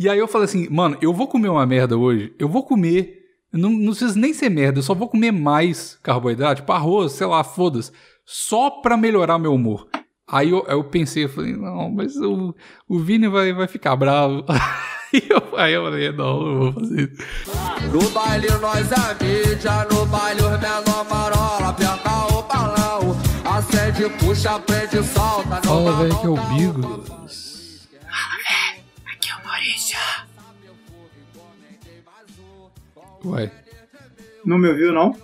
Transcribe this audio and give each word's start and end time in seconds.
E 0.00 0.08
aí 0.08 0.18
eu 0.18 0.26
falei 0.26 0.46
assim, 0.46 0.66
mano, 0.70 0.96
eu 1.02 1.12
vou 1.12 1.28
comer 1.28 1.50
uma 1.50 1.66
merda 1.66 1.94
hoje, 1.94 2.32
eu 2.38 2.48
vou 2.48 2.62
comer, 2.62 3.18
não, 3.52 3.68
não 3.68 3.90
precisa 3.90 4.18
nem 4.18 4.32
ser 4.32 4.48
merda, 4.48 4.78
eu 4.78 4.82
só 4.82 4.94
vou 4.94 5.06
comer 5.06 5.30
mais 5.30 5.98
carboidrato, 6.02 6.62
tipo 6.62 6.72
arroz, 6.72 7.12
sei 7.12 7.26
lá, 7.26 7.44
foda-se, 7.44 7.92
só 8.24 8.70
pra 8.70 8.96
melhorar 8.96 9.38
meu 9.38 9.52
humor. 9.52 9.86
Aí 10.26 10.48
eu, 10.48 10.64
eu 10.68 10.82
pensei, 10.84 11.24
eu 11.24 11.28
falei, 11.28 11.54
não, 11.54 11.90
mas 11.90 12.16
o, 12.16 12.54
o 12.88 12.98
Vini 12.98 13.28
vai, 13.28 13.52
vai 13.52 13.68
ficar 13.68 13.94
bravo. 13.94 14.42
aí, 15.12 15.22
eu, 15.28 15.58
aí 15.58 15.74
eu 15.74 15.84
falei, 15.84 16.12
não, 16.12 16.46
eu 16.46 16.58
vou 16.60 16.72
fazer 16.72 17.12
isso. 17.12 17.22
No 17.92 18.10
baile 18.10 18.48
nós 18.52 18.88
é 18.90 19.22
mídia, 19.22 19.86
no 19.92 20.06
baile 20.06 20.40
os 20.40 20.60
menor 20.60 21.06
marola, 21.10 21.68
aperta 21.68 22.10
o 22.34 22.42
balão, 22.44 23.16
acende, 23.44 24.08
puxa, 24.18 24.58
prende, 24.60 25.04
solta. 25.06 25.60
Fala, 25.62 25.92
velho, 26.04 26.18
que 26.18 26.26
é 26.26 26.30
o 26.30 26.36
Bigos. 26.54 27.49
Ué, 33.24 33.50
Não 34.44 34.58
me 34.58 34.68
ouviu, 34.68 34.92
não? 34.92 35.14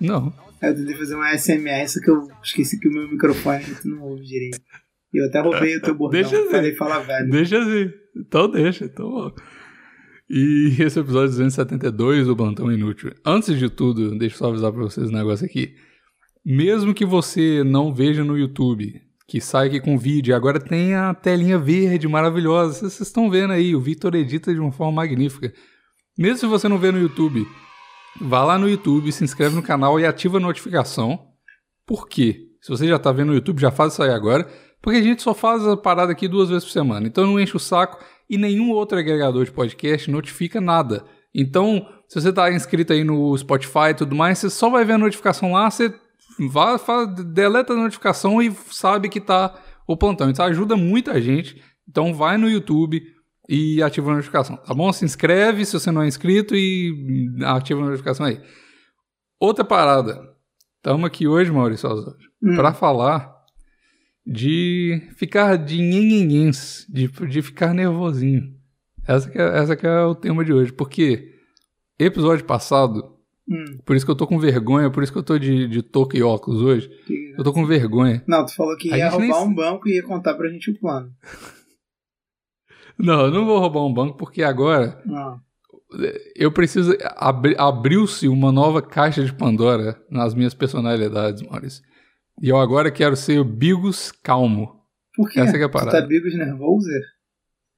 não. 0.00 0.32
Eu 0.60 0.74
tentei 0.74 0.96
fazer 0.96 1.14
uma 1.14 1.36
SMR, 1.36 1.88
só 1.88 2.00
que 2.00 2.10
eu 2.10 2.28
esqueci 2.42 2.80
que 2.80 2.88
o 2.88 2.92
meu 2.92 3.08
microfone 3.08 3.64
tu 3.80 3.88
não 3.88 4.02
ouve 4.02 4.24
direito. 4.24 4.60
E 5.12 5.22
eu 5.22 5.26
até 5.28 5.40
roubei 5.40 5.76
o 5.76 5.80
teu 5.82 5.94
bordão. 5.94 6.20
Deixa 6.20 6.38
assim. 6.38 6.50
Falei, 6.50 6.74
fala 6.74 6.98
velho. 7.00 7.30
Deixa 7.30 7.58
assim. 7.58 7.90
Então 8.16 8.50
deixa, 8.50 8.84
então. 8.84 9.32
E 10.28 10.76
esse 10.78 10.98
é 10.98 11.02
o 11.02 11.04
episódio 11.04 11.28
272 11.30 12.26
do 12.26 12.36
Plantão 12.36 12.70
Inútil. 12.70 13.12
Antes 13.24 13.58
de 13.58 13.70
tudo, 13.70 14.16
deixa 14.18 14.34
eu 14.34 14.38
só 14.38 14.48
avisar 14.48 14.72
pra 14.72 14.82
vocês 14.82 15.08
um 15.08 15.14
negócio 15.14 15.46
aqui. 15.46 15.74
Mesmo 16.44 16.92
que 16.92 17.06
você 17.06 17.62
não 17.64 17.94
veja 17.94 18.24
no 18.24 18.36
YouTube, 18.36 19.00
que 19.26 19.40
sai 19.40 19.68
aqui 19.68 19.80
com 19.80 19.96
vídeo, 19.96 20.34
agora 20.34 20.60
tem 20.60 20.94
a 20.94 21.14
telinha 21.14 21.58
verde 21.58 22.08
maravilhosa. 22.08 22.74
Vocês 22.74 22.92
vocês 22.94 23.08
estão 23.08 23.30
vendo 23.30 23.52
aí, 23.52 23.74
o 23.74 23.80
Victor 23.80 24.14
edita 24.14 24.52
de 24.52 24.60
uma 24.60 24.72
forma 24.72 24.92
magnífica. 24.92 25.52
Mesmo 26.18 26.38
se 26.38 26.46
você 26.46 26.68
não 26.68 26.78
vê 26.78 26.90
no 26.90 26.98
YouTube, 26.98 27.46
vá 28.20 28.42
lá 28.42 28.58
no 28.58 28.68
YouTube, 28.68 29.12
se 29.12 29.22
inscreve 29.22 29.54
no 29.54 29.62
canal 29.62 30.00
e 30.00 30.04
ativa 30.04 30.38
a 30.38 30.40
notificação. 30.40 31.28
Por 31.86 32.08
quê? 32.08 32.48
Se 32.60 32.70
você 32.70 32.88
já 32.88 32.98
tá 32.98 33.12
vendo 33.12 33.28
no 33.28 33.34
YouTube, 33.34 33.60
já 33.60 33.70
faz 33.70 33.92
isso 33.92 34.02
aí 34.02 34.10
agora. 34.10 34.50
Porque 34.82 34.98
a 34.98 35.02
gente 35.02 35.22
só 35.22 35.32
faz 35.32 35.64
a 35.64 35.76
parada 35.76 36.10
aqui 36.10 36.26
duas 36.26 36.48
vezes 36.48 36.64
por 36.64 36.72
semana. 36.72 37.06
Então 37.06 37.24
não 37.24 37.38
enche 37.38 37.56
o 37.56 37.60
saco 37.60 38.04
e 38.28 38.36
nenhum 38.36 38.72
outro 38.72 38.98
agregador 38.98 39.44
de 39.44 39.52
podcast 39.52 40.10
notifica 40.10 40.60
nada. 40.60 41.04
Então, 41.32 41.86
se 42.08 42.20
você 42.20 42.32
tá 42.32 42.50
inscrito 42.52 42.92
aí 42.92 43.04
no 43.04 43.36
Spotify 43.38 43.90
e 43.90 43.94
tudo 43.94 44.16
mais, 44.16 44.38
você 44.38 44.50
só 44.50 44.68
vai 44.68 44.84
ver 44.84 44.94
a 44.94 44.98
notificação 44.98 45.52
lá, 45.52 45.70
você 45.70 45.94
faz, 46.84 47.14
deleta 47.26 47.74
a 47.74 47.76
notificação 47.76 48.42
e 48.42 48.52
sabe 48.72 49.08
que 49.08 49.20
tá 49.20 49.54
o 49.86 49.96
plantão. 49.96 50.28
Isso 50.28 50.42
ajuda 50.42 50.74
muita 50.74 51.22
gente. 51.22 51.62
Então 51.88 52.12
vai 52.12 52.36
no 52.36 52.50
YouTube 52.50 53.02
e 53.48 53.82
ativa 53.82 54.10
a 54.10 54.14
notificação, 54.14 54.56
tá 54.56 54.74
bom? 54.74 54.92
Se 54.92 55.04
inscreve 55.04 55.64
se 55.64 55.72
você 55.72 55.90
não 55.90 56.02
é 56.02 56.06
inscrito 56.08 56.54
e 56.54 57.36
ativa 57.44 57.80
a 57.80 57.86
notificação 57.86 58.26
aí. 58.26 58.40
Outra 59.40 59.64
parada. 59.64 60.20
Estamos 60.76 61.04
aqui 61.06 61.26
hoje, 61.26 61.50
Maurício 61.50 61.88
Osório, 61.88 62.28
Hum. 62.42 62.54
para 62.56 62.72
falar 62.72 63.34
de 64.26 65.02
ficar 65.16 65.56
de 65.56 65.78
nhenhenhens, 65.80 66.86
de, 66.88 67.08
de 67.08 67.42
ficar 67.42 67.72
nervosinho. 67.74 68.54
Essa 69.06 69.30
que, 69.30 69.38
é, 69.38 69.58
essa 69.58 69.74
que 69.76 69.86
é 69.86 70.02
o 70.04 70.14
tema 70.14 70.44
de 70.44 70.52
hoje. 70.52 70.72
Porque 70.72 71.34
episódio 71.98 72.44
passado, 72.44 73.14
Hum, 73.50 73.78
por 73.86 73.96
isso 73.96 74.04
que 74.04 74.10
eu 74.12 74.14
tô 74.16 74.26
com 74.26 74.38
vergonha, 74.38 74.90
por 74.90 75.02
isso 75.02 75.10
que 75.10 75.18
eu 75.18 75.22
tô 75.22 75.38
de, 75.38 75.66
de 75.68 75.80
touca 75.82 76.18
e 76.18 76.22
óculos 76.22 76.60
hoje, 76.60 76.86
que- 77.06 77.34
eu 77.38 77.42
tô 77.42 77.50
com 77.50 77.64
vergonha. 77.64 78.22
Não, 78.28 78.44
tu 78.44 78.54
falou 78.54 78.76
que 78.76 78.88
ia 78.88 78.96
nem 79.18 79.30
roubar 79.30 79.40
se- 79.40 79.46
um 79.46 79.54
banco 79.54 79.88
e 79.88 79.94
ia 79.94 80.02
contar 80.02 80.34
pra 80.34 80.50
gente 80.50 80.70
o 80.70 80.78
plano. 80.78 81.10
Não, 82.98 83.26
eu 83.26 83.30
não 83.30 83.46
vou 83.46 83.58
roubar 83.58 83.84
um 83.84 83.92
banco 83.92 84.16
porque 84.16 84.42
agora 84.42 85.00
Não. 85.06 85.38
eu 86.36 86.50
preciso. 86.52 86.94
abri- 87.16 87.54
Abriu-se 87.58 88.26
uma 88.28 88.50
nova 88.52 88.82
caixa 88.82 89.24
de 89.24 89.32
Pandora 89.32 90.00
nas 90.10 90.34
minhas 90.34 90.54
personalidades, 90.54 91.42
Maurício. 91.42 91.82
E 92.42 92.48
eu 92.48 92.56
agora 92.58 92.90
quero 92.90 93.16
ser 93.16 93.38
o 93.40 93.44
Bigos 93.44 94.12
calmo. 94.22 94.76
Por 95.16 95.28
quê? 95.30 95.40
Essa 95.40 95.52
que 95.56 95.62
é 95.62 95.66
a 95.66 95.68
Tu 95.68 95.72
parada. 95.72 96.00
tá 96.00 96.06
bigos 96.06 96.36
nervoso? 96.36 96.86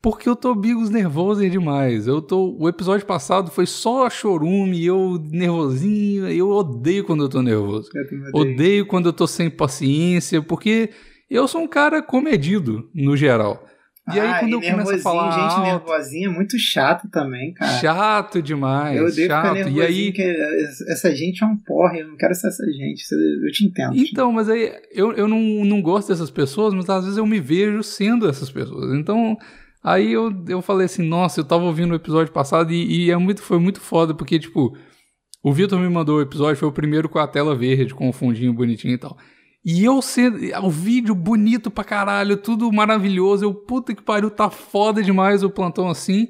Porque 0.02 0.28
eu 0.28 0.36
tô 0.36 0.54
Bigos 0.54 0.88
nervoso 0.90 1.48
demais. 1.48 2.06
Eu 2.06 2.20
tô. 2.22 2.56
O 2.58 2.68
episódio 2.68 3.06
passado 3.06 3.50
foi 3.50 3.66
só 3.66 4.08
chorume, 4.10 4.84
eu 4.84 5.18
nervosinho. 5.30 6.28
Eu 6.28 6.48
odeio 6.50 7.04
quando 7.04 7.22
eu 7.24 7.28
tô 7.28 7.42
nervoso. 7.42 7.88
Eu. 8.34 8.40
Odeio 8.40 8.86
quando 8.86 9.06
eu 9.06 9.12
tô 9.12 9.26
sem 9.26 9.50
paciência, 9.50 10.40
porque 10.42 10.90
eu 11.30 11.46
sou 11.48 11.60
um 11.62 11.68
cara 11.68 12.02
comedido, 12.02 12.88
no 12.94 13.16
geral. 13.16 13.64
E 14.12 14.18
aí, 14.18 14.28
Ah, 14.28 14.38
quando 14.40 14.52
eu 14.54 14.60
começo 14.60 14.94
a 14.94 14.98
falar. 14.98 15.30
gente 15.30 15.42
alto, 15.52 15.62
nervosinha 15.62 16.26
é 16.26 16.30
muito 16.30 16.58
chato 16.58 17.08
também, 17.10 17.52
cara. 17.54 17.78
chato 17.78 18.42
demais. 18.42 18.96
eu 18.96 19.04
odeio 19.06 19.22
ficar 19.28 19.42
chato. 19.42 19.54
nervosinho, 19.54 19.82
E 19.82 19.86
aí. 19.86 20.12
essa 20.88 21.14
gente 21.14 21.44
é 21.44 21.46
um 21.46 21.56
porre, 21.56 22.00
eu 22.00 22.08
não 22.08 22.16
quero 22.16 22.34
ser 22.34 22.48
essa 22.48 22.64
gente. 22.72 23.04
Eu 23.44 23.52
te 23.52 23.64
entendo. 23.64 23.94
Então, 23.96 24.32
mas 24.32 24.48
aí 24.48 24.72
eu, 24.92 25.12
eu 25.12 25.28
não, 25.28 25.38
não 25.64 25.80
gosto 25.80 26.08
dessas 26.08 26.30
pessoas, 26.30 26.74
mas 26.74 26.88
às 26.88 27.04
vezes 27.04 27.18
eu 27.18 27.26
me 27.26 27.38
vejo 27.38 27.82
sendo 27.82 28.28
essas 28.28 28.50
pessoas. 28.50 28.92
Então, 28.98 29.36
aí 29.84 30.12
eu, 30.12 30.32
eu 30.48 30.60
falei 30.60 30.86
assim, 30.86 31.06
nossa, 31.06 31.38
eu 31.40 31.44
tava 31.44 31.62
ouvindo 31.64 31.92
o 31.92 31.96
episódio 31.96 32.32
passado 32.32 32.72
e, 32.72 33.04
e 33.06 33.10
é 33.12 33.16
muito, 33.16 33.42
foi 33.42 33.60
muito 33.60 33.80
foda, 33.80 34.12
porque, 34.12 34.38
tipo, 34.40 34.76
o 35.42 35.52
Vitor 35.52 35.78
me 35.78 35.88
mandou 35.88 36.18
o 36.18 36.22
episódio, 36.22 36.56
foi 36.56 36.68
o 36.68 36.72
primeiro 36.72 37.08
com 37.08 37.18
a 37.20 37.28
tela 37.28 37.54
verde, 37.54 37.94
com 37.94 38.08
o 38.08 38.12
fundinho 38.12 38.52
bonitinho 38.52 38.94
e 38.94 38.98
tal. 38.98 39.16
E 39.64 39.84
eu 39.84 40.00
sendo. 40.00 40.38
O 40.62 40.70
vídeo 40.70 41.14
bonito 41.14 41.70
pra 41.70 41.84
caralho, 41.84 42.36
tudo 42.36 42.72
maravilhoso. 42.72 43.44
Eu, 43.44 43.54
puta 43.54 43.94
que 43.94 44.02
pariu, 44.02 44.30
tá 44.30 44.48
foda 44.48 45.02
demais 45.02 45.42
o 45.42 45.50
plantão 45.50 45.88
assim. 45.88 46.28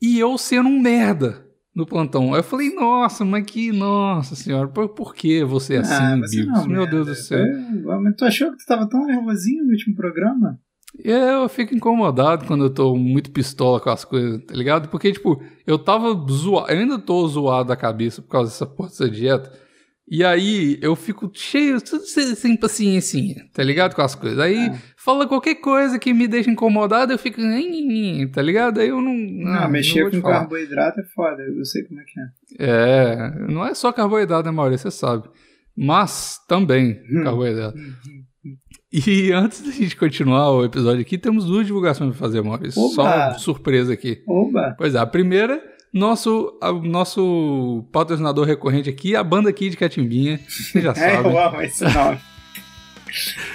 E 0.00 0.18
eu 0.18 0.38
sendo 0.38 0.68
um 0.68 0.80
merda 0.80 1.44
no 1.74 1.86
plantão. 1.86 2.34
Aí 2.34 2.40
eu 2.40 2.44
falei, 2.44 2.74
nossa, 2.74 3.24
mas 3.24 3.44
que. 3.44 3.72
Nossa 3.72 4.36
senhora, 4.36 4.68
por, 4.68 4.88
por 4.90 5.14
que 5.14 5.44
você 5.44 5.74
é 5.74 5.78
assim, 5.78 5.94
ah, 5.94 6.16
Bigos? 6.16 6.46
não, 6.46 6.66
Meu 6.66 6.80
merda. 6.82 6.90
Deus 6.90 7.06
do 7.06 7.14
céu. 7.14 7.38
É, 7.38 7.98
mas 8.00 8.14
tu 8.16 8.24
achou 8.24 8.50
que 8.52 8.58
tu 8.58 8.66
tava 8.66 8.88
tão 8.88 9.06
nervosinho 9.06 9.64
no 9.64 9.70
último 9.70 9.96
programa? 9.96 10.58
É, 11.04 11.34
eu 11.34 11.48
fico 11.48 11.74
incomodado 11.74 12.46
quando 12.46 12.64
eu 12.64 12.70
tô 12.70 12.96
muito 12.96 13.30
pistola 13.30 13.78
com 13.78 13.90
as 13.90 14.04
coisas, 14.04 14.42
tá 14.44 14.54
ligado? 14.54 14.88
Porque, 14.88 15.12
tipo, 15.12 15.40
eu 15.66 15.78
tava 15.78 16.14
zoado, 16.30 16.72
eu 16.72 16.78
ainda 16.78 16.98
tô 16.98 17.26
zoado 17.28 17.68
da 17.68 17.76
cabeça 17.76 18.22
por 18.22 18.28
causa 18.28 18.50
dessa 18.50 18.66
porra 18.66 18.88
dessa 18.88 19.08
dieta. 19.08 19.52
E 20.10 20.24
aí 20.24 20.78
eu 20.80 20.96
fico 20.96 21.30
cheio, 21.34 21.80
tudo 21.82 22.02
sem, 22.06 22.56
paciência, 22.56 23.20
tá 23.52 23.62
ligado? 23.62 23.94
Com 23.94 24.00
as 24.02 24.14
coisas. 24.14 24.38
Aí 24.38 24.56
É. 24.56 24.78
fala 24.96 25.26
qualquer 25.28 25.56
coisa 25.56 25.98
que 25.98 26.14
me 26.14 26.26
deixa 26.26 26.50
incomodado, 26.50 27.12
eu 27.12 27.18
fico, 27.18 27.40
tá 28.32 28.40
ligado? 28.40 28.80
Aí 28.80 28.88
eu 28.88 29.00
não. 29.02 29.14
Não, 29.14 29.52
ah, 29.64 29.68
mexer 29.68 30.08
te 30.10 30.20
com 30.20 30.30
carboidrato 30.30 31.00
é 31.00 31.04
foda, 31.04 31.42
eu 31.42 31.64
sei 31.64 31.84
como 31.84 32.00
é 32.00 32.04
que 32.04 32.20
é. 32.20 32.24
É, 32.58 33.46
não 33.52 33.66
é 33.66 33.74
só 33.74 33.92
carboidrato, 33.92 34.46
né, 34.46 34.50
Maurício? 34.50 34.90
Você 34.90 34.96
sabe. 34.98 35.28
Mas 35.76 36.38
também 36.48 37.00
Hum. 37.12 37.22
carboidrato. 37.24 37.78
E 38.92 39.30
antes 39.32 39.60
da 39.62 39.70
gente 39.70 39.94
continuar 39.96 40.50
o 40.52 40.64
episódio 40.64 41.02
aqui, 41.02 41.18
temos 41.18 41.44
duas 41.44 41.66
divulgações 41.66 42.10
pra 42.10 42.18
fazer, 42.18 42.40
Maurício. 42.42 42.80
Oba! 42.82 42.94
Só 42.94 43.02
uma 43.04 43.34
surpresa 43.34 43.92
aqui. 43.92 44.22
Oba! 44.26 44.74
Pois 44.78 44.94
é, 44.94 44.98
a 44.98 45.06
primeira, 45.06 45.62
nosso, 45.92 46.56
a- 46.60 46.72
nosso 46.72 47.84
patrocinador 47.92 48.46
recorrente 48.46 48.88
aqui, 48.88 49.16
a 49.16 49.24
banda 49.24 49.48
aqui 49.50 49.70
de 49.70 49.76
Catimbinha. 49.76 50.40
Você 50.48 50.80
já 50.80 50.90
É, 50.96 51.16
sabe. 51.16 51.28
eu 51.28 51.38
amo 51.38 51.62
esse 51.62 51.84
nome. 51.84 52.18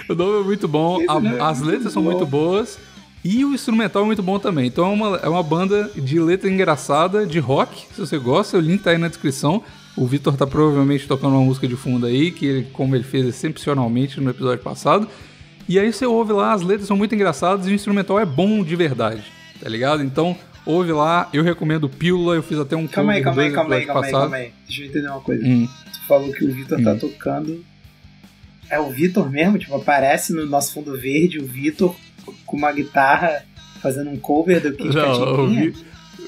O 0.09 0.15
nome 0.15 0.41
é 0.41 0.43
muito 0.43 0.67
bom, 0.67 0.99
a- 1.07 1.21
é 1.35 1.41
as 1.41 1.61
letras 1.61 1.93
são 1.93 2.01
muito 2.01 2.25
boas 2.25 2.79
e 3.23 3.45
o 3.45 3.53
instrumental 3.53 4.01
é 4.01 4.05
muito 4.05 4.23
bom 4.23 4.39
também. 4.39 4.65
Então 4.65 4.83
é 4.85 4.89
uma, 4.93 5.17
é 5.17 5.29
uma 5.29 5.43
banda 5.43 5.91
de 5.95 6.19
letra 6.19 6.49
engraçada, 6.49 7.25
de 7.25 7.37
rock, 7.39 7.85
se 7.93 7.99
você 8.01 8.17
gosta, 8.17 8.57
o 8.57 8.59
link 8.59 8.81
tá 8.81 8.89
aí 8.89 8.97
na 8.97 9.07
descrição. 9.07 9.63
O 9.95 10.07
Vitor 10.07 10.35
tá 10.35 10.47
provavelmente 10.47 11.07
tocando 11.07 11.33
uma 11.35 11.45
música 11.45 11.67
de 11.67 11.75
fundo 11.75 12.07
aí, 12.07 12.31
que 12.31 12.45
ele, 12.47 12.67
como 12.73 12.95
ele 12.95 13.03
fez 13.03 13.27
excepcionalmente 13.27 14.19
no 14.19 14.31
episódio 14.31 14.63
passado. 14.63 15.07
E 15.69 15.77
aí 15.79 15.93
você 15.93 16.03
ouve 16.07 16.33
lá, 16.33 16.51
as 16.51 16.63
letras 16.63 16.87
são 16.87 16.97
muito 16.97 17.13
engraçadas 17.13 17.67
e 17.67 17.69
o 17.69 17.73
instrumental 17.75 18.19
é 18.19 18.25
bom 18.25 18.63
de 18.63 18.75
verdade, 18.75 19.23
tá 19.61 19.69
ligado? 19.69 20.01
Então 20.03 20.35
ouve 20.65 20.91
lá, 20.91 21.29
eu 21.33 21.43
recomendo 21.43 21.89
Pílula, 21.89 22.35
eu 22.35 22.43
fiz 22.43 22.57
até 22.59 22.75
um 22.75 22.87
Calma 22.87 23.13
aí, 23.13 23.21
calma 23.23 23.41
aí, 23.41 23.51
calma 23.51 23.75
aí, 23.75 23.85
calma 23.85 24.05
aí, 24.05 24.11
calma 24.11 24.35
aí. 24.37 24.51
Deixa 24.67 24.81
eu 24.83 24.87
entender 24.87 25.07
uma 25.07 25.21
coisa. 25.21 25.45
Hum. 25.45 25.67
Tu 25.91 26.07
falou 26.07 26.31
que 26.31 26.45
o 26.45 26.51
Vitor 26.53 26.81
tá 26.81 26.93
Hum. 26.93 26.99
tocando. 26.99 27.65
É 28.69 28.79
o 28.79 28.89
Vitor 28.89 29.29
mesmo? 29.29 29.57
Tipo, 29.59 29.75
aparece 29.75 30.33
no 30.33 30.45
nosso 30.45 30.73
fundo 30.73 30.97
verde 30.97 31.39
o 31.39 31.45
Vitor 31.45 31.95
com 32.45 32.57
uma 32.57 32.71
guitarra 32.71 33.43
fazendo 33.81 34.09
um 34.09 34.17
cover 34.17 34.61
do 34.61 34.73
Kid 34.73 34.95
Não, 34.95 35.43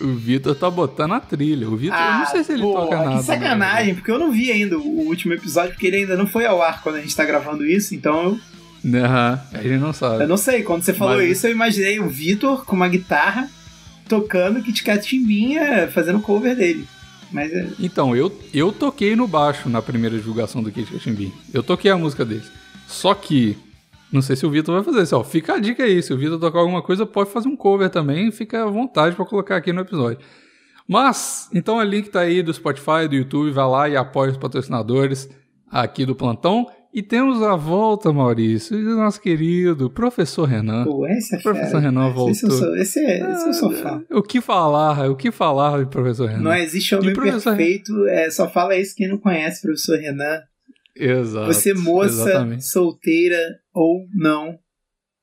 o, 0.02 0.16
Vitor 0.16 0.54
tá 0.56 0.70
botando 0.70 1.14
a 1.14 1.20
trilha. 1.22 1.70
O 1.70 1.78
Vitor, 1.78 1.98
eu 1.98 2.14
não 2.20 2.26
sei 2.26 2.44
se 2.44 2.52
ele 2.52 2.62
Ah, 2.62 2.66
porra, 2.66 2.82
toca 2.82 2.96
nada. 2.98 3.10
né? 3.12 3.18
Que 3.18 3.24
sacanagem, 3.24 3.96
porque 3.96 4.12
eu 4.12 4.20
não 4.20 4.32
vi 4.32 4.52
ainda 4.52 4.78
o 4.78 4.86
último 5.08 5.34
episódio, 5.34 5.72
porque 5.72 5.88
ele 5.88 5.98
ainda 5.98 6.18
não 6.18 6.28
foi 6.28 6.46
ao 6.46 6.62
ar 6.62 6.82
quando 6.84 6.96
a 6.98 7.02
gente 7.02 7.16
tá 7.16 7.24
gravando 7.24 7.66
isso, 7.66 7.96
então 7.96 8.38
Né? 8.84 9.02
Aham, 9.02 9.40
a 9.54 9.58
gente 9.64 9.78
não 9.80 9.94
sabe. 9.94 10.24
eu 10.24 10.28
não 10.28 10.38
sei. 10.38 10.62
Quando 10.64 10.84
você 10.84 10.94
falou 10.94 11.16
Mas- 11.18 11.32
isso, 11.32 11.48
eu 11.48 11.52
imaginei 11.52 12.00
o 12.00 12.10
Vitor 12.10 12.66
com 12.66 12.76
uma 12.76 12.90
guitarra 12.90 13.50
tocando 14.08 14.62
Kit 14.62 14.84
Kat 14.84 15.08
Chimbinha, 15.08 15.88
fazendo 15.92 16.20
cover 16.22 16.56
dele. 16.56 16.88
Mas 17.32 17.52
é. 17.52 17.68
Então, 17.80 18.16
eu, 18.16 18.32
eu 18.54 18.72
toquei 18.72 19.16
no 19.16 19.28
baixo 19.28 19.68
na 19.68 19.82
primeira 19.82 20.16
divulgação 20.16 20.62
do 20.64 20.72
Kit 20.72 20.92
Katimbim. 20.92 21.34
Eu 21.54 21.64
toquei 21.64 21.92
a 21.92 21.98
música 21.98 22.24
deles. 22.24 22.50
Só 22.88 23.14
que 23.14 23.58
Não 24.12 24.22
sei 24.22 24.36
se 24.36 24.46
o 24.46 24.50
Vitor 24.50 24.76
vai 24.76 24.84
fazer 24.84 25.04
isso. 25.04 25.18
Ó, 25.18 25.24
fica 25.24 25.56
a 25.56 25.60
dica 25.60 25.84
aí. 25.84 26.02
Se 26.02 26.14
o 26.14 26.18
Vitor 26.18 26.40
tocar 26.40 26.60
alguma 26.60 26.82
coisa, 26.82 27.06
pode 27.06 27.30
fazer 27.32 27.50
um 27.50 27.56
cover 27.56 27.90
também. 27.90 28.32
Fica 28.32 28.64
à 28.64 28.68
vontade 28.68 29.16
para 29.16 29.26
colocar 29.26 29.58
aqui 29.58 29.74
no 29.74 29.82
episódio. 29.82 30.20
Mas, 30.88 31.50
então 31.54 31.78
o 31.78 31.84
link 31.84 32.10
tá 32.10 32.22
aí 32.22 32.42
do 32.42 32.54
Spotify, 32.54 33.08
do 33.10 33.16
YouTube. 33.16 33.52
Vai 33.52 33.68
lá 33.68 33.90
e 33.90 33.98
apoia 33.98 34.32
os 34.32 34.38
patrocinadores 34.38 35.30
aqui 35.70 36.06
do 36.06 36.16
Plantão. 36.16 36.68
E 36.98 37.04
temos 37.04 37.44
a 37.44 37.58
volta, 37.58 38.14
Maurício, 38.14 38.78
do 38.82 38.96
nosso 38.96 39.20
querido 39.20 39.90
professor 39.90 40.46
Renan. 40.46 40.86
Pô, 40.86 41.06
esse 41.06 41.36
é 41.36 41.40
O 41.40 41.44
professor 41.44 41.68
fera, 41.72 41.80
Renan. 41.82 42.08
Esse 42.30 42.46
eu 42.46 42.50
voltou. 42.50 42.52
sou, 42.52 42.78
esse 42.78 43.00
é, 43.02 43.20
esse 43.32 43.48
eu 43.50 43.54
sou 43.54 43.72
fã. 43.74 44.02
O 44.12 44.24
que 44.24 44.40
falar? 44.40 45.10
O 45.12 45.16
que 45.18 45.30
falar 45.30 45.84
de 45.84 45.90
professor 45.90 46.30
Renan? 46.30 46.42
Não 46.42 46.54
existe 46.56 46.96
homem 46.96 47.14
perfeito, 47.14 48.08
é, 48.08 48.30
só 48.32 48.50
fala 48.50 48.78
isso 48.78 48.96
quem 48.96 49.10
não 49.10 49.18
conhece 49.18 49.60
o 49.60 49.62
professor 49.64 50.00
Renan. 50.00 50.40
Exato. 50.96 51.48
Você, 51.48 51.74
moça, 51.74 52.30
Exatamente. 52.30 52.66
solteira 52.66 53.38
ou 53.74 54.06
não, 54.16 54.58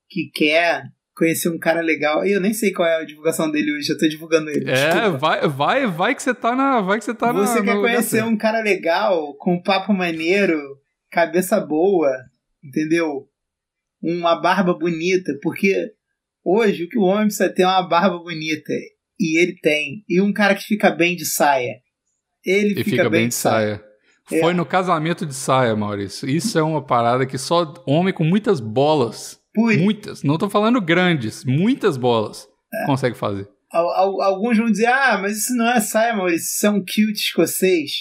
que 0.07 0.29
quer 0.31 0.83
conhecer 1.17 1.49
um 1.49 1.57
cara 1.57 1.81
legal. 1.81 2.23
E 2.23 2.33
eu 2.33 2.39
nem 2.39 2.53
sei 2.53 2.71
qual 2.71 2.87
é 2.87 2.97
a 3.01 3.03
divulgação 3.03 3.49
dele 3.49 3.75
hoje, 3.75 3.91
eu 3.91 3.97
tô 3.97 4.07
divulgando 4.07 4.51
ele. 4.51 4.69
É, 4.69 5.09
vai, 5.09 5.47
vai, 5.47 5.87
vai 5.87 6.13
que 6.13 6.21
você 6.21 6.35
tá 6.35 6.55
na. 6.55 6.81
Vai 6.81 6.99
que 6.99 7.05
você 7.05 7.15
tá 7.15 7.33
na. 7.33 7.39
Você 7.47 7.63
quer 7.63 7.73
no- 7.73 7.81
conhecer 7.81 8.23
um 8.23 8.37
cara 8.37 8.61
legal, 8.61 9.33
com 9.39 9.59
papo 9.59 9.91
maneiro, 9.91 10.59
cabeça 11.13 11.59
boa, 11.59 12.09
entendeu? 12.63 13.27
Uma 14.01 14.35
barba 14.41 14.73
bonita, 14.73 15.31
porque 15.41 15.91
hoje 16.43 16.83
o 16.83 16.89
que 16.89 16.97
o 16.97 17.03
homem 17.03 17.25
precisa 17.27 17.49
ter 17.49 17.61
é 17.61 17.67
uma 17.67 17.87
barba 17.87 18.17
bonita. 18.17 18.73
E 19.19 19.39
ele 19.39 19.55
tem. 19.61 20.03
E 20.09 20.19
um 20.19 20.33
cara 20.33 20.55
que 20.55 20.63
fica 20.63 20.89
bem 20.89 21.15
de 21.15 21.25
saia. 21.25 21.75
Ele 22.45 22.79
E 22.81 22.83
fica, 22.83 23.09
bem 23.09 23.27
de 23.29 23.35
saia. 23.35 23.81
É. 24.31 24.39
Foi 24.39 24.53
no 24.53 24.65
casamento 24.65 25.25
de 25.25 25.33
saia, 25.33 25.75
Maurício. 25.75 26.27
Isso 26.29 26.57
é 26.57 26.63
uma 26.63 26.83
parada 26.85 27.25
que 27.25 27.37
só 27.37 27.73
homem 27.85 28.13
com 28.13 28.23
muitas 28.23 28.59
bolas. 28.59 29.39
Por, 29.53 29.77
Muitas. 29.77 30.23
Não 30.23 30.37
tô 30.37 30.49
falando 30.49 30.81
grandes, 30.81 31.45
muitas 31.45 31.95
bolas. 31.95 32.47
É. 32.73 32.85
Consegue 32.87 33.15
fazer. 33.15 33.47
Al- 33.71 33.89
al- 33.91 34.21
alguns 34.21 34.57
vão 34.57 34.69
dizer, 34.71 34.87
ah, 34.87 35.19
mas 35.21 35.37
isso 35.37 35.55
não 35.55 35.69
é 35.69 35.79
saia, 35.79 36.15
Maurício, 36.15 36.47
isso 36.47 36.65
é 36.65 36.69
um 36.71 36.83
kilt 36.83 37.15
escocês. 37.17 37.91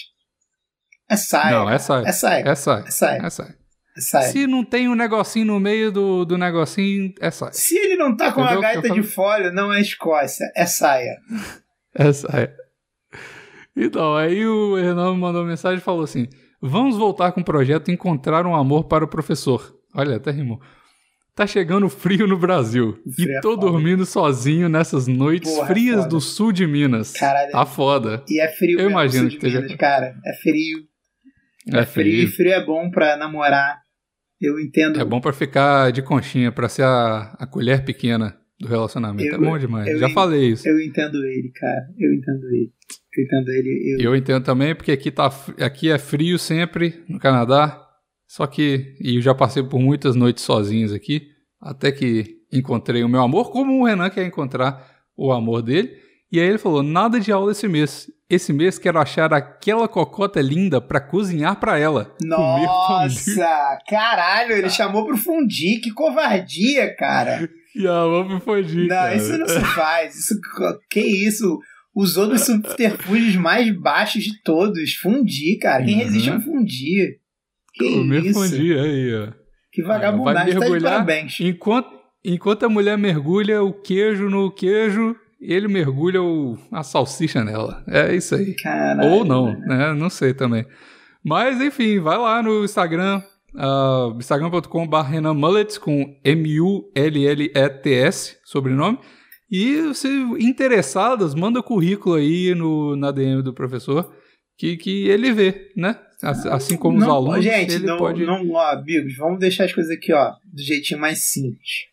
É 1.13 1.17
saia. 1.17 1.51
Não, 1.59 1.69
é 1.71 1.79
saia. 1.79 2.05
É 2.07 2.13
saia. 2.13 2.43
É 2.49 2.55
saia. 2.55 2.85
É 2.87 2.91
saia. 2.91 3.19
É 3.27 3.31
saia. 3.31 3.57
É 3.97 4.01
saia. 4.01 4.29
Se 4.29 4.47
não 4.47 4.65
tem 4.65 4.89
um 4.89 4.95
negocinho 4.95 5.45
no 5.47 5.61
meio 5.61 5.93
do, 5.93 6.25
do 6.25 6.39
negocinho, 6.39 7.13
é 7.21 7.31
saia. 7.31 7.53
Se 7.53 7.77
ele 7.77 7.97
não 7.97 8.17
tá 8.17 8.33
com 8.33 8.41
Entendeu 8.41 8.59
uma 8.61 8.63
gaita 8.63 8.91
de 8.91 9.03
folha, 9.03 9.51
não 9.53 9.73
é 9.73 9.81
Escócia, 9.81 10.47
é 10.57 10.65
saia. 10.67 11.17
É 11.95 12.11
saia. 12.13 12.55
Então, 13.77 14.15
aí 14.17 14.47
o 14.47 14.77
Renan 14.77 15.15
me 15.15 15.21
mandou 15.21 15.45
mensagem 15.45 15.79
e 15.79 15.83
falou 15.83 16.05
assim: 16.05 16.27
Vamos 16.61 16.97
voltar 16.97 17.33
com 17.33 17.41
o 17.41 17.45
projeto 17.45 17.91
Encontrar 17.91 18.47
um 18.47 18.55
Amor 18.55 18.85
para 18.85 19.05
o 19.05 19.09
Professor. 19.09 19.75
Olha, 19.95 20.17
até 20.17 20.31
rimou. 20.31 20.61
Tá 21.35 21.47
chegando 21.47 21.89
frio 21.89 22.27
no 22.27 22.39
Brasil. 22.39 22.99
Frio 23.15 23.29
e 23.31 23.37
é 23.37 23.41
tô 23.41 23.51
foda. 23.55 23.63
dormindo 23.67 24.05
sozinho 24.05 24.69
nessas 24.69 25.07
noites 25.07 25.51
Porra, 25.51 25.65
é 25.65 25.67
frias 25.69 25.97
foda. 25.97 26.09
do 26.09 26.21
sul 26.21 26.53
de 26.53 26.67
Minas. 26.67 27.13
Caralho. 27.13 27.53
Tá 27.53 27.65
foda. 27.65 28.23
E 28.29 28.39
é 28.41 28.49
frio 28.49 28.79
Eu 28.79 28.91
imagino 28.91 29.29
que 29.31 29.37
esteja- 29.37 29.61
Minas, 29.63 29.77
cara. 29.77 30.15
É 30.27 30.35
frio. 30.43 30.81
É 31.69 31.85
frio. 31.85 32.07
E 32.07 32.27
frio. 32.27 32.33
frio 32.37 32.53
é 32.53 32.65
bom 32.65 32.91
pra 32.91 33.17
namorar. 33.17 33.81
Eu 34.41 34.59
entendo. 34.59 35.01
É 35.01 35.05
bom 35.05 35.21
pra 35.21 35.33
ficar 35.33 35.93
de 35.93 36.03
conchinha, 36.03 36.51
pra 36.51 36.69
ser 36.69 36.83
a, 36.83 37.37
a 37.39 37.47
colher 37.47 37.85
pequena 37.85 38.37
do 38.59 38.67
relacionamento. 38.67 39.29
Eu- 39.29 39.35
é 39.37 39.39
bom 39.39 39.57
demais. 39.59 39.87
eu 39.89 39.99
Já 39.99 40.09
en- 40.09 40.13
falei 40.15 40.49
isso. 40.49 40.69
Eu 40.69 40.81
entendo 40.81 41.25
ele, 41.25 41.51
cara. 41.55 41.81
Eu 41.97 42.13
entendo 42.13 42.45
ele. 42.51 42.73
Eu 43.17 43.25
entendo 43.25 43.49
ele. 43.51 43.95
Eu... 43.99 44.01
Eu 44.11 44.17
entendo 44.17 44.45
também, 44.45 44.75
porque 44.75 44.91
aqui, 44.91 45.11
tá, 45.11 45.31
aqui 45.61 45.91
é 45.91 45.99
frio 45.99 46.39
sempre, 46.39 47.03
no 47.09 47.19
Canadá. 47.21 47.79
Só 48.27 48.47
que. 48.47 48.97
E 49.01 49.17
eu 49.17 49.23
já 49.23 49.35
passei 49.35 49.63
por 49.63 49.79
muitas 49.79 50.17
noites 50.17 50.43
sozinhos 50.43 50.93
aqui. 50.93 51.29
Até 51.61 51.93
que 51.93 52.39
encontrei 52.53 53.05
o 53.05 53.09
meu 53.09 53.21
amor, 53.23 53.51
como 53.53 53.81
o 53.81 53.85
Renan 53.87 54.11
quer 54.11 54.27
encontrar 54.27 54.85
o 55.17 55.31
amor 55.33 55.63
dele. 55.63 55.97
E 56.33 56.41
aí 56.41 56.49
ele 56.49 56.59
falou: 56.59 56.83
nada 56.83 57.21
de 57.21 57.31
aula 57.31 57.53
esse 57.53 57.69
mês. 57.69 58.11
Esse 58.35 58.51
mês 58.51 58.79
quero 58.79 58.99
achar 58.99 59.33
aquela 59.35 59.87
cocota 59.87 60.41
linda 60.41 60.81
pra 60.81 60.99
cozinhar 61.01 61.61
pra 61.61 61.79
ela. 61.79 62.15
Nossa! 62.23 63.79
Caralho, 63.89 64.53
ele 64.53 64.71
chamou 64.71 65.05
pro 65.07 65.17
fundir. 65.19 65.81
Que 65.83 65.91
covardia, 65.93 66.95
cara. 66.97 67.49
E 67.75 67.85
mão 67.85 68.39
foi 68.39 68.63
de. 68.63 68.87
Não, 68.87 69.15
isso 69.15 69.39
não 69.39 69.47
se 69.49 69.59
faz. 69.61 70.15
Isso, 70.15 70.35
que 70.91 71.01
isso? 71.01 71.59
Usou 71.95 72.29
dos 72.29 72.43
subterfúgios 72.45 73.35
mais 73.37 73.71
baixos 73.75 74.25
de 74.25 74.43
todos. 74.43 74.93
Fundir, 74.97 75.59
cara. 75.59 75.83
Quem 75.83 75.95
Uhum. 75.95 76.01
resiste 76.05 76.29
a 76.29 76.35
um 76.35 76.41
fundir? 76.43 77.17
Que 77.73 77.91
Comer 77.95 78.27
isso? 78.27 78.35
fundir 78.39 78.79
aí, 78.79 79.15
ó. 79.15 79.33
Que 79.73 79.83
vagabundagem. 79.83 80.59
Vai 80.59 80.69
Tá 80.69 80.77
de 80.77 80.85
parabéns. 80.85 81.41
Enquanto, 81.41 81.89
enquanto 82.23 82.67
a 82.67 82.69
mulher 82.69 82.99
mergulha 82.99 83.63
o 83.63 83.73
queijo 83.73 84.29
no 84.29 84.51
queijo, 84.51 85.17
ele 85.43 85.69
mergulha 85.69 86.23
o, 86.23 86.57
a 86.71 86.83
salsicha 86.83 87.43
nela. 87.43 87.83
É 87.89 88.15
isso 88.15 88.35
aí. 88.35 88.55
Caralho. 88.55 89.11
Ou 89.11 89.25
não, 89.25 89.53
né? 89.61 89.93
Não 89.93 90.09
sei 90.09 90.33
também. 90.33 90.65
Mas 91.25 91.61
enfim, 91.61 91.99
vai 92.01 92.17
lá 92.17 92.43
no 92.43 92.65
Instagram, 92.65 93.23
uh, 93.55 94.17
instagram.com.br 94.19 94.97
Renan 95.01 95.35
Mullets 95.35 95.79
com 95.79 96.17
M-U-L-L-E-T-S, 96.25 96.79
sobrenome. 98.45 98.99
E 99.51 99.95
se 99.95 100.09
interessadas, 100.41 101.35
manda 101.35 101.63
currículo 101.63 102.15
aí 102.15 102.55
no, 102.55 102.97
na 102.97 103.11
DM 103.11 103.43
do 103.43 103.53
professor, 103.53 104.11
que, 104.57 104.77
que 104.77 105.09
ele 105.09 105.33
vê, 105.33 105.71
né? 105.77 105.99
Assim, 106.23 106.77
como 106.77 106.99
os 106.99 107.05
Não, 107.05 107.13
alunos, 107.13 107.45
gente, 107.45 107.75
ele 107.75 107.85
não, 107.85 107.99
pode... 107.99 108.25
não, 108.25 108.49
ó, 108.53 108.71
amigos, 108.71 109.17
vamos 109.17 109.41
deixar 109.41 109.65
as 109.65 109.73
coisas 109.73 109.93
aqui, 109.93 110.13
ó, 110.13 110.31
do 110.45 110.63
jeitinho 110.63 111.01
mais 111.01 111.19
simples. 111.25 111.92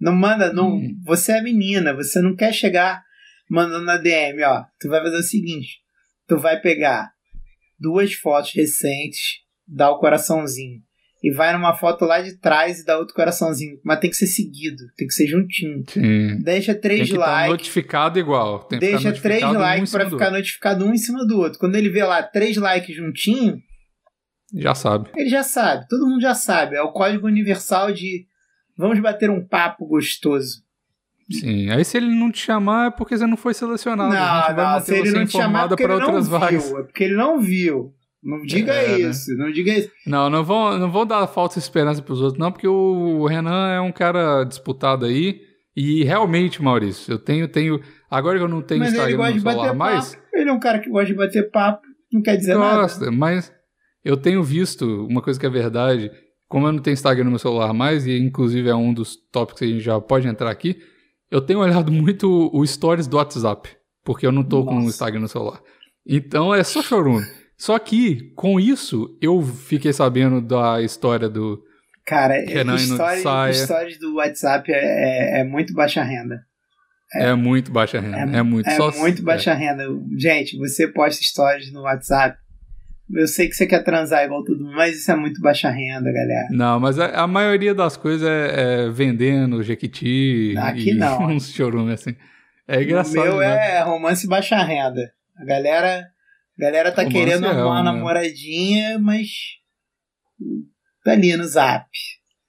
Não 0.00 0.14
manda, 0.14 0.52
não. 0.52 0.76
Hum. 0.76 1.00
Você 1.04 1.32
é 1.32 1.42
menina, 1.42 1.94
você 1.94 2.20
não 2.20 2.34
quer 2.36 2.52
chegar 2.52 3.02
mandando 3.50 3.84
na 3.84 3.96
DM, 3.96 4.42
ó. 4.42 4.64
Tu 4.80 4.88
vai 4.88 5.00
fazer 5.02 5.16
o 5.16 5.22
seguinte: 5.22 5.78
tu 6.26 6.38
vai 6.38 6.60
pegar 6.60 7.10
duas 7.78 8.12
fotos 8.14 8.52
recentes, 8.54 9.40
dá 9.66 9.90
o 9.90 9.98
coraçãozinho. 9.98 10.80
E 11.22 11.32
vai 11.32 11.52
numa 11.52 11.74
foto 11.74 12.04
lá 12.04 12.20
de 12.20 12.38
trás 12.38 12.78
e 12.78 12.84
dá 12.84 12.98
outro 12.98 13.14
coraçãozinho. 13.14 13.80
Mas 13.82 13.98
tem 13.98 14.10
que 14.10 14.16
ser 14.16 14.26
seguido, 14.26 14.84
tem 14.96 15.08
que 15.08 15.14
ser 15.14 15.26
juntinho. 15.26 15.82
Sim. 15.88 16.38
Deixa 16.40 16.72
Tem 16.72 16.80
três 16.82 17.08
que 17.08 17.14
estar 17.14 17.26
likes. 17.26 17.50
notificado 17.50 18.18
igual. 18.18 18.64
Tem 18.64 18.78
Deixa 18.78 19.12
ficar 19.12 19.22
três 19.22 19.42
um 19.42 19.52
likes 19.52 19.90
pra 19.90 20.04
do 20.04 20.10
ficar 20.10 20.30
notificado 20.30 20.84
um 20.84 20.92
em 20.92 20.98
cima 20.98 21.26
do 21.26 21.38
outro. 21.38 21.58
Quando 21.58 21.74
ele 21.74 21.88
vê 21.88 22.04
lá 22.04 22.22
três 22.22 22.56
likes 22.56 22.94
juntinho. 22.94 23.60
Já 24.54 24.74
sabe. 24.74 25.10
ele 25.16 25.28
já 25.28 25.42
sabe, 25.42 25.88
todo 25.88 26.06
mundo 26.06 26.20
já 26.20 26.34
sabe. 26.34 26.76
É 26.76 26.82
o 26.82 26.92
código 26.92 27.26
universal 27.26 27.90
de 27.92 28.26
vamos 28.76 28.98
bater 29.00 29.30
um 29.30 29.44
papo 29.46 29.86
gostoso. 29.86 30.62
Sim. 31.30 31.70
Aí 31.70 31.84
se 31.84 31.96
ele 31.96 32.06
não 32.14 32.30
te 32.30 32.38
chamar 32.38 32.86
é 32.88 32.90
porque 32.90 33.16
você 33.18 33.26
não 33.26 33.36
foi 33.36 33.52
selecionado. 33.52 34.14
não, 34.14 34.56
não, 34.74 34.80
se 34.80 34.94
ele 34.94 35.10
não 35.10 35.24
te 35.26 35.32
chamar, 35.32 35.64
é 35.64 35.68
porque 35.68 35.82
para 35.82 35.94
ele 35.94 36.02
não 36.02 36.08
outras 36.08 36.28
vagas. 36.28 36.68
viu. 36.68 36.78
É 36.78 36.82
porque 36.84 37.04
ele 37.04 37.16
não 37.16 37.40
viu. 37.40 37.92
Não 38.22 38.42
diga 38.42 38.72
É, 38.72 38.88
né? 38.98 39.10
isso, 39.10 39.36
não 39.36 39.50
diga 39.52 39.72
isso. 39.72 39.90
Não, 40.06 40.28
não 40.30 40.42
vão, 40.44 40.78
não 40.78 40.90
vão 40.90 41.06
dar 41.06 41.26
falsa 41.28 41.58
esperança 41.58 42.02
pros 42.02 42.20
outros, 42.20 42.38
não, 42.38 42.50
porque 42.50 42.66
o 42.66 43.24
Renan 43.26 43.68
é 43.72 43.80
um 43.80 43.92
cara 43.92 44.42
disputado 44.44 45.04
aí. 45.04 45.40
E 45.76 46.02
realmente, 46.04 46.62
Maurício, 46.62 47.12
eu 47.12 47.18
tenho, 47.18 47.46
tenho. 47.46 47.80
Agora 48.10 48.38
que 48.38 48.44
eu 48.44 48.48
não 48.48 48.62
tenho 48.62 48.80
Mas 48.80 48.94
ele 48.94 48.98
Instagram 48.98 49.16
gosta 49.18 49.32
no 49.32 49.38
de 49.38 49.44
bater 49.44 49.54
celular 49.56 49.68
papo. 49.76 49.78
mais, 49.78 50.18
Ele 50.32 50.50
é 50.50 50.52
um 50.52 50.58
cara 50.60 50.78
que 50.78 50.88
gosta 50.88 51.06
de 51.06 51.14
bater 51.14 51.50
papo, 51.50 51.82
não 52.12 52.22
quer 52.22 52.36
dizer 52.36 52.56
nada. 52.56 52.80
gosta, 52.82 53.10
mas 53.12 53.52
eu 54.04 54.16
tenho 54.16 54.42
visto 54.42 55.06
uma 55.06 55.20
coisa 55.20 55.38
que 55.38 55.44
é 55.46 55.50
verdade. 55.50 56.10
Como 56.48 56.66
eu 56.66 56.72
não 56.72 56.80
tenho 56.80 56.94
Instagram 56.94 57.24
no 57.24 57.30
meu 57.30 57.38
celular 57.38 57.72
mais, 57.72 58.06
e 58.06 58.16
inclusive 58.18 58.68
é 58.68 58.74
um 58.74 58.92
dos 58.94 59.16
tópicos 59.32 59.58
que 59.60 59.64
a 59.64 59.68
gente 59.68 59.80
já 59.80 60.00
pode 60.00 60.28
entrar 60.28 60.50
aqui, 60.50 60.78
eu 61.30 61.40
tenho 61.40 61.58
olhado 61.60 61.90
muito 61.90 62.50
o 62.52 62.64
stories 62.66 63.06
do 63.06 63.16
WhatsApp, 63.16 63.68
porque 64.04 64.26
eu 64.26 64.32
não 64.32 64.44
tô 64.44 64.64
com 64.64 64.72
o 64.72 64.74
Nossa. 64.76 64.88
Instagram 64.90 65.20
no 65.20 65.28
celular. 65.28 65.60
Então 66.06 66.54
é 66.54 66.62
só 66.62 66.82
chorume. 66.82 67.26
Só 67.58 67.78
que, 67.78 68.32
com 68.36 68.60
isso, 68.60 69.16
eu 69.20 69.42
fiquei 69.42 69.92
sabendo 69.92 70.40
da 70.40 70.80
história 70.82 71.28
do. 71.28 71.62
Cara, 72.06 72.34
Renan 72.34 72.76
histórias, 72.76 73.22
saia. 73.22 73.50
histórias 73.50 73.98
do 73.98 74.14
WhatsApp 74.16 74.70
é, 74.70 74.76
é- 75.38 75.40
é 75.40 75.44
muito 75.44 75.72
baixa 75.72 76.02
renda. 76.02 76.40
É, 77.14 77.32
muito 77.34 77.72
baixa 77.72 77.98
renda. 77.98 78.36
É, 78.36 78.42
muito. 78.42 78.68
É 78.68 78.76
só 78.76 78.90
muito 78.92 79.22
baixa 79.22 79.54
renda. 79.54 79.84
Gente, 80.18 80.56
você 80.58 80.86
posta 80.86 81.24
stories 81.24 81.72
no 81.72 81.82
WhatsApp. 81.82 82.36
Eu 83.08 83.28
sei 83.28 83.48
que 83.48 83.54
você 83.54 83.66
quer 83.66 83.84
transar 83.84 84.24
igual 84.24 84.42
todo 84.42 84.64
mundo, 84.64 84.74
mas 84.74 84.96
isso 84.96 85.10
é 85.10 85.16
muito 85.16 85.40
baixa 85.40 85.70
renda, 85.70 86.12
galera. 86.12 86.48
Não, 86.50 86.80
mas 86.80 86.98
a, 86.98 87.22
a 87.22 87.26
maioria 87.26 87.72
das 87.72 87.96
coisas 87.96 88.28
é, 88.28 88.86
é 88.86 88.90
vendendo 88.90 89.62
Jequiti 89.62 90.54
Aqui 90.58 90.90
e 90.90 90.94
não. 90.94 91.26
uns 91.30 91.52
chorumes 91.52 92.00
assim. 92.00 92.16
É 92.66 92.78
o 92.78 92.82
engraçado. 92.82 93.22
meu 93.22 93.38
né? 93.38 93.76
é 93.76 93.82
romance 93.82 94.26
baixa 94.26 94.60
renda. 94.62 95.12
A 95.36 95.44
galera, 95.44 96.04
a 96.58 96.60
galera 96.60 96.90
tá 96.90 97.02
Romance 97.02 97.18
querendo 97.18 97.46
é 97.46 97.50
arrumar 97.50 97.64
uma 97.64 97.80
um, 97.80 97.84
né? 97.84 97.92
namoradinha, 97.92 98.98
mas 98.98 99.28
tá 101.04 101.12
ali 101.12 101.36
no 101.36 101.44
zap. 101.44 101.86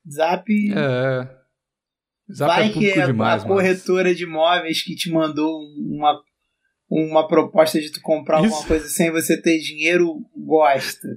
Zap 0.09 0.51
É. 0.75 1.37
Zap 2.33 2.47
vai 2.47 2.67
é 2.67 2.69
que 2.69 2.99
a, 2.99 3.05
demais, 3.05 3.43
a 3.43 3.47
corretora 3.47 4.13
de 4.13 4.23
imóveis 4.23 4.81
que 4.83 4.95
te 4.95 5.11
mandou 5.11 5.61
uma, 5.77 6.19
uma 6.89 7.27
proposta 7.27 7.79
de 7.79 7.91
tu 7.91 8.01
comprar 8.01 8.37
alguma 8.37 8.57
Isso. 8.57 8.67
coisa 8.67 8.87
sem 8.87 9.11
você 9.11 9.39
ter 9.39 9.59
dinheiro 9.59 10.21
gosta. 10.35 11.07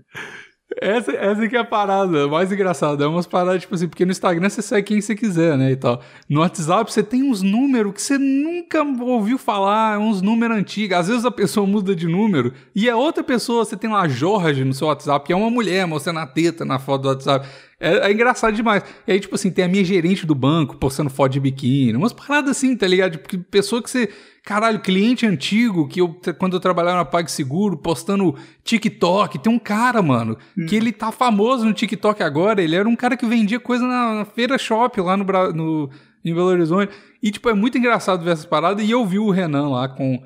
Essa, 0.81 1.13
essa 1.13 1.43
aqui 1.43 1.57
é 1.57 1.59
a 1.59 1.65
parada 1.65 2.29
mais 2.29 2.53
engraçada. 2.53 3.05
É 3.05 3.07
umas 3.07 3.27
paradas, 3.27 3.63
tipo 3.63 3.75
assim, 3.75 3.89
porque 3.89 4.05
no 4.05 4.13
Instagram 4.13 4.49
você 4.49 4.63
segue 4.63 4.87
quem 4.87 5.01
você 5.01 5.17
quiser, 5.17 5.57
né? 5.59 5.73
E 5.73 5.77
tal. 5.77 6.01
No 6.29 6.41
WhatsApp 6.41 6.93
você 6.93 7.03
tem 7.03 7.23
uns 7.23 7.43
números 7.43 7.93
que 7.93 8.03
você 8.03 8.17
nunca 8.17 8.83
ouviu 8.83 9.37
falar, 9.37 9.99
uns 9.99 10.23
números 10.23 10.57
antigos. 10.57 10.97
Às 10.97 11.09
vezes 11.09 11.25
a 11.25 11.31
pessoa 11.31 11.67
muda 11.67 11.95
de 11.95 12.07
número 12.07 12.53
e 12.75 12.89
é 12.89 12.95
outra 12.95 13.25
pessoa. 13.25 13.65
Você 13.65 13.77
tem 13.77 13.91
lá 13.91 14.07
Jorge 14.07 14.65
no 14.65 14.73
seu 14.73 14.87
WhatsApp, 14.87 15.27
que 15.27 15.33
é 15.33 15.37
uma 15.37 15.51
mulher 15.51 15.87
mostrando 15.87 16.21
a 16.21 16.27
teta 16.27 16.65
na 16.65 16.79
foto 16.79 17.03
do 17.03 17.09
WhatsApp. 17.09 17.49
É, 17.81 18.09
é, 18.09 18.13
engraçado 18.13 18.55
demais. 18.55 18.85
E 19.07 19.13
aí, 19.13 19.19
tipo 19.19 19.35
assim, 19.35 19.51
tem 19.51 19.65
a 19.65 19.69
minha 19.69 19.83
gerente 19.83 20.27
do 20.27 20.35
banco 20.35 20.77
postando 20.77 21.09
foto 21.09 21.33
de 21.33 21.41
biquíni, 21.41 21.97
umas 21.97 22.13
paradas 22.13 22.51
assim, 22.51 22.77
tá 22.77 22.87
ligado? 22.87 23.19
Porque 23.19 23.39
pessoa 23.39 23.83
que 23.83 23.91
você 23.91 24.11
Caralho, 24.43 24.81
cliente 24.81 25.27
antigo 25.27 25.87
que 25.87 26.01
eu, 26.01 26.19
quando 26.39 26.55
eu 26.55 26.61
trabalhava 26.61 26.97
na 26.97 27.05
PagSeguro, 27.05 27.77
postando 27.77 28.35
TikTok. 28.65 29.39
Tem 29.39 29.53
um 29.53 29.59
cara, 29.59 30.01
mano, 30.01 30.37
hum. 30.57 30.67
que 30.67 30.75
ele 30.75 30.93
tá 30.93 31.13
famoso 31.13 31.65
no 31.65 31.75
TikTok 31.75 32.23
agora. 32.23 32.63
Ele 32.63 32.75
era 32.75 32.89
um 32.89 32.97
cara 32.97 33.17
que 33.17 33.27
vendia 33.27 33.61
coisa 33.61 33.87
na, 33.87 34.15
na 34.15 34.25
feira 34.25 34.57
shop 34.57 34.99
lá 35.01 35.17
no, 35.17 35.25
no, 35.53 35.91
em 36.25 36.35
Belo 36.35 36.47
Horizonte. 36.49 36.93
E, 37.23 37.31
tipo, 37.31 37.51
é 37.51 37.55
muito 37.55 37.77
engraçado 37.77 38.25
ver 38.25 38.31
essas 38.31 38.47
paradas. 38.47 38.85
E 38.85 38.91
eu 38.91 39.05
vi 39.05 39.19
o 39.19 39.31
Renan 39.31 39.69
lá 39.69 39.89
com 39.89 40.23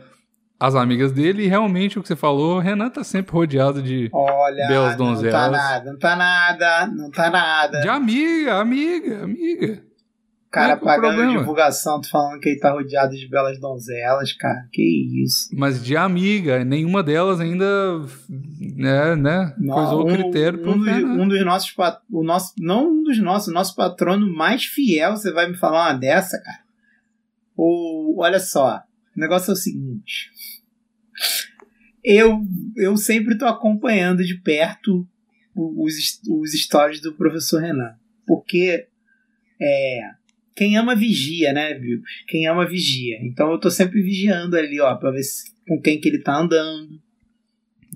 as 0.59 0.75
amigas 0.75 1.13
dele, 1.13 1.45
e 1.45 1.49
realmente 1.49 1.99
o 1.99 2.03
que 2.03 2.09
você 2.09 2.17
falou, 2.17 2.57
o 2.57 2.61
Renan 2.61 2.89
tá 2.89 3.05
sempre 3.05 3.33
rodeado 3.33 3.83
de 3.83 4.09
Olha, 4.13 4.67
belas 4.67 4.97
donzelas. 4.97 5.33
Não 5.33 5.51
tá 5.51 5.51
nada, 5.51 5.93
não 5.93 5.99
tá 5.99 6.17
nada, 6.17 6.87
não 6.87 7.11
tá 7.11 7.31
nada. 7.31 7.81
De 7.81 7.89
amiga, 7.89 8.61
amiga, 8.61 9.25
amiga 9.25 9.95
cara 10.55 10.77
pagando 10.77 11.17
problema? 11.17 11.39
divulgação, 11.39 12.01
tu 12.01 12.09
falando 12.09 12.39
que 12.39 12.51
ele 12.51 12.61
tá 12.61 12.71
rodeado 12.71 13.17
de 13.17 13.29
belas 13.29 13.59
donzelas, 13.59 14.33
cara. 14.33 14.69
Que 14.73 15.23
isso. 15.25 15.49
Mas 15.53 15.83
de 15.83 15.97
amiga, 15.97 16.65
nenhuma 16.65 17.03
delas 17.03 17.41
ainda 17.41 17.67
né, 18.77 19.17
né, 19.17 19.55
não, 19.59 19.75
coisou 19.75 20.01
um, 20.01 20.03
o 20.05 20.07
critério 20.07 20.61
um, 20.61 20.79
dos, 20.79 20.89
um 20.89 21.29
dos 21.29 21.45
nossos 21.45 21.75
o 22.11 22.23
nosso 22.23 22.55
não 22.59 22.89
um 22.89 23.03
dos 23.03 23.19
nossos, 23.19 23.49
o 23.49 23.53
nosso 23.53 23.75
patrono 23.75 24.33
mais 24.33 24.65
fiel, 24.65 25.17
você 25.17 25.33
vai 25.33 25.49
me 25.49 25.57
falar 25.57 25.89
uma 25.89 25.99
dessa, 25.99 26.41
cara? 26.41 26.61
O, 27.57 28.23
olha 28.23 28.39
só, 28.39 28.83
o 29.17 29.21
negócio 29.21 29.51
é 29.51 29.55
o 29.55 29.57
seguinte. 29.57 30.31
Eu, 32.03 32.43
eu 32.77 32.97
sempre 32.97 33.39
tô 33.39 33.47
acompanhando 33.47 34.25
de 34.25 34.35
perto 34.37 35.07
os, 35.55 36.21
os 36.29 36.53
stories 36.53 37.01
do 37.01 37.15
professor 37.15 37.61
Renan. 37.61 37.95
Porque 38.27 38.87
é, 39.61 40.11
quem 40.55 40.77
ama 40.77 40.95
vigia, 40.95 41.53
né, 41.53 41.75
viu? 41.75 42.01
Quem 42.29 42.47
ama 42.47 42.67
vigia. 42.67 43.19
Então 43.23 43.51
eu 43.51 43.59
tô 43.59 43.71
sempre 43.71 44.03
vigiando 44.03 44.57
ali, 44.57 44.81
ó, 44.81 44.95
pra 44.97 45.11
ver 45.11 45.23
se, 45.23 45.53
com 45.67 45.81
quem 45.81 46.01
que 46.01 46.09
ele 46.09 46.19
tá 46.19 46.37
andando. 46.37 47.01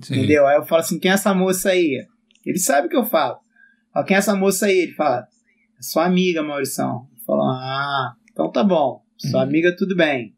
Sim. 0.01 0.15
Entendeu? 0.15 0.47
Aí 0.47 0.57
eu 0.57 0.65
falo 0.65 0.81
assim, 0.81 0.99
quem 0.99 1.11
é 1.11 1.13
essa 1.13 1.33
moça 1.33 1.69
aí? 1.69 2.05
Ele 2.45 2.59
sabe 2.59 2.87
o 2.87 2.89
que 2.89 2.97
eu 2.97 3.05
falo. 3.05 3.39
Ó, 3.95 4.03
quem 4.03 4.15
é 4.15 4.19
essa 4.19 4.35
moça 4.35 4.65
aí? 4.65 4.79
Ele 4.79 4.93
fala, 4.93 5.27
é 5.77 5.81
sua 5.81 6.05
amiga, 6.05 6.41
Maurição. 6.41 7.07
Eu 7.17 7.25
falo, 7.25 7.43
ah, 7.43 8.15
então 8.31 8.51
tá 8.51 8.63
bom. 8.63 9.03
Sua 9.17 9.41
uhum. 9.41 9.47
amiga, 9.47 9.75
tudo 9.75 9.95
bem. 9.95 10.33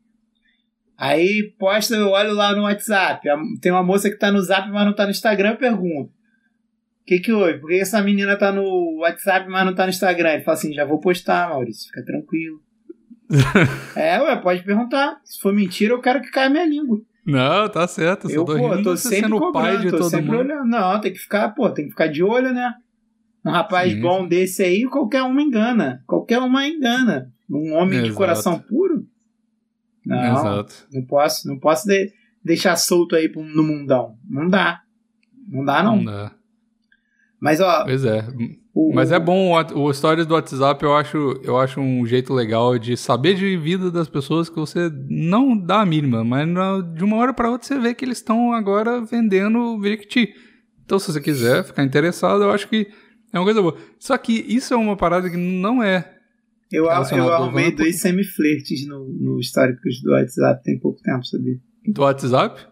Aí 1.01 1.51
posta, 1.57 1.95
eu 1.95 2.09
olho 2.09 2.31
lá 2.31 2.55
no 2.55 2.61
WhatsApp. 2.61 3.27
Tem 3.59 3.71
uma 3.71 3.81
moça 3.81 4.07
que 4.07 4.19
tá 4.19 4.31
no 4.31 4.39
Zap, 4.39 4.69
mas 4.69 4.85
não 4.85 4.93
tá 4.93 5.05
no 5.05 5.09
Instagram, 5.09 5.53
eu 5.53 5.57
pergunto. 5.57 6.11
O 6.11 7.05
que 7.07 7.17
que 7.17 7.33
houve? 7.33 7.57
Por 7.57 7.71
que 7.71 7.79
essa 7.79 8.03
menina 8.03 8.37
tá 8.37 8.51
no 8.51 8.99
WhatsApp, 8.99 9.49
mas 9.49 9.65
não 9.65 9.73
tá 9.73 9.85
no 9.85 9.89
Instagram? 9.89 10.33
Ele 10.33 10.43
fala 10.43 10.55
assim, 10.55 10.71
já 10.71 10.85
vou 10.85 10.99
postar, 10.99 11.49
Maurício, 11.49 11.87
fica 11.87 12.05
tranquilo. 12.05 12.61
é, 13.95 14.21
ué, 14.21 14.35
pode 14.35 14.61
perguntar. 14.61 15.19
Se 15.25 15.41
for 15.41 15.51
mentira, 15.51 15.91
eu 15.91 16.01
quero 16.01 16.21
que 16.21 16.29
caia 16.29 16.51
minha 16.51 16.67
língua. 16.67 17.01
Não, 17.25 17.67
tá 17.67 17.87
certo. 17.87 18.29
Eu, 18.29 18.45
pô, 18.45 18.53
rindo, 18.53 18.83
tô 18.83 18.95
sempre 18.95 19.21
sendo 19.21 19.39
cobrando, 19.39 19.53
pai 19.53 19.77
de 19.79 19.89
tô 19.89 19.97
todo 19.97 20.09
sempre 20.11 20.27
mundo. 20.29 20.39
olhando. 20.41 20.65
Não, 20.65 21.01
tem 21.01 21.11
que 21.11 21.17
ficar, 21.17 21.49
pô, 21.49 21.67
tem 21.71 21.85
que 21.85 21.91
ficar 21.91 22.07
de 22.09 22.21
olho, 22.23 22.53
né? 22.53 22.75
Um 23.43 23.49
rapaz 23.49 23.91
Sim. 23.91 24.01
bom 24.01 24.27
desse 24.27 24.61
aí, 24.61 24.83
qualquer 24.85 25.23
uma 25.23 25.41
engana. 25.41 26.03
Qualquer 26.05 26.37
uma 26.37 26.67
engana. 26.67 27.33
Um 27.49 27.73
homem 27.73 27.97
Exato. 27.97 28.11
de 28.11 28.15
coração 28.15 28.59
puro? 28.59 28.80
Não, 30.05 30.17
Exato. 30.17 30.87
não 30.91 31.05
posso, 31.05 31.47
não 31.47 31.59
posso 31.59 31.87
de, 31.87 32.11
deixar 32.43 32.75
solto 32.75 33.15
aí 33.15 33.31
no 33.35 33.63
mundão. 33.63 34.17
Não 34.27 34.47
dá. 34.47 34.81
Não 35.47 35.63
dá, 35.63 35.83
não. 35.83 35.97
Não 35.97 36.05
dá. 36.05 36.31
Mas, 37.39 37.59
ó. 37.59 37.83
Pois 37.85 38.05
é. 38.05 38.25
O, 38.73 38.93
Mas 38.93 39.11
é 39.11 39.19
bom, 39.19 39.51
o, 39.51 39.83
o 39.83 39.93
Stories 39.93 40.25
do 40.25 40.33
WhatsApp 40.33 40.83
eu 40.83 40.95
acho, 40.95 41.41
eu 41.43 41.57
acho 41.57 41.81
um 41.81 42.05
jeito 42.05 42.33
legal 42.33 42.77
de 42.79 42.95
saber 42.95 43.33
de 43.33 43.57
vida 43.57 43.91
das 43.91 44.07
pessoas 44.07 44.49
que 44.49 44.55
você 44.55 44.89
não 45.09 45.57
dá 45.57 45.81
a 45.81 45.85
mínima, 45.85 46.23
mas 46.23 46.47
de 46.93 47.03
uma 47.03 47.17
hora 47.17 47.33
para 47.33 47.49
outra 47.49 47.67
você 47.67 47.77
vê 47.79 47.93
que 47.93 48.05
eles 48.05 48.19
estão 48.19 48.53
agora 48.53 49.01
vendendo 49.01 49.79
Viricti. 49.79 50.33
Então, 50.85 50.99
se 50.99 51.11
você 51.11 51.19
quiser 51.19 51.63
ficar 51.63 51.83
interessado, 51.83 52.43
eu 52.43 52.51
acho 52.51 52.67
que 52.67 52.87
é 53.33 53.39
uma 53.39 53.45
coisa 53.45 53.61
boa. 53.61 53.77
Só 53.99 54.17
que 54.17 54.33
isso 54.33 54.73
é 54.73 54.77
uma 54.77 54.95
parada 54.95 55.29
que 55.29 55.37
não 55.37 55.81
é. 55.81 56.20
Eu, 56.71 56.85
eu 56.85 57.33
arrumei 57.33 57.71
dois 57.71 57.99
semi-flertes 57.99 58.87
no, 58.87 59.05
no 59.07 59.39
históricos 59.39 60.01
do 60.01 60.11
WhatsApp 60.11 60.63
tem 60.63 60.79
pouco 60.79 61.01
tempo, 61.01 61.25
sabia? 61.25 61.59
Do 61.87 62.01
WhatsApp? 62.03 62.71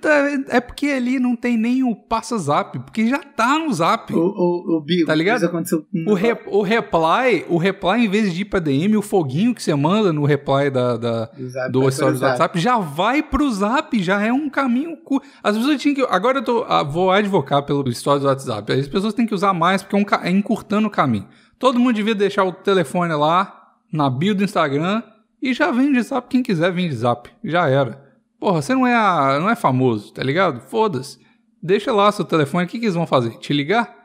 Tá, 0.00 0.28
é 0.50 0.60
porque 0.60 0.88
ali 0.88 1.18
não 1.18 1.34
tem 1.34 1.56
nem 1.56 1.82
o 1.82 1.96
passa 1.96 2.36
zap, 2.36 2.78
porque 2.80 3.08
já 3.08 3.18
tá 3.18 3.58
no 3.58 3.72
zap. 3.72 4.12
O, 4.12 4.18
o, 4.18 4.76
o 4.76 4.80
Bigo, 4.82 5.06
tá 5.06 5.14
ligado? 5.14 5.42
aconteceu 5.44 5.86
com... 5.90 6.12
o, 6.12 6.14
re, 6.14 6.36
o 6.46 6.60
reply, 6.60 7.46
o 7.48 7.56
reply, 7.56 8.04
em 8.04 8.08
vez 8.08 8.34
de 8.34 8.42
ir 8.42 8.44
pra 8.44 8.60
DM, 8.60 8.94
o 8.96 9.00
foguinho 9.02 9.54
que 9.54 9.62
você 9.62 9.74
manda 9.74 10.12
no 10.12 10.24
reply 10.24 10.70
da, 10.70 10.98
da 10.98 11.30
do 11.70 11.90
stories 11.90 12.20
do 12.20 12.26
WhatsApp 12.26 12.58
já 12.60 12.78
vai 12.78 13.22
pro 13.22 13.50
zap, 13.50 14.02
já 14.02 14.22
é 14.22 14.30
um 14.30 14.50
caminho 14.50 14.98
curto. 14.98 15.26
As 15.42 15.56
pessoas 15.56 15.80
tinham 15.80 15.94
que. 15.94 16.02
Agora 16.02 16.38
eu 16.38 16.44
tô, 16.44 16.64
ah, 16.68 16.82
vou 16.82 17.10
advocar 17.10 17.62
pelo 17.62 17.90
stories 17.90 18.22
do 18.22 18.28
WhatsApp. 18.28 18.70
As 18.70 18.88
pessoas 18.88 19.14
têm 19.14 19.24
que 19.24 19.34
usar 19.34 19.54
mais, 19.54 19.82
porque 19.82 19.96
é, 19.96 19.98
um, 19.98 20.24
é 20.24 20.30
encurtando 20.30 20.88
o 20.88 20.90
caminho. 20.90 21.26
Todo 21.64 21.80
mundo 21.80 21.94
devia 21.94 22.14
deixar 22.14 22.44
o 22.44 22.52
telefone 22.52 23.14
lá, 23.14 23.78
na 23.90 24.10
bio 24.10 24.34
do 24.34 24.44
Instagram, 24.44 25.02
e 25.40 25.54
já 25.54 25.70
vem 25.70 25.90
de 25.90 26.02
zap. 26.02 26.28
Quem 26.28 26.42
quiser 26.42 26.70
vem 26.70 26.90
de 26.90 26.94
zap. 26.94 27.30
Já 27.42 27.66
era. 27.66 28.04
Porra, 28.38 28.60
você 28.60 28.74
não 28.74 28.86
é, 28.86 28.94
a, 28.94 29.40
não 29.40 29.48
é 29.48 29.56
famoso, 29.56 30.12
tá 30.12 30.22
ligado? 30.22 30.60
Foda-se. 30.60 31.18
Deixa 31.62 31.90
lá 31.90 32.12
seu 32.12 32.26
telefone, 32.26 32.66
o 32.66 32.68
que, 32.68 32.78
que 32.78 32.84
eles 32.84 32.94
vão 32.94 33.06
fazer? 33.06 33.38
Te 33.38 33.54
ligar? 33.54 33.96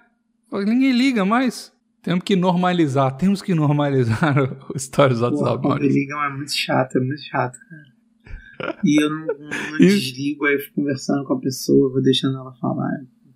Ninguém 0.49 0.93
liga 0.93 1.25
mais. 1.25 1.69
Temos 2.01 2.23
que 2.23 2.33
normalizar, 2.33 3.17
temos 3.17 3.41
que 3.41 3.53
normalizar 3.53 4.37
o 4.73 4.79
stories 4.79 5.19
do 5.19 5.25
WhatsApp. 5.25 5.61
Quando 5.61 5.81
ligam 5.81 6.23
é 6.23 6.29
muito 6.29 6.55
chato, 6.55 6.97
é 6.97 7.01
muito 7.01 7.21
chato, 7.23 7.59
cara. 7.69 8.79
E 8.85 9.03
eu 9.03 9.09
não, 9.09 9.27
não, 9.27 9.71
não 9.71 9.77
desligo, 9.79 10.45
aí 10.45 10.53
eu 10.53 10.59
fico 10.61 10.75
conversando 10.75 11.25
com 11.25 11.33
a 11.33 11.39
pessoa, 11.41 11.91
vou 11.91 12.01
deixando 12.01 12.37
ela 12.37 12.53
falar 12.53 12.89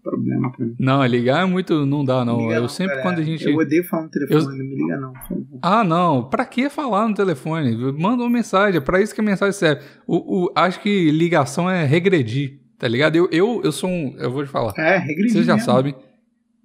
problema 0.04 0.52
pra 0.52 0.66
mim. 0.66 0.76
Não, 0.78 1.06
ligar 1.06 1.42
é 1.42 1.46
muito. 1.46 1.86
Não 1.86 2.04
dá, 2.04 2.24
não. 2.26 2.42
Liga 2.42 2.56
eu 2.56 2.62
não, 2.62 2.70
sempre 2.70 3.02
quando 3.02 3.20
a 3.20 3.24
gente. 3.24 3.48
Eu 3.48 3.56
odeio 3.56 3.84
falar 3.86 4.04
no 4.04 4.10
telefone, 4.10 4.44
eu... 4.44 4.50
não 4.50 4.58
me 4.58 4.76
liga, 4.76 4.98
não, 4.98 5.14
por 5.14 5.22
favor. 5.22 5.60
Ah, 5.62 5.84
não. 5.84 6.30
Pra 6.30 6.46
que 6.46 6.70
falar 6.70 7.08
no 7.08 7.16
telefone? 7.16 7.76
Manda 7.94 8.24
uma 8.24 8.30
mensagem. 8.30 8.78
É 8.78 8.82
pra 8.82 9.02
isso 9.02 9.16
que 9.16 9.22
a 9.22 9.24
mensagem 9.24 9.54
serve. 9.54 9.84
O, 10.06 10.46
o, 10.46 10.52
acho 10.56 10.82
que 10.82 11.10
ligação 11.10 11.70
é 11.70 11.86
regredir, 11.86 12.60
tá 12.78 12.88
ligado? 12.88 13.16
Eu, 13.16 13.30
eu, 13.32 13.62
eu 13.64 13.72
sou 13.72 13.90
um. 13.90 14.16
Eu 14.20 14.30
vou 14.30 14.44
te 14.44 14.50
falar. 14.50 14.74
É, 14.78 14.98
regredir. 14.98 15.32
Vocês 15.32 15.46
já 15.46 15.56
mesmo. 15.56 15.66
sabem. 15.66 15.96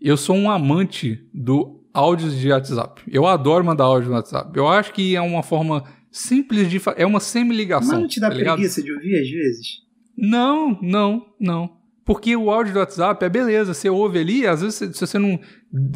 Eu 0.00 0.16
sou 0.16 0.36
um 0.36 0.50
amante 0.50 1.26
do 1.32 1.84
áudios 1.94 2.36
de 2.36 2.50
WhatsApp. 2.50 3.02
Eu 3.10 3.26
adoro 3.26 3.64
mandar 3.64 3.84
áudio 3.84 4.10
no 4.10 4.16
WhatsApp. 4.16 4.56
Eu 4.56 4.68
acho 4.68 4.92
que 4.92 5.16
é 5.16 5.20
uma 5.20 5.42
forma 5.42 5.84
simples 6.10 6.68
de. 6.68 6.80
É 6.96 7.06
uma 7.06 7.20
semi-ligação. 7.20 7.92
Mas 7.92 8.00
não 8.00 8.08
te 8.08 8.20
dá 8.20 8.28
tá 8.28 8.36
preguiça 8.36 8.82
de 8.82 8.92
ouvir 8.92 9.20
às 9.20 9.30
vezes? 9.30 9.88
Não, 10.16 10.76
não, 10.82 11.26
não. 11.38 11.77
Porque 12.08 12.34
o 12.34 12.50
áudio 12.50 12.72
do 12.72 12.78
WhatsApp 12.78 13.22
é 13.22 13.28
beleza, 13.28 13.74
você 13.74 13.90
ouve 13.90 14.18
ali, 14.18 14.46
às 14.46 14.62
vezes 14.62 14.96
se 14.96 15.06
você 15.06 15.18
não. 15.18 15.38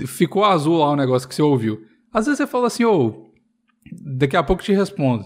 Ficou 0.07 0.45
azul 0.45 0.76
lá 0.76 0.90
o 0.90 0.97
negócio 0.97 1.26
que 1.26 1.35
você 1.35 1.40
ouviu. 1.40 1.87
Às 2.12 2.26
vezes 2.26 2.37
você 2.37 2.47
fala 2.47 2.66
assim, 2.66 2.85
ô, 2.85 3.07
oh, 3.07 3.33
daqui 3.90 4.37
a 4.37 4.42
pouco 4.42 4.62
te 4.62 4.75
respondo. 4.75 5.25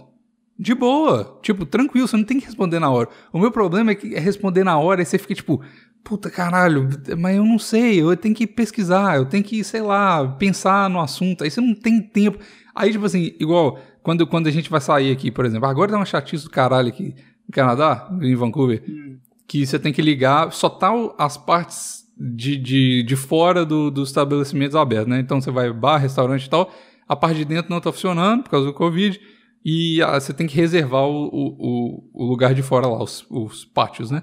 De 0.56 0.76
boa, 0.76 1.40
tipo, 1.42 1.66
tranquilo, 1.66 2.06
você 2.06 2.16
não 2.16 2.22
tem 2.22 2.38
que 2.38 2.46
responder 2.46 2.78
na 2.78 2.88
hora. 2.88 3.08
O 3.32 3.40
meu 3.40 3.50
problema 3.50 3.90
é 3.90 3.94
que 3.96 4.14
é 4.14 4.20
responder 4.20 4.62
na 4.62 4.78
hora 4.78 5.02
e 5.02 5.04
você 5.04 5.18
fica 5.18 5.34
tipo, 5.34 5.60
puta 6.04 6.30
caralho, 6.30 6.88
mas 7.18 7.36
eu 7.36 7.44
não 7.44 7.58
sei, 7.58 8.00
eu 8.00 8.16
tenho 8.16 8.32
que 8.32 8.46
pesquisar, 8.46 9.16
eu 9.16 9.26
tenho 9.26 9.42
que, 9.42 9.64
sei 9.64 9.82
lá, 9.82 10.24
pensar 10.38 10.88
no 10.88 11.00
assunto, 11.00 11.42
aí 11.42 11.50
você 11.50 11.60
não 11.60 11.74
tem 11.74 12.00
tempo. 12.00 12.38
Aí, 12.72 12.92
tipo 12.92 13.04
assim, 13.04 13.34
igual 13.40 13.80
quando, 14.04 14.24
quando 14.24 14.46
a 14.46 14.52
gente 14.52 14.70
vai 14.70 14.80
sair 14.80 15.10
aqui, 15.10 15.32
por 15.32 15.44
exemplo, 15.44 15.66
agora 15.66 15.90
dá 15.90 15.98
uma 15.98 16.06
chatice 16.06 16.44
do 16.44 16.50
caralho 16.50 16.90
aqui 16.90 17.12
no 17.44 17.52
Canadá, 17.52 18.08
em 18.22 18.36
Vancouver. 18.36 18.84
Hum 18.88 19.18
que 19.46 19.66
você 19.66 19.78
tem 19.78 19.92
que 19.92 20.02
ligar, 20.02 20.52
só 20.52 20.68
tá 20.68 20.90
as 21.18 21.36
partes 21.36 22.04
de, 22.18 22.56
de, 22.56 23.02
de 23.02 23.16
fora 23.16 23.64
do, 23.64 23.90
dos 23.90 24.08
estabelecimentos 24.08 24.74
abertos, 24.74 25.08
né? 25.08 25.20
Então 25.20 25.40
você 25.40 25.50
vai 25.50 25.72
bar, 25.72 25.98
restaurante 25.98 26.46
e 26.46 26.50
tal, 26.50 26.72
a 27.08 27.14
parte 27.14 27.38
de 27.38 27.44
dentro 27.44 27.70
não 27.70 27.80
tá 27.80 27.92
funcionando 27.92 28.42
por 28.42 28.50
causa 28.50 28.66
do 28.66 28.74
Covid, 28.74 29.20
e 29.64 30.00
ah, 30.02 30.18
você 30.18 30.32
tem 30.32 30.46
que 30.46 30.56
reservar 30.56 31.04
o, 31.04 31.26
o, 31.26 32.10
o 32.14 32.24
lugar 32.24 32.54
de 32.54 32.62
fora 32.62 32.86
lá, 32.86 33.02
os, 33.02 33.26
os 33.30 33.64
pátios, 33.64 34.10
né? 34.10 34.22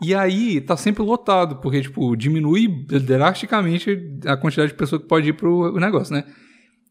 E 0.00 0.14
aí 0.14 0.60
tá 0.60 0.76
sempre 0.76 1.02
lotado, 1.02 1.56
porque, 1.56 1.80
tipo, 1.80 2.16
diminui 2.16 2.68
drasticamente 2.86 3.98
a 4.24 4.36
quantidade 4.36 4.70
de 4.70 4.78
pessoas 4.78 5.02
que 5.02 5.08
pode 5.08 5.28
ir 5.28 5.32
pro 5.32 5.74
negócio, 5.80 6.14
né? 6.14 6.24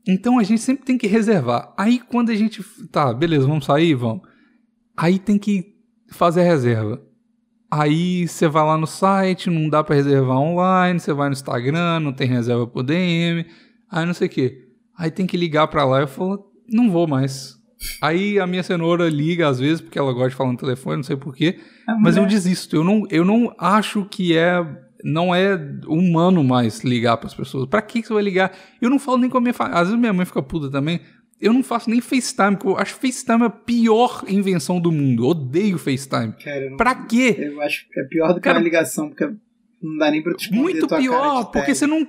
Então 0.05 0.37
a 0.37 0.43
gente 0.43 0.61
sempre 0.61 0.85
tem 0.85 0.97
que 0.97 1.07
reservar. 1.07 1.73
Aí 1.77 1.99
quando 1.99 2.29
a 2.29 2.35
gente. 2.35 2.61
Tá, 2.91 3.13
beleza, 3.13 3.47
vamos 3.47 3.65
sair? 3.65 3.95
Vamos. 3.95 4.21
Aí 4.95 5.19
tem 5.19 5.37
que 5.37 5.75
fazer 6.09 6.41
a 6.41 6.45
reserva. 6.45 7.01
Aí 7.69 8.27
você 8.27 8.47
vai 8.47 8.63
lá 8.63 8.77
no 8.77 8.87
site, 8.87 9.49
não 9.49 9.69
dá 9.69 9.83
pra 9.83 9.95
reservar 9.95 10.37
online, 10.37 10.99
você 10.99 11.13
vai 11.13 11.27
no 11.27 11.33
Instagram, 11.33 11.99
não 11.99 12.13
tem 12.13 12.27
reserva 12.27 12.65
por 12.65 12.83
DM, 12.83 13.45
aí 13.91 14.05
não 14.05 14.13
sei 14.13 14.27
o 14.27 14.29
quê. 14.29 14.67
Aí 14.97 15.11
tem 15.11 15.27
que 15.27 15.35
ligar 15.35 15.67
pra 15.67 15.83
lá 15.83 15.99
e 15.99 16.03
eu 16.03 16.07
falo, 16.07 16.49
não 16.69 16.89
vou 16.89 17.07
mais. 17.07 17.57
Aí 18.01 18.39
a 18.39 18.47
minha 18.47 18.63
cenoura 18.63 19.07
liga 19.09 19.47
às 19.47 19.59
vezes, 19.59 19.81
porque 19.81 19.99
ela 19.99 20.11
gosta 20.13 20.29
de 20.29 20.35
falar 20.35 20.51
no 20.51 20.57
telefone, 20.57 20.97
não 20.97 21.03
sei 21.03 21.15
porquê, 21.15 21.59
A 21.87 21.95
mas 21.97 22.17
eu 22.17 22.25
desisto. 22.25 22.75
Eu 22.75 22.83
não, 22.83 23.03
eu 23.09 23.23
não 23.23 23.53
acho 23.57 24.05
que 24.05 24.35
é. 24.35 24.65
Não 25.03 25.33
é 25.33 25.55
humano 25.87 26.43
mais 26.43 26.83
ligar 26.83 27.17
pras 27.17 27.33
pessoas. 27.33 27.67
Pra 27.67 27.83
que 27.83 28.01
que 28.01 28.07
você 28.07 28.13
vai 28.15 28.23
ligar? 28.23 28.51
Eu 28.81 28.89
não 28.89 28.97
falo 28.97 29.19
nem 29.19 29.29
com 29.29 29.37
a 29.37 29.41
minha 29.41 29.53
família. 29.53 29.79
Às 29.79 29.87
vezes 29.87 29.99
minha 29.99 30.11
mãe 30.11 30.25
fica 30.25 30.41
puta 30.41 30.71
também. 30.71 31.01
Eu 31.39 31.53
não 31.53 31.61
faço 31.61 31.89
nem 31.89 32.01
FaceTime, 32.01 32.55
porque 32.57 32.67
eu 32.69 32.77
acho 32.77 32.95
FaceTime 32.95 33.43
a 33.43 33.49
pior 33.49 34.23
invenção 34.27 34.79
do 34.79 34.91
mundo. 34.91 35.23
Eu 35.23 35.29
odeio 35.29 35.77
FaceTime. 35.77 36.33
Cara, 36.43 36.69
não- 36.69 36.77
Pra 36.77 36.95
quê? 36.95 37.35
eu 37.39 37.61
acho 37.61 37.87
que 37.89 37.99
é 37.99 38.03
pior 38.03 38.29
do 38.29 38.35
que 38.35 38.41
Cara, 38.41 38.57
uma 38.57 38.63
ligação, 38.63 39.09
porque 39.09 39.25
não 39.81 39.97
dá 39.97 40.09
nem 40.09 40.23
pra 40.23 40.33
esconder 40.33 40.59
Muito 40.61 40.87
pior, 40.87 41.45
porque 41.51 41.75
você 41.75 41.85
não. 41.85 42.07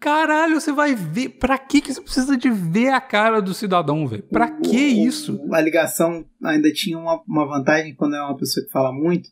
Caralho, 0.00 0.60
você 0.60 0.70
vai 0.72 0.94
ver. 0.94 1.30
Pra 1.30 1.58
que, 1.58 1.80
que 1.80 1.92
você 1.92 2.00
precisa 2.00 2.36
de 2.36 2.48
ver 2.50 2.90
a 2.90 3.00
cara 3.00 3.40
do 3.42 3.52
cidadão, 3.52 4.06
velho? 4.06 4.22
Pra 4.24 4.46
O- 4.46 4.60
que 4.62 4.76
o- 4.76 5.06
isso? 5.08 5.40
A 5.52 5.60
ligação 5.60 6.24
ainda 6.42 6.72
tinha 6.72 6.96
uma, 6.98 7.20
uma 7.26 7.46
vantagem 7.46 7.94
quando 7.94 8.14
é 8.14 8.20
uma 8.22 8.36
pessoa 8.36 8.64
que 8.64 8.70
fala 8.72 8.92
muito. 8.92 9.28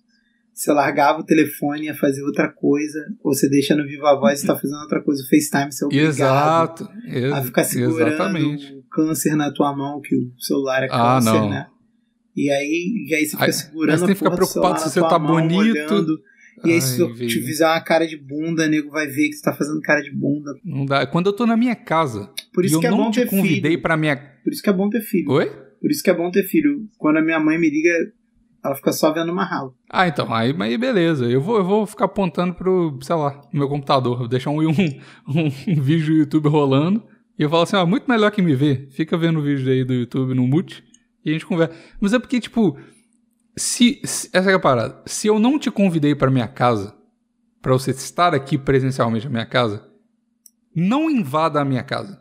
Você 0.59 0.73
largava 0.73 1.21
o 1.21 1.23
telefone 1.25 1.83
e 1.83 1.85
ia 1.85 1.95
fazer 1.95 2.23
outra 2.23 2.49
coisa, 2.51 2.99
ou 3.23 3.35
você 3.35 3.47
deixa 3.47 3.77
no 3.77 3.85
Viva 3.85 4.19
Voz 4.19 4.43
e 4.43 4.47
tá 4.47 4.57
fazendo 4.57 4.81
outra 4.81 5.03
coisa. 5.03 5.23
O 5.23 5.29
FaceTime 5.29 5.71
você 5.71 5.85
é 5.85 5.87
obrigado 5.87 6.09
Exato. 6.09 6.89
ex- 7.09 7.33
a 7.33 7.43
ficar 7.43 7.65
segurando 7.65 8.09
Exatamente. 8.15 8.73
o 8.75 8.83
câncer 8.91 9.37
na 9.37 9.53
tua 9.53 9.77
mão, 9.77 10.01
que 10.01 10.17
o 10.17 10.33
celular 10.39 10.83
é 10.83 10.87
Ah, 10.91 11.17
câncer, 11.21 11.31
não. 11.35 11.51
né? 11.51 11.67
E 12.35 12.51
aí, 12.51 13.07
e 13.07 13.15
aí 13.15 13.25
você 13.27 13.33
fica 13.33 13.45
Aí- 13.45 13.53
segurando 13.53 13.99
você 13.99 14.07
tem 14.07 14.15
que 14.15 14.19
ficar 14.19 14.33
a 14.33 14.37
preocupado 14.37 14.81
se 14.81 14.91
você 14.91 15.01
tá 15.03 15.19
mão, 15.19 15.35
bonito. 15.47 15.59
olhando. 15.59 16.19
E 16.65 16.69
aí, 16.71 16.75
Ai, 16.77 16.81
se 16.81 17.01
eu 17.01 17.13
velho. 17.15 17.29
te 17.29 17.43
fizer 17.43 17.67
uma 17.67 17.81
cara 17.83 18.07
de 18.07 18.17
bunda, 18.17 18.67
nego 18.67 18.89
vai 18.91 19.07
ver 19.07 19.29
que 19.29 19.35
você 19.35 19.43
tá 19.43 19.53
fazendo 19.53 19.79
cara 19.83 20.01
de 20.01 20.11
bunda. 20.11 20.55
Não 20.65 20.87
dá. 20.87 21.07
Quando 21.07 21.27
eu 21.27 21.35
tô 21.35 21.45
na 21.45 21.55
minha 21.55 21.77
casa 21.77 22.31
Por 22.55 22.65
isso 22.65 22.77
eu 22.77 22.81
que 22.81 22.87
é 22.87 22.91
não 22.91 22.97
bom 22.97 23.11
te 23.11 23.21
ter 23.21 23.27
convidei 23.29 23.73
filho. 23.73 23.83
pra 23.83 23.95
minha. 23.95 24.17
Por 24.43 24.51
isso 24.55 24.63
que 24.63 24.71
é 24.71 24.73
bom 24.73 24.89
ter 24.89 25.03
filho. 25.03 25.31
Oi? 25.33 25.51
Por 25.79 25.91
isso 25.91 26.03
que 26.03 26.09
é 26.09 26.15
bom 26.15 26.31
ter 26.31 26.45
filho. 26.45 26.89
Quando 26.97 27.19
a 27.19 27.23
minha 27.23 27.39
mãe 27.39 27.59
me 27.59 27.69
liga, 27.69 27.91
ela 28.67 28.77
fica 28.77 28.93
só 28.93 29.13
vendo 29.13 29.31
uma 29.33 29.45
rala. 29.45 29.73
Ah, 29.91 30.07
então, 30.09 30.33
aí, 30.33 30.55
aí 30.61 30.77
beleza. 30.77 31.27
Eu 31.27 31.41
vou, 31.41 31.57
eu 31.59 31.65
vou 31.65 31.87
ficar 31.87 32.05
apontando 32.07 32.55
pro, 32.55 32.99
sei 33.03 33.15
lá, 33.17 33.41
meu 33.53 33.69
computador. 33.69 34.19
Vou 34.19 34.29
deixar 34.29 34.51
um, 34.51 34.61
um, 34.61 34.71
um, 35.29 35.45
um 35.69 35.81
vídeo 35.81 36.07
do 36.09 36.19
YouTube 36.21 36.49
rolando. 36.49 37.03
E 37.39 37.43
eu 37.43 37.51
falo 37.51 37.63
assim, 37.63 37.77
ó, 37.77 37.87
muito 37.87 38.09
melhor 38.11 38.31
que 38.31 38.43
me 38.43 38.55
ver. 38.55 38.89
Fica 38.91 39.17
vendo 39.17 39.39
o 39.39 39.43
vídeo 39.43 39.71
aí 39.71 39.85
do 39.85 39.93
YouTube 39.95 40.35
no 40.35 40.47
mute 40.47 40.83
e 41.25 41.31
a 41.31 41.33
gente 41.33 41.47
conversa. 41.47 41.75
Mas 42.01 42.13
é 42.13 42.19
porque, 42.19 42.41
tipo, 42.41 42.79
se, 43.57 44.01
se- 44.05 44.31
essa 44.33 44.51
é 44.51 44.55
a 44.55 44.59
parada. 44.59 45.03
Se 45.07 45.27
eu 45.29 45.39
não 45.39 45.59
te 45.59 45.71
convidei 45.71 46.15
pra 46.15 46.31
minha 46.31 46.49
casa, 46.49 46.95
pra 47.61 47.73
você 47.73 47.91
estar 47.91 48.35
aqui 48.35 48.57
presencialmente 48.57 49.27
na 49.27 49.31
minha 49.33 49.47
casa, 49.47 49.87
não 50.75 51.11
invada 51.11 51.61
a 51.61 51.65
minha 51.65 51.83
casa. 51.83 52.21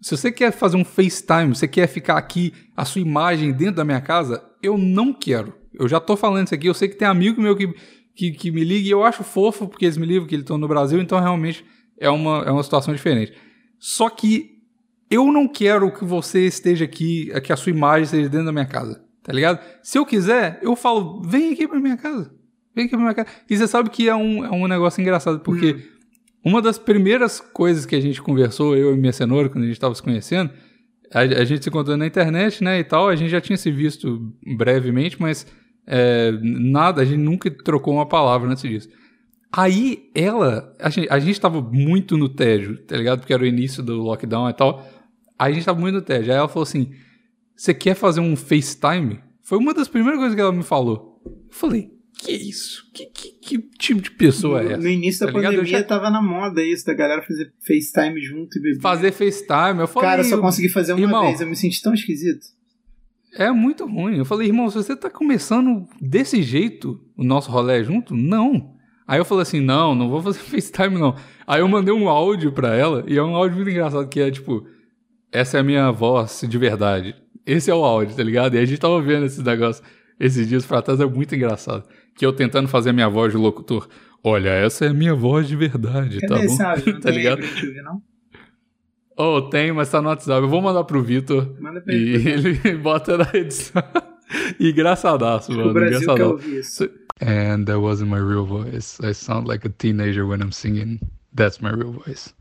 Se 0.00 0.16
você 0.16 0.30
quer 0.30 0.52
fazer 0.52 0.76
um 0.76 0.84
FaceTime, 0.84 1.48
você 1.56 1.66
quer 1.66 1.88
ficar 1.88 2.16
aqui, 2.16 2.52
a 2.76 2.84
sua 2.84 3.00
imagem 3.00 3.52
dentro 3.52 3.76
da 3.76 3.84
minha 3.84 4.00
casa, 4.00 4.44
eu 4.62 4.78
não 4.78 5.12
quero. 5.12 5.54
Eu 5.72 5.88
já 5.88 6.00
tô 6.00 6.16
falando 6.16 6.46
isso 6.46 6.54
aqui, 6.54 6.66
eu 6.66 6.74
sei 6.74 6.88
que 6.88 6.96
tem 6.96 7.06
amigo 7.06 7.40
meu 7.40 7.56
que, 7.56 7.72
que, 8.14 8.32
que 8.32 8.50
me 8.50 8.64
liga 8.64 8.88
e 8.88 8.90
eu 8.90 9.04
acho 9.04 9.22
fofo 9.22 9.68
porque 9.68 9.84
eles 9.84 9.96
me 9.96 10.06
ligam 10.06 10.26
que 10.26 10.34
eles 10.34 10.44
estão 10.44 10.58
no 10.58 10.68
Brasil, 10.68 11.00
então 11.00 11.20
realmente 11.20 11.64
é 11.98 12.10
uma, 12.10 12.42
é 12.44 12.50
uma 12.50 12.62
situação 12.62 12.94
diferente. 12.94 13.32
Só 13.78 14.08
que 14.08 14.58
eu 15.10 15.32
não 15.32 15.48
quero 15.48 15.90
que 15.92 16.04
você 16.04 16.46
esteja 16.46 16.84
aqui, 16.84 17.30
que 17.42 17.52
a 17.52 17.56
sua 17.56 17.70
imagem 17.70 18.04
esteja 18.04 18.28
dentro 18.28 18.46
da 18.46 18.52
minha 18.52 18.66
casa, 18.66 19.02
tá 19.22 19.32
ligado? 19.32 19.60
Se 19.82 19.98
eu 19.98 20.04
quiser, 20.04 20.58
eu 20.62 20.76
falo, 20.76 21.22
vem 21.22 21.52
aqui 21.52 21.66
pra 21.66 21.80
minha 21.80 21.96
casa. 21.96 22.32
Vem 22.74 22.84
aqui 22.84 22.94
pra 22.94 23.00
minha 23.00 23.14
casa. 23.14 23.28
E 23.48 23.56
você 23.56 23.66
sabe 23.66 23.90
que 23.90 24.08
é 24.08 24.14
um, 24.14 24.44
é 24.44 24.50
um 24.50 24.68
negócio 24.68 25.00
engraçado, 25.00 25.40
porque 25.40 25.76
uma 26.44 26.62
das 26.62 26.78
primeiras 26.78 27.40
coisas 27.40 27.84
que 27.84 27.96
a 27.96 28.00
gente 28.00 28.22
conversou, 28.22 28.76
eu 28.76 28.94
e 28.94 28.98
minha 28.98 29.12
cenoura, 29.12 29.48
quando 29.48 29.64
a 29.64 29.66
gente 29.66 29.76
estava 29.76 29.94
se 29.94 30.02
conhecendo, 30.02 30.50
a, 31.12 31.20
a 31.20 31.44
gente 31.44 31.62
se 31.62 31.68
encontrou 31.68 31.96
na 31.96 32.06
internet, 32.06 32.62
né, 32.62 32.78
e 32.78 32.84
tal, 32.84 33.08
a 33.08 33.16
gente 33.16 33.30
já 33.30 33.40
tinha 33.40 33.56
se 33.56 33.70
visto 33.70 34.32
brevemente, 34.56 35.20
mas 35.20 35.46
é, 35.86 36.32
nada, 36.42 37.02
a 37.02 37.04
gente 37.04 37.18
nunca 37.18 37.50
trocou 37.50 37.94
uma 37.94 38.06
palavra 38.06 38.50
antes 38.50 38.62
disso. 38.62 38.88
Aí 39.50 40.10
ela, 40.14 40.74
a 40.78 40.90
gente, 40.90 41.08
a 41.10 41.18
gente 41.18 41.40
tava 41.40 41.62
muito 41.62 42.16
no 42.18 42.28
tédio, 42.28 42.76
tá 42.84 42.96
ligado? 42.96 43.20
Porque 43.20 43.32
era 43.32 43.42
o 43.42 43.46
início 43.46 43.82
do 43.82 43.96
lockdown 43.96 44.50
e 44.50 44.52
tal. 44.52 44.86
Aí 45.38 45.52
a 45.52 45.54
gente 45.54 45.64
tava 45.64 45.80
muito 45.80 45.94
no 45.94 46.02
tédio. 46.02 46.30
Aí 46.30 46.38
ela 46.38 46.48
falou 46.48 46.64
assim: 46.64 46.92
Você 47.56 47.72
quer 47.72 47.94
fazer 47.94 48.20
um 48.20 48.36
FaceTime? 48.36 49.20
Foi 49.42 49.56
uma 49.56 49.72
das 49.72 49.88
primeiras 49.88 50.18
coisas 50.18 50.34
que 50.34 50.40
ela 50.40 50.52
me 50.52 50.62
falou. 50.62 51.22
Eu 51.24 51.48
falei: 51.50 51.90
Que 52.18 52.32
isso? 52.32 52.82
Que, 52.92 53.06
que, 53.06 53.28
que 53.32 53.58
tipo 53.78 54.00
de 54.02 54.10
pessoa 54.10 54.60
é 54.60 54.64
no, 54.64 54.70
essa? 54.72 54.82
no 54.82 54.88
início 54.88 55.20
da 55.24 55.32
Tá 55.32 55.38
ligado? 55.38 55.52
Eu 55.54 55.58
pandemia 55.60 55.78
já- 55.78 55.84
tava 55.84 56.10
na 56.10 56.20
moda 56.20 56.62
isso, 56.62 56.84
da 56.84 56.92
galera 56.94 57.22
fazer 57.22 57.52
FaceTime 57.60 58.20
junto 58.20 58.58
e 58.58 58.60
beber. 58.62 58.80
Fazer 58.80 59.12
FaceTime. 59.12 59.80
Eu 59.80 59.86
falei: 59.86 60.08
Cara, 60.08 60.20
eu 60.22 60.24
só 60.24 60.38
consegui 60.40 60.68
fazer 60.68 60.92
uma 60.94 61.00
irmão, 61.02 61.26
vez, 61.26 61.40
eu 61.40 61.46
me 61.46 61.54
senti 61.56 61.80
tão 61.80 61.94
esquisito. 61.94 62.44
É 63.36 63.50
muito 63.52 63.86
ruim. 63.86 64.16
Eu 64.18 64.24
falei, 64.24 64.48
irmão, 64.48 64.68
se 64.68 64.76
você 64.76 64.96
tá 64.96 65.08
começando 65.08 65.86
desse 66.00 66.42
jeito 66.42 67.00
o 67.16 67.22
nosso 67.22 67.50
rolê 67.50 67.84
junto, 67.84 68.14
não. 68.16 68.74
Aí 69.06 69.18
eu 69.20 69.24
falei 69.24 69.42
assim, 69.42 69.60
não, 69.60 69.94
não 69.94 70.08
vou 70.10 70.20
fazer 70.20 70.40
FaceTime, 70.50 70.98
não. 70.98 71.14
Aí 71.46 71.60
eu 71.60 71.68
mandei 71.68 71.94
um 71.94 72.08
áudio 72.08 72.50
pra 72.52 72.74
ela, 72.74 73.04
e 73.06 73.16
é 73.16 73.22
um 73.22 73.36
áudio 73.36 73.56
muito 73.56 73.70
engraçado, 73.70 74.08
que 74.08 74.18
é 74.20 74.30
tipo, 74.30 74.66
essa 75.30 75.56
é 75.58 75.60
a 75.60 75.62
minha 75.62 75.90
voz 75.92 76.42
de 76.48 76.58
verdade. 76.58 77.14
Esse 77.46 77.70
é 77.70 77.74
o 77.74 77.84
áudio, 77.84 78.16
tá 78.16 78.22
ligado? 78.24 78.54
E 78.56 78.58
a 78.58 78.64
gente 78.64 78.80
tava 78.80 79.00
vendo 79.00 79.26
esse 79.26 79.42
negócio 79.42 79.84
esses 80.18 80.48
dias 80.48 80.66
pra 80.66 80.82
trás, 80.82 80.98
é 81.00 81.06
muito 81.06 81.34
engraçado. 81.34 81.84
Que 82.18 82.26
eu 82.26 82.32
tentando 82.32 82.68
fazer 82.68 82.90
a 82.90 82.92
minha 82.92 83.08
voz 83.08 83.32
de 83.32 83.38
locutor. 83.38 83.88
Olha, 84.22 84.50
essa 84.50 84.84
é 84.84 84.88
a 84.88 84.92
minha 84.94 85.14
voz 85.14 85.46
de 85.48 85.54
verdade, 85.56 86.20
Cadê 86.20 86.34
tá 86.34 86.44
esse 86.44 86.58
bom? 86.58 86.64
áudio? 86.68 86.84
Não 86.92 87.00
tá 87.00 87.08
tem 87.08 87.16
ligado? 87.18 87.42
gente 87.42 87.66
ouvir, 87.66 87.82
não? 87.82 88.02
Oh, 89.16 89.42
tem, 89.42 89.72
mas 89.72 89.88
tá 89.90 90.00
no 90.02 90.08
WhatsApp. 90.08 90.42
Eu 90.42 90.48
vou 90.48 90.60
mandar 90.60 90.84
pro 90.84 91.02
Vitor. 91.02 91.56
Manda 91.60 91.80
pra 91.80 91.92
E 91.94 91.96
ele. 92.14 92.30
ele 92.64 92.76
bota 92.76 93.16
na 93.18 93.28
edição. 93.34 93.82
e 94.60 94.70
engraçadaço, 94.70 95.52
O 95.52 95.56
mano. 95.56 95.72
Brasil 95.72 95.98
quer 96.00 96.04
Engraçadaço. 96.04 96.30
ouvir 96.32 96.58
isso. 96.60 96.90
And 97.20 97.64
that 97.64 97.78
wasn't 97.78 98.10
my 98.10 98.20
real 98.20 98.44
voice. 98.46 98.98
I 99.04 99.12
sound 99.12 99.48
like 99.48 99.66
a 99.66 99.70
teenager 99.70 100.24
when 100.26 100.40
I'm 100.40 100.52
singing. 100.52 101.00
That's 101.34 101.58
my 101.60 101.70
real 101.70 101.92
voice. 101.92 102.32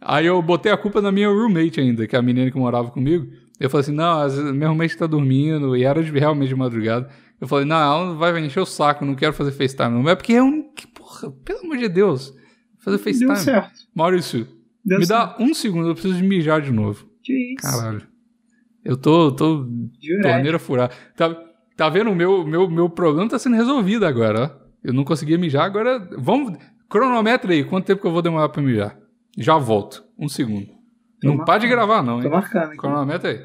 Aí 0.00 0.26
eu 0.26 0.40
botei 0.42 0.72
a 0.72 0.76
culpa 0.78 1.00
na 1.02 1.10
minha 1.12 1.28
roommate 1.28 1.80
ainda, 1.80 2.06
que 2.06 2.14
é 2.16 2.18
a 2.18 2.22
menina 2.22 2.50
que 2.50 2.58
morava 2.58 2.90
comigo. 2.90 3.26
Eu 3.60 3.68
falei 3.70 3.82
assim, 3.82 3.92
não, 3.94 4.52
minha 4.52 4.68
roommate 4.68 4.96
tá 4.96 5.06
dormindo, 5.06 5.76
e 5.76 5.84
era 5.84 6.02
de, 6.02 6.10
realmente 6.18 6.48
de 6.48 6.54
madrugada. 6.56 7.08
Eu 7.44 7.48
falei, 7.48 7.66
não, 7.66 8.16
vai 8.16 8.42
encher 8.42 8.60
o 8.60 8.64
saco, 8.64 9.04
não 9.04 9.14
quero 9.14 9.34
fazer 9.34 9.52
FaceTime. 9.52 9.90
Não 9.90 10.08
é 10.08 10.14
porque 10.14 10.32
é 10.32 10.42
um... 10.42 10.72
Que 10.72 10.86
porra, 10.86 11.30
pelo 11.44 11.58
amor 11.60 11.76
de 11.76 11.90
Deus. 11.90 12.32
Fazer 12.78 12.96
Deu 12.96 13.04
FaceTime. 13.04 13.36
certo. 13.36 13.80
Maurício, 13.94 14.48
Deu 14.82 14.98
me 14.98 15.04
certo. 15.04 15.36
dá 15.38 15.44
um 15.44 15.52
segundo, 15.52 15.88
eu 15.88 15.92
preciso 15.92 16.14
de 16.16 16.22
mijar 16.22 16.62
de 16.62 16.72
novo. 16.72 17.06
Que 17.22 17.52
isso? 17.52 17.60
Caralho. 17.60 18.00
Eu 18.82 18.96
tô, 18.96 19.30
tô 19.30 19.66
torneira 20.22 20.58
furada. 20.58 20.94
Tá, 21.14 21.36
tá 21.76 21.90
vendo? 21.90 22.10
O 22.12 22.14
meu, 22.14 22.46
meu, 22.46 22.66
meu 22.70 22.88
problema 22.88 23.28
tá 23.28 23.38
sendo 23.38 23.56
resolvido 23.56 24.06
agora, 24.06 24.44
ó. 24.44 24.64
Eu 24.82 24.94
não 24.94 25.04
conseguia 25.04 25.36
mijar, 25.36 25.66
agora. 25.66 25.98
Vamos. 26.16 26.56
Cronometra 26.88 27.52
aí, 27.52 27.62
quanto 27.62 27.84
tempo 27.84 28.00
que 28.00 28.06
eu 28.06 28.12
vou 28.12 28.22
demorar 28.22 28.48
pra 28.48 28.62
mijar? 28.62 28.98
Já 29.36 29.58
volto. 29.58 30.02
Um 30.18 30.30
segundo. 30.30 30.68
Tô 31.20 31.28
não 31.28 31.44
para 31.44 31.58
de 31.58 31.68
gravar, 31.68 32.02
não, 32.02 32.20
Tô 32.20 32.24
hein? 32.26 32.30
marcando 32.32 32.68
aqui. 32.68 32.76
Cronometra 32.78 33.30
aí. 33.30 33.40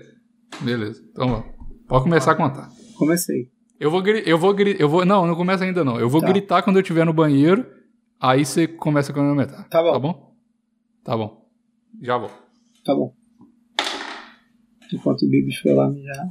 Beleza. 0.61 1.03
Então, 1.11 1.31
ó. 1.33 1.43
Pode 1.85 2.03
começar 2.05 2.31
a 2.31 2.35
contar. 2.35 2.69
Comecei. 2.97 3.49
Eu 3.79 3.89
vou 3.89 4.01
gritar. 4.01 4.29
Eu 4.29 4.37
vou 4.37 4.53
gritar. 4.53 4.81
Eu 4.81 4.89
vou. 4.89 5.05
Não, 5.05 5.25
não 5.25 5.35
começa 5.35 5.63
ainda, 5.63 5.83
não. 5.85 5.99
Eu 5.99 6.09
vou 6.09 6.21
Tá. 6.21 6.27
gritar 6.27 6.61
quando 6.61 6.75
eu 6.77 6.81
estiver 6.81 7.05
no 7.05 7.13
banheiro. 7.13 7.65
Aí 8.19 8.43
você 8.45 8.67
começa 8.67 9.11
a 9.11 9.13
cronometrar. 9.13 9.67
Tá 9.69 9.81
bom. 9.81 9.91
Tá 9.93 9.99
bom? 9.99 10.35
Tá 11.03 11.17
bom. 11.17 11.49
Já 12.01 12.17
vou. 12.17 12.29
Tá 12.83 12.93
bom. 12.93 13.13
Enquanto 14.91 15.23
o 15.23 15.29
Bigos 15.29 15.57
foi 15.57 15.73
lá 15.73 15.89
mijar. 15.89 16.27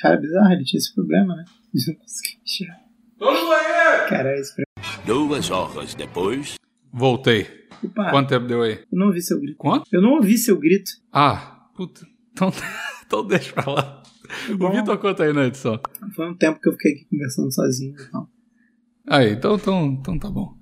Cara, 0.00 0.14
é 0.14 0.18
bizarro, 0.20 0.52
ele 0.52 0.64
tinha 0.64 0.78
esse 0.78 0.94
problema, 0.94 1.34
né? 1.34 1.44
Ele 1.74 1.84
não 1.88 1.94
conseguia 1.96 2.38
mijar. 2.44 2.80
Tô 3.18 3.24
no 3.32 3.48
banheiro! 3.48 4.08
Cara, 4.08 4.38
esse 4.38 4.62
Duas 5.04 5.50
horas 5.50 5.94
depois. 5.94 6.54
Voltei. 6.92 7.44
problema. 7.80 8.10
Quanto 8.10 8.28
tempo 8.28 8.46
deu 8.46 8.62
aí? 8.62 8.78
Eu 8.90 8.98
não 8.98 9.06
ouvi 9.08 9.20
seu 9.20 9.38
grito. 9.40 9.56
Quanto? 9.58 9.86
Eu 9.92 10.00
não 10.00 10.12
ouvi 10.14 10.38
seu 10.38 10.58
grito. 10.58 10.90
Ah, 11.12 11.66
puta. 11.74 12.06
Então, 12.32 12.50
então 13.06 13.26
deixa 13.26 13.52
pra 13.52 13.70
lá. 13.72 14.02
O 14.50 14.56
Bom. 14.56 14.70
Vitor 14.70 14.98
conta 14.98 15.24
aí 15.24 15.32
na 15.32 15.46
edição. 15.46 15.80
Foi 16.14 16.28
um 16.28 16.34
tempo 16.34 16.60
que 16.60 16.68
eu 16.68 16.72
fiquei 16.72 16.92
aqui 16.92 17.06
conversando 17.10 17.52
sozinho 17.52 17.94
então. 17.98 18.28
Aí, 19.08 19.32
então, 19.32 19.54
então, 19.54 19.86
então 19.86 20.18
tá 20.18 20.30
bom. 20.30 20.54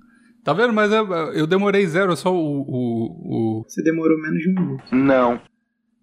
Tá 0.43 0.53
vendo? 0.53 0.73
Mas 0.73 0.91
eu, 0.91 1.07
eu 1.33 1.47
demorei 1.47 1.87
zero, 1.87 2.15
só 2.15 2.31
o, 2.31 2.61
o, 2.61 3.59
o... 3.59 3.63
Você 3.67 3.81
demorou 3.81 4.21
menos 4.21 4.39
de 4.39 4.49
um 4.49 4.53
minuto. 4.53 4.95
Não. 4.95 5.41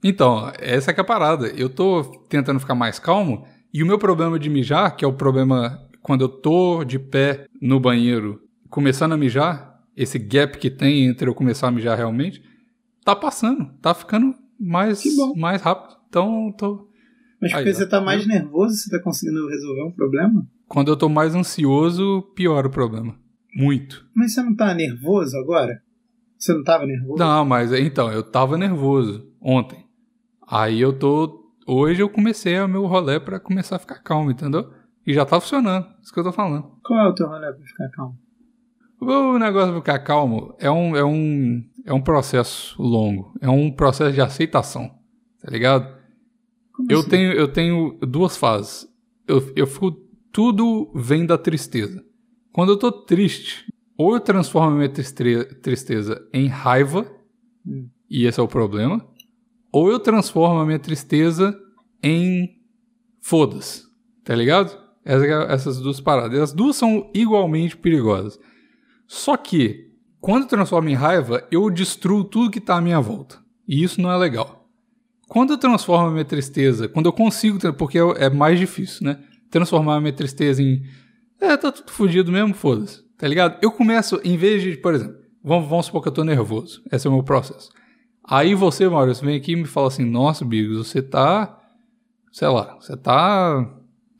Então, 0.03 0.51
essa 0.59 0.92
que 0.92 0.98
é 0.98 1.03
a 1.03 1.07
parada. 1.07 1.46
Eu 1.48 1.68
tô 1.68 2.03
tentando 2.29 2.59
ficar 2.59 2.75
mais 2.75 2.98
calmo 2.98 3.46
e 3.72 3.83
o 3.83 3.87
meu 3.87 3.98
problema 3.98 4.38
de 4.38 4.51
mijar, 4.51 4.96
que 4.96 5.05
é 5.05 5.09
o 5.09 5.12
problema 5.12 5.79
quando 6.03 6.22
eu 6.22 6.29
tô 6.29 6.83
de 6.83 6.98
pé 6.98 7.46
no 7.61 7.79
banheiro 7.79 8.40
começando 8.68 9.12
a 9.12 9.16
mijar, 9.16 9.81
esse 9.96 10.18
gap 10.18 10.59
que 10.59 10.70
tem 10.70 11.07
entre 11.07 11.29
eu 11.29 11.35
começar 11.35 11.68
a 11.68 11.70
mijar 11.70 11.96
realmente, 11.96 12.42
tá 13.05 13.14
passando. 13.14 13.72
Tá 13.81 13.94
ficando 13.94 14.35
mais, 14.59 15.03
mais 15.37 15.62
rápido. 15.62 15.96
Então, 16.09 16.53
tô... 16.59 16.88
Mas 17.42 17.52
Aí, 17.52 17.59
porque 17.59 17.70
ó. 17.70 17.74
você 17.74 17.87
tá 17.87 18.00
mais 18.00 18.24
nervoso, 18.24 18.76
você 18.76 18.88
tá 18.88 19.02
conseguindo 19.02 19.48
resolver 19.48 19.83
um 19.83 19.90
problema? 19.90 20.46
Quando 20.68 20.92
eu 20.92 20.96
tô 20.96 21.09
mais 21.09 21.35
ansioso, 21.35 22.22
piora 22.37 22.68
o 22.68 22.70
problema. 22.70 23.16
Muito. 23.52 24.07
Mas 24.14 24.33
você 24.33 24.42
não 24.44 24.55
tá 24.55 24.72
nervoso 24.72 25.37
agora? 25.37 25.83
Você 26.38 26.55
não 26.55 26.62
tava 26.62 26.87
nervoso? 26.87 27.18
Não, 27.18 27.44
mas 27.44 27.72
então, 27.72 28.12
eu 28.12 28.22
tava 28.22 28.57
nervoso 28.57 29.28
ontem. 29.40 29.85
Aí 30.46 30.81
eu 30.81 30.96
tô. 30.96 31.50
Hoje 31.66 32.00
eu 32.00 32.09
comecei 32.09 32.59
o 32.61 32.68
meu 32.68 32.87
rolê 32.87 33.18
pra 33.18 33.40
começar 33.40 33.76
a 33.76 33.81
ficar 33.81 33.98
calmo, 33.98 34.31
entendeu? 34.31 34.72
E 35.05 35.12
já 35.12 35.24
tá 35.26 35.40
funcionando. 35.40 35.87
Isso 36.00 36.12
que 36.12 36.20
eu 36.20 36.24
tô 36.24 36.33
falando. 36.33 36.70
Qual 36.85 37.00
é 37.00 37.09
o 37.09 37.14
teu 37.14 37.26
rolê 37.26 37.52
pra 37.52 37.66
ficar 37.66 37.88
calmo? 37.90 38.16
O 39.00 39.37
negócio 39.37 39.72
de 39.72 39.78
ficar 39.78 39.98
calmo 39.98 40.55
é 40.61 40.70
um, 40.70 40.96
é 40.96 41.05
um, 41.05 41.64
é 41.85 41.92
um 41.92 42.00
processo 42.00 42.81
longo. 42.81 43.35
É 43.40 43.48
um 43.50 43.70
processo 43.70 44.12
de 44.12 44.20
aceitação. 44.20 44.92
Tá 45.42 45.50
ligado? 45.50 46.01
Como 46.72 46.90
Eu 46.90 47.00
assim? 47.00 47.08
tenho, 47.11 47.32
eu 47.32 47.48
tenho 47.48 47.98
duas 48.00 48.37
fases. 48.37 48.88
Eu, 49.26 49.52
eu 49.56 49.66
fico. 49.66 49.92
Tudo 50.32 50.90
vem 50.94 51.26
da 51.26 51.37
tristeza. 51.37 52.02
Quando 52.52 52.72
eu 52.72 52.78
tô 52.78 52.90
triste, 52.90 53.66
ou 53.98 54.14
eu 54.14 54.20
transformo 54.20 54.70
a 54.70 54.74
minha 54.74 54.88
tristeza 54.88 56.26
em 56.32 56.46
raiva, 56.46 57.06
e 58.11 58.24
esse 58.26 58.40
é 58.40 58.42
o 58.42 58.48
problema, 58.48 59.06
ou 59.70 59.90
eu 59.90 59.98
transformo 59.98 60.58
a 60.58 60.64
minha 60.66 60.78
tristeza 60.78 61.58
em 62.02 62.48
foda-se. 63.20 63.82
Tá 64.24 64.35
ligado? 64.35 64.76
Essa- 65.04 65.26
essas 65.52 65.80
duas 65.80 66.00
paradas. 66.00 66.38
As 66.40 66.52
duas 66.52 66.76
são 66.76 67.11
igualmente 67.14 67.76
perigosas. 67.76 68.38
Só 69.06 69.37
que, 69.37 69.90
quando 70.20 70.42
eu 70.44 70.48
transformo 70.48 70.88
em 70.88 70.94
raiva, 70.94 71.46
eu 71.50 71.68
destruo 71.70 72.24
tudo 72.24 72.50
que 72.50 72.61
tá 72.61 72.76
à 72.76 72.80
minha 72.80 73.00
volta. 73.00 73.38
E 73.68 73.82
isso 73.82 74.00
não 74.00 74.11
é 74.11 74.16
legal. 74.16 74.62
Quando 75.33 75.55
eu 75.55 75.57
transformo 75.57 76.09
a 76.09 76.11
minha 76.11 76.27
tristeza, 76.27 76.87
quando 76.87 77.07
eu 77.07 77.12
consigo, 77.12 77.59
porque 77.73 77.99
é 77.99 78.03
é 78.27 78.29
mais 78.29 78.59
difícil, 78.59 79.07
né? 79.07 79.18
Transformar 79.51 79.97
a 79.97 80.01
minha 80.01 80.12
tristeza 80.12 80.62
em. 80.62 80.83
É, 81.40 81.57
tá 81.57 81.73
tudo 81.73 81.90
fudido 81.90 82.31
mesmo, 82.31 82.53
foda-se. 82.53 83.03
Tá 83.16 83.27
ligado? 83.27 83.59
Eu 83.62 83.73
começo, 83.73 84.21
em 84.23 84.37
vez 84.37 84.62
de, 84.62 84.77
por 84.77 84.92
exemplo, 84.92 85.16
vamos, 85.42 85.71
vamos 85.71 85.87
supor 85.87 86.03
que 86.03 86.09
eu 86.09 86.12
tô 86.12 86.23
nervoso. 86.23 86.83
Esse 86.92 87.07
é 87.07 87.11
o 87.11 87.14
meu 87.14 87.23
processo. 87.23 87.71
Aí 88.23 88.55
você, 88.55 88.87
Maurício, 88.87 89.25
vem 89.25 89.35
aqui 89.35 89.53
e 89.53 89.57
me 89.57 89.64
fala 89.64 89.88
assim: 89.88 90.05
Nossa, 90.05 90.45
Bigos, 90.45 90.87
você 90.87 91.01
tá. 91.01 91.59
Sei 92.31 92.49
lá, 92.49 92.77
você 92.79 92.95
tá. 92.95 93.59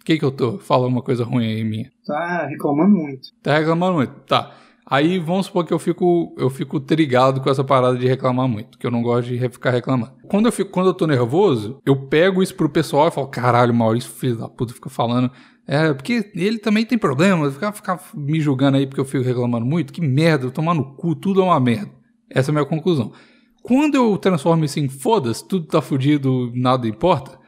O 0.01 0.05
que 0.07 0.17
que 0.17 0.25
eu 0.25 0.31
tô? 0.31 0.59
Fala 0.61 0.87
uma 0.87 1.03
coisa 1.03 1.25
ruim 1.25 1.45
aí 1.45 1.63
minha. 1.63 1.93
Tá 2.07 2.47
reclamando 2.47 2.97
muito. 2.97 3.29
Tá 3.43 3.59
reclamando 3.59 3.99
muito. 3.99 4.15
Tá. 4.21 4.55
Aí 4.93 5.19
vamos 5.19 5.47
supor 5.47 5.65
que 5.65 5.73
eu 5.73 5.79
fico, 5.79 6.35
eu 6.37 6.51
fico 6.51 6.79
trigado 6.79 7.41
com 7.41 7.49
essa 7.49 7.65
parada 7.65 7.97
de 7.97 8.07
reclamar 8.07 8.47
muito, 8.47 8.77
que 8.77 8.87
eu 8.87 8.91
não 8.91 9.01
gosto 9.01 9.29
de 9.29 9.39
ficar 9.49 9.71
reclamando. 9.71 10.13
Quando 10.29 10.45
eu, 10.45 10.53
fico, 10.53 10.71
quando 10.71 10.89
eu 10.89 10.93
tô 10.93 11.07
nervoso, 11.07 11.81
eu 11.87 11.97
pego 11.97 12.43
isso 12.43 12.55
pro 12.55 12.69
pessoal 12.69 13.09
e 13.09 13.11
falo, 13.11 13.27
caralho, 13.29 13.73
Maurício, 13.73 14.11
filho 14.11 14.37
da 14.37 14.51
puta, 14.51 14.75
fica 14.75 14.91
falando. 14.91 15.31
É, 15.67 15.95
porque 15.95 16.31
ele 16.35 16.59
também 16.59 16.85
tem 16.85 16.99
problema, 16.99 17.51
ficar 17.51 17.73
ficar 17.73 18.03
me 18.15 18.39
julgando 18.39 18.77
aí 18.77 18.87
porque 18.87 19.01
eu 19.01 19.07
fico 19.07 19.25
reclamando 19.25 19.65
muito, 19.65 19.95
que 19.95 20.03
merda, 20.03 20.45
eu 20.45 20.51
tomar 20.51 20.75
no 20.75 20.95
cu, 20.95 21.15
tudo 21.15 21.41
é 21.41 21.45
uma 21.45 21.59
merda. 21.59 21.91
Essa 22.29 22.51
é 22.51 22.53
a 22.53 22.57
minha 22.57 22.67
conclusão. 22.67 23.15
Quando 23.63 23.95
eu 23.95 24.19
transformo 24.19 24.63
isso 24.63 24.79
em 24.79 24.91
foda-se, 24.91 25.49
tudo 25.49 25.69
tá 25.69 25.81
fudido, 25.81 26.53
nada 26.55 26.87
importa, 26.87 27.39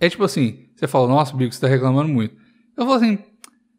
é 0.00 0.10
tipo 0.10 0.24
assim, 0.24 0.66
você 0.74 0.88
fala, 0.88 1.06
nossa, 1.06 1.32
Bico, 1.36 1.54
você 1.54 1.60
tá 1.60 1.68
reclamando 1.68 2.08
muito. 2.08 2.34
Eu 2.76 2.84
falo 2.84 2.96
assim, 2.96 3.18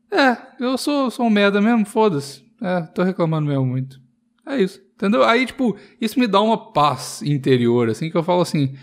é, 0.10 0.38
eu 0.58 0.78
sou, 0.78 1.12
sou 1.12 1.26
um 1.26 1.30
merda 1.30 1.60
mesmo, 1.60 1.86
foda-se. 1.86 2.48
É, 2.62 2.82
tô 2.82 3.04
reclamando 3.04 3.48
mesmo 3.48 3.66
muito. 3.66 4.00
É 4.46 4.62
isso, 4.62 4.82
entendeu? 4.96 5.24
Aí, 5.24 5.46
tipo, 5.46 5.76
isso 6.02 6.20
me 6.20 6.28
dá 6.28 6.42
uma 6.42 6.72
paz 6.74 7.22
interior, 7.22 7.90
assim, 7.90 8.10
que 8.10 8.18
eu 8.18 8.24
falo 8.24 8.42
assim. 8.42 8.76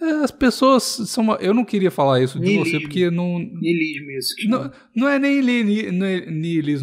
é, 0.00 0.10
as 0.22 0.30
pessoas 0.30 0.82
são. 0.84 1.24
uma- 1.24 1.38
Eu 1.40 1.52
não 1.52 1.64
queria 1.64 1.90
falar 1.90 2.20
isso 2.22 2.38
de 2.38 2.56
você, 2.56 2.78
porque 2.78 3.10
não. 3.10 3.38
Nilismo 3.40 4.10
isso. 4.12 4.34
Não, 4.48 4.70
não 4.94 5.08
é 5.08 5.18
nem 5.18 5.40
li- 5.40 5.90
não 5.90 6.06
é 6.06 6.20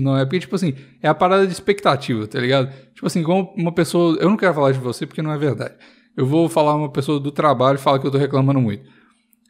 não. 0.02 0.18
É 0.18 0.26
porque, 0.26 0.40
tipo 0.42 0.56
assim, 0.56 0.74
é 1.02 1.08
a 1.08 1.14
parada 1.16 1.48
de 1.48 1.54
expectativa, 1.54 2.28
tá 2.28 2.40
ligado? 2.40 2.74
Tipo 2.94 3.08
assim, 3.08 3.24
como 3.24 3.54
uma 3.56 3.72
pessoa. 3.72 4.18
Eu 4.20 4.30
não 4.30 4.36
quero 4.36 4.54
falar 4.54 4.74
de 4.74 4.80
você 4.80 5.06
porque 5.06 5.22
não 5.22 5.32
é 5.32 5.38
verdade. 5.38 5.76
Eu 6.18 6.26
vou 6.26 6.50
falar 6.50 6.76
uma 6.76 6.92
pessoa 6.92 7.18
do 7.20 7.32
trabalho 7.32 7.76
e 7.78 7.82
falar 7.82 8.00
que 8.00 8.08
eu 8.08 8.12
tô 8.12 8.18
reclamando 8.18 8.60
muito. 8.60 8.84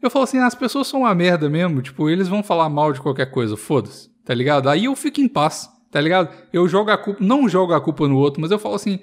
Eu 0.02 0.12
falo 0.12 0.24
assim, 0.26 0.38
as 0.38 0.54
pessoas 0.54 0.86
são 0.88 1.00
uma 1.02 1.16
merda 1.16 1.50
mesmo, 1.50 1.82
tipo, 1.82 2.08
eles 2.10 2.28
vão 2.28 2.44
falar 2.44 2.70
mal 2.70 2.92
de 2.94 3.02
qualquer 3.02 3.32
coisa, 3.32 3.58
foda-se, 3.58 4.10
tá 4.24 4.34
ligado? 4.36 4.70
Aí 4.70 4.86
eu 4.86 4.96
fico 4.96 5.20
em 5.22 5.28
paz, 5.28 5.68
tá 5.96 6.02
ligado? 6.02 6.28
Eu 6.52 6.68
jogo 6.68 6.92
a 6.92 6.98
culpa, 6.98 7.24
não 7.24 7.48
jogo 7.48 7.74
a 7.74 7.80
culpa 7.80 8.06
no 8.06 8.18
outro, 8.18 8.42
mas 8.42 8.52
eu 8.52 8.60
falo 8.60 8.76
assim, 8.76 9.00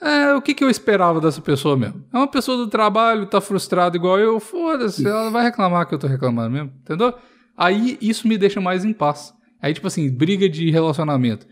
é, 0.00 0.34
o 0.34 0.42
que 0.42 0.54
que 0.54 0.64
eu 0.64 0.68
esperava 0.68 1.20
dessa 1.20 1.40
pessoa 1.40 1.76
mesmo? 1.76 2.04
É 2.12 2.16
uma 2.16 2.26
pessoa 2.26 2.56
do 2.56 2.66
trabalho, 2.66 3.26
tá 3.26 3.40
frustrada 3.40 3.96
igual 3.96 4.18
eu, 4.18 4.40
foda-se, 4.40 5.06
ela 5.06 5.30
vai 5.30 5.44
reclamar 5.44 5.86
que 5.86 5.94
eu 5.94 6.00
tô 6.00 6.08
reclamando 6.08 6.50
mesmo, 6.50 6.72
entendeu? 6.82 7.14
Aí 7.56 7.96
isso 8.00 8.26
me 8.26 8.36
deixa 8.36 8.60
mais 8.60 8.84
em 8.84 8.92
paz. 8.92 9.32
Aí, 9.62 9.72
tipo 9.72 9.86
assim, 9.86 10.10
briga 10.10 10.48
de 10.48 10.68
relacionamento. 10.68 11.46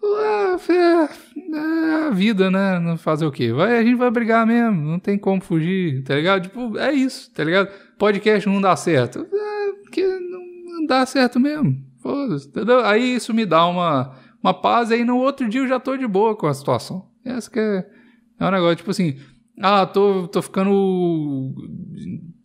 Ah, 0.00 0.56
é, 0.68 1.56
é 1.56 2.06
a 2.06 2.10
vida, 2.10 2.48
né? 2.48 2.78
Não 2.78 2.96
fazer 2.96 3.26
o 3.26 3.32
quê? 3.32 3.52
Vai, 3.52 3.76
a 3.76 3.82
gente 3.82 3.96
vai 3.96 4.10
brigar 4.12 4.46
mesmo, 4.46 4.82
não 4.82 5.00
tem 5.00 5.18
como 5.18 5.42
fugir, 5.42 6.04
tá 6.04 6.14
ligado? 6.14 6.44
Tipo, 6.44 6.78
é 6.78 6.92
isso, 6.92 7.28
tá 7.32 7.42
ligado? 7.42 7.72
Podcast 7.98 8.48
não 8.48 8.60
dá 8.60 8.76
certo. 8.76 9.26
É, 9.32 9.72
porque 9.82 10.06
não, 10.06 10.76
não 10.76 10.86
dá 10.86 11.04
certo 11.06 11.40
mesmo. 11.40 11.90
Foda-se, 12.02 12.48
entendeu? 12.48 12.84
Aí 12.84 13.14
isso 13.14 13.32
me 13.32 13.46
dá 13.46 13.66
uma, 13.66 14.14
uma 14.42 14.52
paz, 14.52 14.90
aí 14.90 15.04
no 15.04 15.16
outro 15.18 15.48
dia 15.48 15.60
eu 15.60 15.68
já 15.68 15.78
tô 15.78 15.96
de 15.96 16.06
boa 16.06 16.36
com 16.36 16.46
a 16.46 16.54
situação. 16.54 17.08
Essa 17.24 17.50
que 17.50 17.60
é, 17.60 17.86
é 18.40 18.46
um 18.46 18.50
negócio, 18.50 18.76
tipo 18.76 18.90
assim, 18.90 19.16
ah, 19.60 19.86
tô, 19.86 20.26
tô 20.26 20.42
ficando 20.42 21.54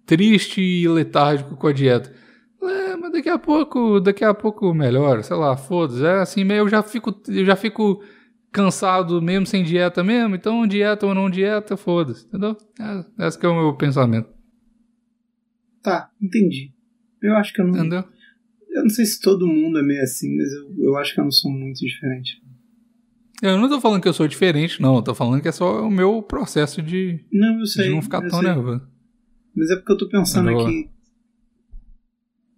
triste 0.05 0.61
e 0.61 0.87
letárgico 0.87 1.57
com 1.57 1.67
a 1.67 1.73
dieta. 1.73 2.13
É, 2.61 2.95
mas 2.95 3.11
daqui 3.11 3.29
a 3.29 3.39
pouco, 3.39 3.99
daqui 3.99 4.23
a 4.23 4.33
pouco 4.33 4.73
melhora, 4.73 5.23
sei 5.23 5.35
lá, 5.35 5.57
foda-se. 5.57 6.05
É 6.05 6.19
assim, 6.19 6.43
meio 6.43 6.59
eu 6.59 6.69
já 6.69 6.83
fico, 6.83 7.13
eu 7.27 7.45
já 7.45 7.55
fico 7.55 8.03
cansado 8.51 9.21
mesmo 9.21 9.45
sem 9.45 9.63
dieta 9.63 10.03
mesmo, 10.03 10.35
então 10.35 10.65
dieta 10.67 11.05
ou 11.05 11.13
não 11.13 11.29
dieta, 11.29 11.75
foda-se, 11.77 12.25
entendeu? 12.25 12.55
É, 13.19 13.27
esse 13.27 13.37
que 13.37 13.45
é 13.45 13.49
o 13.49 13.55
meu 13.55 13.75
pensamento, 13.75 14.29
Tá, 15.81 16.09
entendi. 16.21 16.73
Eu 17.21 17.35
acho 17.37 17.53
que 17.53 17.61
eu 17.61 17.65
não. 17.65 17.73
entendeu? 17.73 18.03
Eu 18.77 18.83
não 18.83 18.89
sei 18.89 19.05
se 19.05 19.19
todo 19.19 19.47
mundo 19.47 19.79
é 19.79 19.81
meio 19.83 20.01
assim, 20.03 20.35
mas 20.37 20.51
eu, 20.53 20.75
eu 20.77 20.97
acho 20.97 21.13
que 21.13 21.19
eu 21.19 21.23
não 21.23 21.31
sou 21.31 21.51
muito 21.51 21.79
diferente. 21.79 22.41
Eu 23.41 23.57
não 23.57 23.67
tô 23.69 23.79
falando 23.81 24.01
que 24.01 24.07
eu 24.07 24.13
sou 24.13 24.27
diferente, 24.27 24.81
não, 24.81 24.95
eu 24.95 25.01
tô 25.01 25.13
falando 25.15 25.41
que 25.41 25.47
é 25.47 25.51
só 25.51 25.81
o 25.83 25.91
meu 25.91 26.21
processo 26.21 26.81
de, 26.81 27.23
Não, 27.31 27.59
eu 27.59 27.65
sei. 27.65 27.85
de 27.85 27.91
não 27.95 28.01
ficar 28.01 28.21
tão 28.21 28.39
sei. 28.39 28.47
nervoso. 28.49 28.87
Mas 29.55 29.69
é 29.71 29.75
porque 29.75 29.91
eu 29.93 29.97
tô 29.97 30.07
pensando 30.09 30.49
Eu- 30.51 30.59
aqui. 30.59 30.89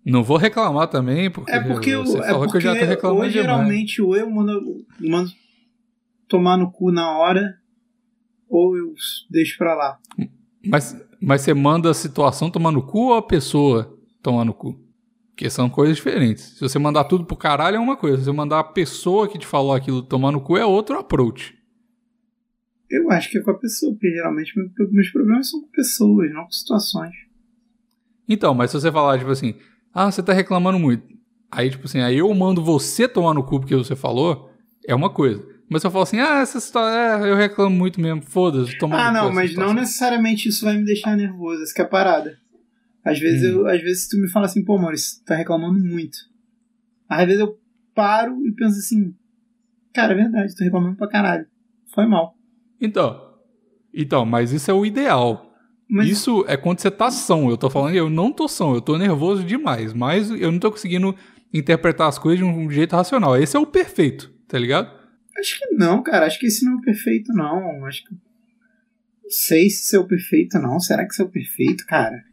Não 0.05 0.23
vou 0.23 0.37
reclamar 0.37 0.87
também, 0.87 1.29
porque, 1.29 1.51
É 1.51 1.59
porque, 1.61 1.89
eu, 1.91 2.01
é 2.01 2.05
falou 2.05 2.23
que 2.23 2.33
eu 2.33 2.51
porque 2.53 2.61
já 2.61 2.75
tô 2.75 2.85
reclamando 2.85 3.21
hoje, 3.21 3.31
demais. 3.33 3.47
geralmente 3.57 4.01
ou 4.01 4.15
eu 4.15 4.29
mando, 4.29 4.85
mando 4.99 5.31
tomar 6.27 6.57
no 6.57 6.71
cu 6.71 6.91
na 6.91 7.17
hora, 7.17 7.55
ou 8.49 8.75
eu 8.77 8.93
deixo 9.29 9.57
pra 9.57 9.75
lá. 9.75 9.99
Mas, 10.65 10.95
mas 11.21 11.41
você 11.41 11.53
manda 11.53 11.89
a 11.91 11.93
situação 11.93 12.49
tomar 12.49 12.71
no 12.71 12.81
cu 12.85 13.09
ou 13.09 13.15
a 13.15 13.21
pessoa 13.21 13.97
tomar 14.23 14.45
no 14.45 14.53
cu? 14.53 14.79
Porque 15.39 15.49
são 15.49 15.69
coisas 15.69 15.95
diferentes. 15.95 16.43
Se 16.57 16.59
você 16.59 16.77
mandar 16.77 17.05
tudo 17.05 17.23
pro 17.23 17.37
caralho 17.37 17.77
é 17.77 17.79
uma 17.79 17.95
coisa. 17.95 18.17
Se 18.17 18.25
você 18.25 18.31
mandar 18.33 18.59
a 18.59 18.63
pessoa 18.63 19.25
que 19.25 19.39
te 19.39 19.47
falou 19.47 19.71
aquilo 19.73 20.01
tomar 20.03 20.33
no 20.33 20.41
cu 20.41 20.57
é 20.57 20.65
outro 20.65 20.99
approach. 20.99 21.55
Eu 22.91 23.09
acho 23.09 23.29
que 23.31 23.37
é 23.37 23.41
com 23.41 23.51
a 23.51 23.57
pessoa, 23.57 23.93
porque 23.93 24.09
geralmente 24.11 24.51
meu- 24.57 24.69
meus 24.91 25.09
problemas 25.09 25.49
são 25.49 25.61
com 25.61 25.69
pessoas, 25.69 26.29
não 26.33 26.43
com 26.43 26.51
situações. 26.51 27.13
Então, 28.27 28.53
mas 28.53 28.69
se 28.71 28.81
você 28.81 28.91
falar, 28.91 29.17
tipo 29.17 29.31
assim, 29.31 29.55
ah, 29.93 30.11
você 30.11 30.21
tá 30.21 30.33
reclamando 30.33 30.77
muito. 30.77 31.07
Aí, 31.49 31.69
tipo 31.69 31.85
assim, 31.85 32.01
aí 32.01 32.17
eu 32.17 32.33
mando 32.33 32.61
você 32.61 33.07
tomar 33.07 33.33
no 33.33 33.41
cu 33.41 33.61
porque 33.61 33.77
você 33.77 33.95
falou, 33.95 34.51
é 34.85 34.93
uma 34.93 35.09
coisa. 35.09 35.41
Mas 35.69 35.81
se 35.81 35.87
eu 35.87 35.91
falo 35.91 36.03
assim, 36.03 36.19
ah, 36.19 36.39
essa 36.41 36.59
situação, 36.59 37.23
é, 37.25 37.31
eu 37.31 37.35
reclamo 37.37 37.73
muito 37.73 38.01
mesmo, 38.01 38.21
foda-se, 38.23 38.77
toma 38.77 38.97
Ah, 38.97 39.09
no 39.13 39.19
cu 39.19 39.25
não, 39.27 39.33
mas 39.33 39.49
situação. 39.51 39.73
não 39.73 39.79
necessariamente 39.81 40.49
isso 40.49 40.65
vai 40.65 40.75
me 40.77 40.83
deixar 40.83 41.15
nervoso, 41.15 41.63
essa 41.63 41.73
que 41.73 41.81
é 41.81 41.85
a 41.85 41.87
parada. 41.87 42.37
Às 43.03 43.19
vezes, 43.19 43.43
Hum. 43.43 43.59
eu, 43.61 43.67
às 43.67 43.81
vezes 43.81 44.07
tu 44.07 44.17
me 44.17 44.29
fala 44.29 44.45
assim, 44.45 44.63
pô, 44.63 44.77
Maurício, 44.77 45.23
tá 45.25 45.35
reclamando 45.35 45.79
muito. 45.79 46.17
Às 47.07 47.25
vezes 47.25 47.39
eu 47.39 47.57
paro 47.95 48.45
e 48.45 48.51
penso 48.51 48.77
assim, 48.79 49.13
cara, 49.93 50.13
é 50.13 50.15
verdade, 50.17 50.55
tô 50.55 50.63
reclamando 50.63 50.95
pra 50.95 51.07
caralho. 51.07 51.45
Foi 51.93 52.05
mal. 52.05 52.35
Então, 52.79 53.33
então, 53.93 54.25
mas 54.25 54.51
isso 54.51 54.69
é 54.69 54.73
o 54.73 54.85
ideal. 54.85 55.45
Mas 55.91 56.07
Isso 56.07 56.45
é 56.47 56.55
quando 56.55 56.79
você 56.79 56.91
tá 56.91 57.09
são. 57.09 57.49
Eu 57.49 57.57
tô 57.57 57.67
falando, 57.67 57.95
eu 57.95 58.09
não 58.11 58.31
tô 58.31 58.47
são, 58.47 58.75
eu 58.75 58.81
tô 58.81 58.95
nervoso 58.95 59.43
demais, 59.43 59.91
mas 59.91 60.29
eu 60.29 60.51
não 60.51 60.59
tô 60.59 60.69
conseguindo 60.69 61.15
interpretar 61.51 62.07
as 62.07 62.19
coisas 62.19 62.37
de 62.37 62.45
um 62.45 62.69
jeito 62.69 62.95
racional. 62.95 63.35
Esse 63.35 63.57
é 63.57 63.59
o 63.59 63.65
perfeito, 63.65 64.31
tá 64.47 64.59
ligado? 64.59 64.99
acho 65.35 65.57
que 65.57 65.73
não, 65.73 66.03
cara. 66.03 66.27
Acho 66.27 66.37
que 66.39 66.45
esse 66.45 66.63
não 66.63 66.73
é 66.73 66.75
o 66.75 66.81
perfeito, 66.81 67.33
não. 67.33 67.85
Acho 67.85 68.03
que. 68.03 68.11
Não 68.11 69.29
sei 69.31 69.69
se 69.69 69.95
é 69.95 69.99
o 69.99 70.05
perfeito, 70.05 70.59
não. 70.59 70.79
Será 70.79 71.05
que 71.05 71.11
esse 71.13 71.21
é 71.21 71.25
o 71.25 71.29
perfeito, 71.29 71.85
cara? 71.87 72.23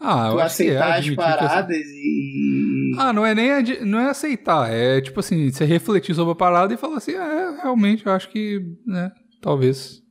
Ah, 0.00 0.26
eu 0.28 0.34
tu 0.34 0.40
é 0.40 0.42
aceitar 0.42 0.98
as 0.98 1.04
que 1.04 1.12
essa- 1.12 1.16
paradas 1.22 1.76
e. 1.86 2.92
Ah, 2.98 3.12
não 3.12 3.24
é 3.24 3.34
nem 3.34 3.48
não 3.84 3.98
é 4.00 4.10
aceitar, 4.10 4.70
é 4.72 5.00
tipo 5.00 5.18
assim, 5.20 5.50
você 5.50 5.64
refletir 5.64 6.14
sobre 6.14 6.32
a 6.32 6.36
parada 6.36 6.72
e 6.72 6.76
falar 6.76 6.98
assim, 6.98 7.12
é, 7.12 7.56
realmente, 7.62 8.04
eu 8.06 8.12
acho 8.12 8.28
que, 8.30 8.60
né, 8.86 9.10
talvez. 9.40 10.02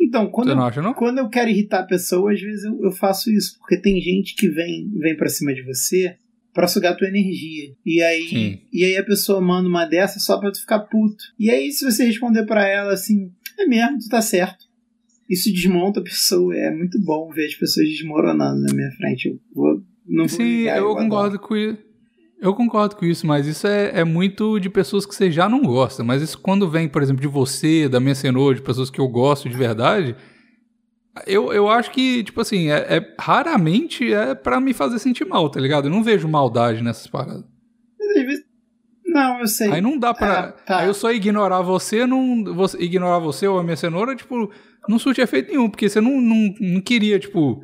Então, 0.00 0.26
quando, 0.30 0.48
Você 0.48 0.52
eu, 0.52 0.56
não 0.56 0.64
acha, 0.64 0.82
não? 0.82 0.94
quando 0.94 1.18
eu 1.18 1.28
quero 1.28 1.50
irritar 1.50 1.80
a 1.80 1.86
pessoa, 1.86 2.32
às 2.32 2.40
vezes 2.40 2.64
eu, 2.64 2.80
eu 2.82 2.90
faço 2.90 3.30
isso, 3.30 3.58
porque 3.58 3.76
tem 3.80 4.00
gente 4.00 4.34
que 4.34 4.48
vem, 4.48 4.90
vem 4.98 5.16
pra 5.16 5.28
cima 5.28 5.52
de 5.54 5.62
você 5.62 6.16
pra 6.52 6.66
sugar 6.66 6.96
tua 6.96 7.06
energia. 7.06 7.72
E 7.86 8.02
aí, 8.02 8.28
Sim. 8.28 8.58
e 8.72 8.84
aí 8.84 8.96
a 8.96 9.04
pessoa 9.04 9.40
manda 9.40 9.68
uma 9.68 9.84
dessa 9.84 10.18
só 10.18 10.38
pra 10.40 10.50
tu 10.50 10.60
ficar 10.60 10.80
puto. 10.80 11.22
E 11.38 11.50
aí, 11.50 11.70
se 11.70 11.84
você 11.84 12.04
responder 12.04 12.44
pra 12.46 12.66
ela 12.66 12.92
assim, 12.92 13.30
é 13.58 13.66
mesmo, 13.66 13.98
tu 13.98 14.08
tá 14.08 14.20
certo. 14.22 14.64
Isso 15.30 15.52
desmonta 15.52 16.00
a 16.00 16.02
pessoa. 16.02 16.54
É 16.56 16.70
muito 16.74 17.00
bom 17.00 17.30
ver 17.30 17.46
as 17.46 17.54
pessoas 17.54 17.88
desmoronando 17.88 18.60
na 18.62 18.74
minha 18.74 18.90
frente. 18.96 19.28
Eu 19.28 19.38
vou, 19.54 19.74
não 20.06 20.26
vou 20.26 20.28
Sim, 20.28 20.42
ligar, 20.58 20.78
eu 20.78 20.90
adoro. 20.90 21.04
concordo 21.04 21.38
com 21.38 21.56
isso. 21.56 21.78
Eu 22.42 22.54
concordo 22.54 22.96
com 22.96 23.04
isso, 23.04 23.26
mas 23.26 23.46
isso 23.46 23.66
é, 23.66 24.00
é 24.00 24.02
muito 24.04 24.58
de 24.58 24.68
pessoas 24.70 25.04
que 25.06 25.14
você 25.14 25.30
já 25.30 25.48
não 25.48 25.60
gosta. 25.62 26.02
Mas 26.02 26.20
isso 26.22 26.38
quando 26.38 26.68
vem, 26.68 26.88
por 26.88 27.02
exemplo, 27.02 27.20
de 27.20 27.28
você, 27.28 27.88
da 27.88 28.00
minha 28.00 28.14
cenoura, 28.14 28.56
de 28.56 28.62
pessoas 28.62 28.90
que 28.90 28.98
eu 28.98 29.06
gosto 29.06 29.48
de 29.48 29.56
verdade, 29.56 30.16
eu, 31.26 31.52
eu 31.52 31.68
acho 31.68 31.90
que, 31.90 32.24
tipo 32.24 32.40
assim, 32.40 32.70
é, 32.70 32.96
é- 32.96 33.14
raramente 33.20 34.12
é 34.12 34.34
pra 34.34 34.58
me 34.60 34.72
fazer 34.72 34.98
sentir 34.98 35.26
mal, 35.26 35.50
tá 35.50 35.60
ligado? 35.60 35.86
Eu 35.86 35.90
não 35.90 36.02
vejo 36.02 36.26
maldade 36.26 36.82
nessas 36.82 37.06
paradas. 37.06 37.44
Não, 39.10 39.40
eu 39.40 39.46
sei. 39.46 39.70
Aí 39.72 39.80
não 39.80 39.98
dá 39.98 40.14
pra. 40.14 40.40
Ah, 40.40 40.52
tá. 40.52 40.78
Aí 40.78 40.86
eu 40.86 40.94
só 40.94 41.12
ignorar 41.12 41.62
você, 41.62 42.06
não. 42.06 42.44
Você, 42.54 42.78
ignorar 42.78 43.18
você 43.18 43.46
ou 43.46 43.58
a 43.58 43.62
minha 43.62 43.76
cenoura, 43.76 44.14
tipo, 44.14 44.50
não 44.88 44.98
surte 44.98 45.20
efeito 45.20 45.50
nenhum, 45.50 45.68
porque 45.68 45.88
você 45.88 46.00
não, 46.00 46.20
não, 46.20 46.54
não 46.60 46.80
queria, 46.80 47.18
tipo, 47.18 47.62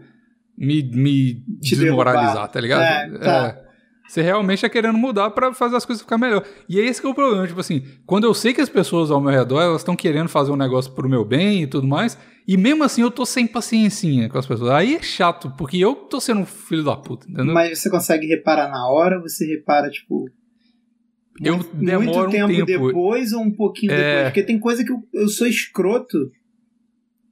me, 0.59 0.82
me 0.82 1.35
Te 1.61 1.76
desmoralizar, 1.76 2.32
derrubar. 2.32 2.48
tá 2.48 2.61
ligado? 2.61 2.82
É, 2.82 3.18
tá. 3.18 3.46
É. 3.62 3.66
Você 4.09 4.22
realmente 4.22 4.62
tá 4.62 4.68
querendo 4.68 4.96
mudar 4.96 5.30
pra 5.30 5.52
fazer 5.52 5.76
as 5.76 5.85
coisas 5.85 6.02
ficar 6.02 6.16
melhor. 6.16 6.44
E 6.68 6.78
é 6.78 6.85
esse 6.85 7.00
que 7.00 7.06
é 7.06 7.11
o 7.11 7.14
problema, 7.14 7.46
tipo 7.46 7.59
assim, 7.59 7.82
quando 8.06 8.24
eu 8.24 8.32
sei 8.32 8.54
que 8.54 8.61
as 8.61 8.68
pessoas 8.68 9.11
ao 9.11 9.20
meu 9.20 9.32
redor, 9.32 9.61
elas 9.61 9.80
estão 9.80 9.96
querendo 9.96 10.28
fazer 10.28 10.52
um 10.52 10.56
negócio 10.56 10.92
pro 10.92 11.09
meu 11.09 11.24
bem 11.24 11.62
e 11.62 11.66
tudo 11.66 11.88
mais, 11.88 12.16
e 12.46 12.56
mesmo 12.56 12.85
assim 12.85 13.02
eu 13.02 13.11
tô 13.11 13.26
sem 13.26 13.46
paciencinha 13.46 14.28
com 14.28 14.38
as 14.38 14.46
pessoas. 14.46 14.70
Aí 14.70 14.94
é 14.94 15.02
chato, 15.02 15.52
porque 15.59 15.78
eu 15.78 15.94
tô 15.96 16.20
sendo 16.20 16.40
um 16.42 16.46
filho 16.46 16.85
da 16.85 16.96
puta, 16.96 17.26
entendeu? 17.28 17.52
Mas 17.52 17.80
você 17.80 17.90
consegue 17.90 18.26
reparar 18.28 18.68
na 18.68 18.88
hora, 18.88 19.20
você 19.20 19.44
repara, 19.44 19.90
tipo. 19.90 20.26
Eu 21.42 21.57
muito, 21.57 21.75
demoro 21.77 22.05
muito 22.05 22.18
um 22.29 22.31
tempo, 22.31 22.66
tempo. 22.66 22.87
depois 22.88 23.33
ou 23.33 23.42
um 23.42 23.51
pouquinho 23.51 23.92
É. 23.92 23.96
depois. 23.96 24.25
Porque 24.29 24.42
tem 24.42 24.59
coisa 24.59 24.85
que 24.85 24.90
eu, 24.92 25.03
eu 25.12 25.29
sou 25.29 25.46
escroto. 25.46 26.31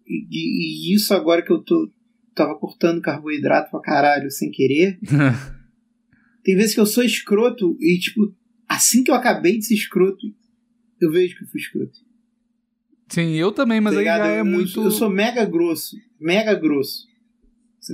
E, 0.07 0.27
e- 0.31 0.93
e 0.93 0.95
isso 0.95 1.15
agora 1.15 1.43
que 1.43 1.51
eu 1.53 1.59
tô. 1.63 1.91
Tava 2.35 2.59
cortando 2.59 3.01
carboidrato 3.01 3.71
pra 3.71 3.81
caralho 3.81 4.31
sem 4.31 4.51
querer. 4.51 4.99
tem 6.43 6.57
vezes 6.57 6.75
que 6.75 6.81
eu 6.81 6.87
sou 6.87 7.03
escroto 7.05 7.77
e, 7.81 7.99
tipo, 7.99 8.35
assim 8.69 9.03
que 9.05 9.11
eu 9.11 9.15
acabei 9.15 9.57
de 9.59 9.65
ser 9.67 9.75
escroto, 9.75 10.27
eu 11.01 11.11
vejo 11.13 11.37
que 11.37 11.45
eu 11.45 11.49
fui 11.49 11.61
escroto. 11.61 11.99
Sim, 13.09 13.35
eu 13.35 13.53
também, 13.53 13.81
mas 13.81 13.95
Tá 13.95 14.01
aí 14.01 14.07
já 14.07 14.27
é 14.29 14.41
Eu- 14.41 14.45
muito. 14.45 14.83
Eu 14.83 14.91
sou 14.91 15.09
mega 15.09 15.45
grosso. 15.45 15.97
Mega 16.21 16.55
grosso. 16.55 17.07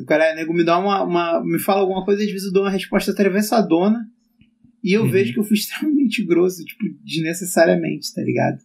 O 0.01 0.05
cara, 0.07 0.35
nego, 0.37 0.55
me 0.55 0.65
dá 0.65 0.79
uma, 0.79 1.03
uma- 1.03 1.45
Me 1.45 1.59
fala 1.59 1.81
alguma 1.81 2.05
coisa, 2.05 2.23
às 2.23 2.31
vezes 2.31 2.47
eu 2.47 2.53
dou 2.53 2.63
uma 2.63 2.71
resposta 2.71 3.11
atravessadona. 3.11 4.09
E 4.83 4.93
eu 4.97 5.03
Uhum. 5.03 5.11
vejo 5.11 5.33
que 5.35 5.39
eu 5.41 5.45
fui 5.45 5.57
extremamente 5.59 6.25
grosso, 6.25 6.65
tipo, 6.65 6.83
desnecessariamente, 7.05 8.13
tá 8.15 8.23
ligado? 8.23 8.59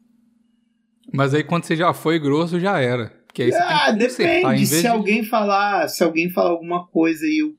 Mas 1.13 1.33
aí 1.33 1.43
quando 1.43 1.65
você 1.65 1.75
já 1.75 1.93
foi 1.93 2.19
grosso, 2.19 2.59
já 2.59 2.79
era. 2.79 3.09
Porque 3.27 3.43
aí 3.43 3.51
você 3.51 3.57
ah, 3.57 3.93
tem 3.95 4.07
que 4.07 4.23
em 4.23 4.27
depende. 4.37 4.55
vez 4.57 4.69
Se 4.69 4.81
de- 4.81 4.87
alguém 4.87 5.23
falar, 5.23 5.87
se 5.89 6.03
alguém 6.03 6.29
falar 6.29 6.49
alguma 6.51 6.87
coisa 6.87 7.25
e 7.25 7.41
eu. 7.41 7.53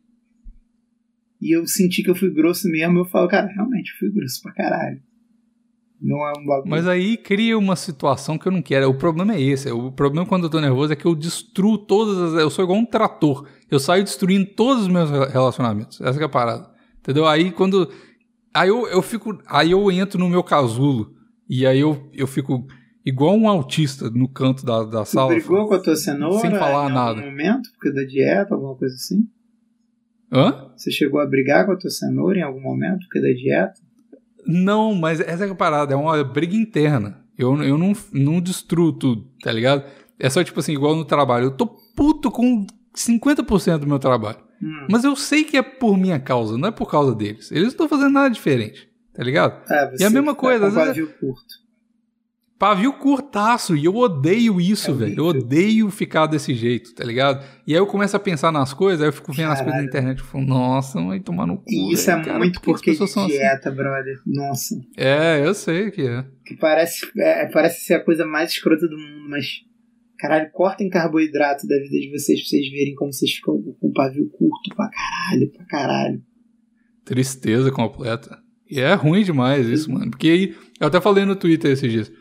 E 1.41 1.55
eu 1.57 1.67
senti 1.67 2.03
que 2.03 2.11
eu 2.11 2.15
fui 2.15 2.33
grosso 2.33 2.67
mesmo, 2.69 2.99
eu 3.01 3.05
falo, 3.05 3.29
cara, 3.29 3.47
realmente 3.47 3.91
eu 3.93 3.99
fui 3.99 4.11
grosso 4.11 4.41
pra 4.43 4.53
caralho. 4.55 5.01
Não 6.01 6.17
é 6.27 6.33
um 6.39 6.45
bagulho. 6.47 6.69
Mas 6.71 6.87
aí 6.89 7.17
cria 7.17 7.57
uma 7.59 7.77
situação 7.77 8.37
que 8.39 8.47
eu 8.47 8.53
não 8.53 8.61
quero. 8.63 8.89
O 8.89 8.95
problema 8.95 9.35
é 9.35 9.41
esse. 9.41 9.71
O 9.71 9.91
problema 9.93 10.27
quando 10.27 10.45
eu 10.45 10.51
tô 10.51 10.61
nervoso 10.61 10.93
é 10.93 10.97
que 10.97 11.07
eu 11.07 11.15
destruo 11.15 11.79
todas 11.79 12.19
as. 12.35 12.41
Eu 12.41 12.51
sou 12.51 12.65
igual 12.65 12.79
um 12.79 12.85
trator. 12.85 13.47
Eu 13.71 13.79
saio 13.79 14.03
destruindo 14.05 14.47
todos 14.47 14.83
os 14.85 14.89
meus 14.89 15.11
relacionamentos. 15.11 16.01
Essa 16.01 16.19
que 16.19 16.23
é 16.23 16.27
a 16.27 16.29
parada. 16.29 16.71
Entendeu? 16.99 17.27
Aí 17.27 17.51
quando. 17.51 17.91
Aí 18.57 18.69
eu, 18.69 18.87
eu 18.89 19.03
fico. 19.03 19.39
Aí 19.47 19.71
eu 19.73 19.91
entro 19.93 20.19
no 20.19 20.29
meu 20.29 20.43
casulo. 20.43 21.15
E 21.49 21.67
aí 21.67 21.79
eu, 21.81 22.09
eu 22.13 22.27
fico 22.27 22.67
igual 23.05 23.37
um 23.37 23.49
autista 23.49 24.11
no 24.11 24.29
canto 24.29 24.65
da, 24.65 24.83
da 24.85 25.03
Tu 25.05 25.11
sala. 25.11 25.29
brigou 25.35 25.69
com 25.69 25.75
a 25.75 25.79
tua 25.79 25.95
cenoura 25.95 26.41
Sem 26.41 26.51
falar 26.51 26.91
em 26.91 26.95
nada. 26.95 27.21
algum 27.21 27.31
momento, 27.31 27.71
porque 27.73 27.93
da 27.93 28.03
dieta, 28.05 28.55
alguma 28.55 28.75
coisa 28.75 28.95
assim? 28.95 29.29
Hã? 30.33 30.71
Você 30.77 30.91
chegou 30.91 31.21
a 31.21 31.27
brigar 31.27 31.67
com 31.67 31.73
a 31.73 31.77
tua 31.77 31.91
cenoura 31.91 32.39
em 32.39 32.43
algum 32.43 32.61
momento, 32.61 33.01
porque 33.01 33.21
da 33.21 33.33
dieta? 33.33 33.75
Não, 34.45 34.95
mas 34.95 35.21
essa 35.21 35.45
é 35.47 35.51
a 35.51 35.55
parada, 35.55 35.93
é 35.95 35.97
uma 35.97 36.23
briga 36.25 36.57
interna. 36.57 37.21
Eu, 37.39 37.63
eu 37.63 37.77
não, 37.79 37.93
não 38.13 38.41
destruo 38.41 38.93
tudo, 38.93 39.29
tá 39.43 39.53
ligado? 39.53 39.85
É 40.19 40.29
só 40.31 40.43
tipo 40.43 40.59
assim, 40.59 40.73
igual 40.73 40.97
no 40.97 41.05
trabalho. 41.05 41.45
Eu 41.47 41.51
tô 41.51 41.67
puto 41.67 42.31
com 42.31 42.67
50% 42.97 43.79
do 43.79 43.87
meu 43.87 43.99
trabalho. 43.99 44.39
Hum. 44.63 44.87
Mas 44.91 45.05
eu 45.05 45.15
sei 45.17 45.45
que 45.45 45.57
é 45.57 45.63
por 45.63 45.97
minha 45.99 46.19
causa, 46.19 46.57
não 46.57 46.69
é 46.69 46.73
por 46.73 46.91
causa 46.91 47.15
deles. 47.15 47.51
Eles 47.51 47.63
não 47.65 47.69
estão 47.71 47.89
fazendo 47.89 48.11
nada 48.13 48.31
diferente, 48.31 48.89
tá 49.15 49.23
ligado? 49.23 49.63
É, 49.71 49.91
você 49.91 50.03
E 50.03 50.07
a 50.07 50.11
mesma 50.11 50.35
tá 50.35 50.41
coisa, 50.41 50.71
vezes- 50.71 50.87
pavio 50.87 51.09
curto. 51.21 51.67
Pavio 52.59 52.95
curtaço, 52.95 53.77
e 53.77 53.85
eu 53.85 53.95
odeio 53.95 54.59
isso, 54.59 54.91
É 54.91 54.95
velho. 54.95 55.19
Eu 55.19 55.25
odeio 55.27 55.91
ficar 55.91 56.27
desse 56.27 56.55
jeito, 56.55 56.95
tá 56.95 57.05
ligado? 57.05 57.45
E 57.67 57.75
aí 57.75 57.79
eu 57.79 57.87
começo 57.87 58.17
a 58.17 58.19
pensar 58.19 58.51
nas 58.51 58.73
coisas, 58.73 59.03
aí 59.03 59.09
eu 59.09 59.13
fico 59.13 59.31
vendo 59.31 59.51
as 59.53 59.59
coisas 59.61 59.67
na 59.67 59.73
Caralho. 59.73 59.89
internet 59.89 60.19
e 60.21 60.23
falo, 60.23 60.47
nossa, 60.47 60.99
vai 61.05 61.21
tomar 61.21 61.47
no 61.47 61.59
cu. 61.59 61.65
E 61.69 61.93
isso 61.93 62.11
é 62.11 62.19
cara, 62.25 62.39
muito 62.39 62.59
por 62.63 62.81
que 62.81 62.91
as 62.93 62.97
porque 62.97 63.05
pessoas 63.05 63.27
assim? 63.27 63.27
dieta, 63.37 63.71
brother. 63.71 64.19
Nossa. 64.25 64.75
É, 64.97 65.47
eu 65.47 65.53
sei 65.53 65.91
que 65.91 66.01
é. 66.09 66.25
Que 66.47 66.57
parece, 66.57 67.07
é, 67.19 67.45
parece 67.45 67.85
ser 67.85 67.93
a 67.95 68.01
coisa 68.03 68.25
mais 68.25 68.53
escrota 68.53 68.89
do 68.89 68.97
mundo, 68.97 69.29
mas. 69.29 69.45
Caralho, 70.19 70.51
cortem 70.53 70.89
carboidrato 70.89 71.67
da 71.67 71.77
vida 71.77 71.99
de 71.99 72.11
vocês 72.11 72.41
pra 72.41 72.49
vocês 72.49 72.71
verem 72.71 72.95
como 72.95 73.13
vocês 73.13 73.33
ficam 73.33 73.61
com 73.81 73.93
pavio 73.93 74.29
curto 74.31 74.75
pra 74.75 74.89
caralho, 74.89 75.51
pra 75.53 75.65
caralho. 75.67 76.23
Tristeza 77.05 77.71
completa. 77.71 78.39
E 78.69 78.81
é 78.81 78.95
ruim 78.95 79.23
demais 79.23 79.69
isso, 79.69 79.93
mano. 79.93 80.11
Porque 80.11 80.29
aí, 80.29 80.57
eu 80.81 80.89
até 80.89 81.01
falei 81.01 81.25
no 81.25 81.37
Twitter 81.37 81.71
esses 81.71 81.91
dias. 81.91 82.13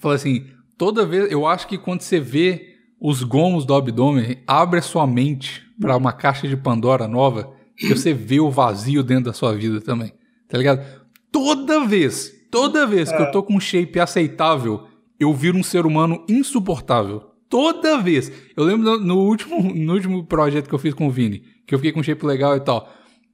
Falei 0.00 0.16
assim, 0.16 0.46
toda 0.78 1.04
vez, 1.04 1.30
eu 1.30 1.46
acho 1.46 1.66
que 1.66 1.76
quando 1.76 2.00
você 2.00 2.18
vê 2.18 2.72
os 3.00 3.22
gomos 3.22 3.66
do 3.66 3.74
abdômen, 3.74 4.38
abre 4.46 4.78
a 4.78 4.82
sua 4.82 5.06
mente 5.06 5.62
pra 5.80 5.96
uma 5.96 6.12
caixa 6.12 6.46
de 6.46 6.56
Pandora 6.56 7.08
nova, 7.08 7.52
que 7.76 7.88
você 7.88 8.14
vê 8.14 8.38
o 8.38 8.50
vazio 8.50 9.02
dentro 9.02 9.24
da 9.24 9.32
sua 9.32 9.54
vida 9.54 9.80
também. 9.80 10.12
Tá 10.48 10.56
ligado? 10.56 10.84
Toda 11.30 11.84
vez, 11.84 12.32
toda 12.50 12.86
vez 12.86 13.10
que 13.10 13.20
eu 13.20 13.30
tô 13.32 13.42
com 13.42 13.56
um 13.56 13.60
shape 13.60 13.98
aceitável, 13.98 14.86
eu 15.22 15.32
viro 15.34 15.58
um 15.58 15.62
ser 15.62 15.86
humano 15.86 16.24
insuportável. 16.28 17.32
Toda 17.48 17.98
vez. 17.98 18.32
Eu 18.56 18.64
lembro 18.64 18.98
no, 18.98 19.18
último, 19.18 19.62
no 19.74 19.92
último 19.94 20.24
projeto 20.24 20.68
que 20.68 20.74
eu 20.74 20.78
fiz 20.78 20.94
com 20.94 21.06
o 21.06 21.10
Vini, 21.10 21.42
que 21.66 21.74
eu 21.74 21.78
fiquei 21.78 21.92
com 21.92 22.00
um 22.00 22.02
shape 22.02 22.24
legal 22.24 22.56
e 22.56 22.60
tal. 22.60 22.88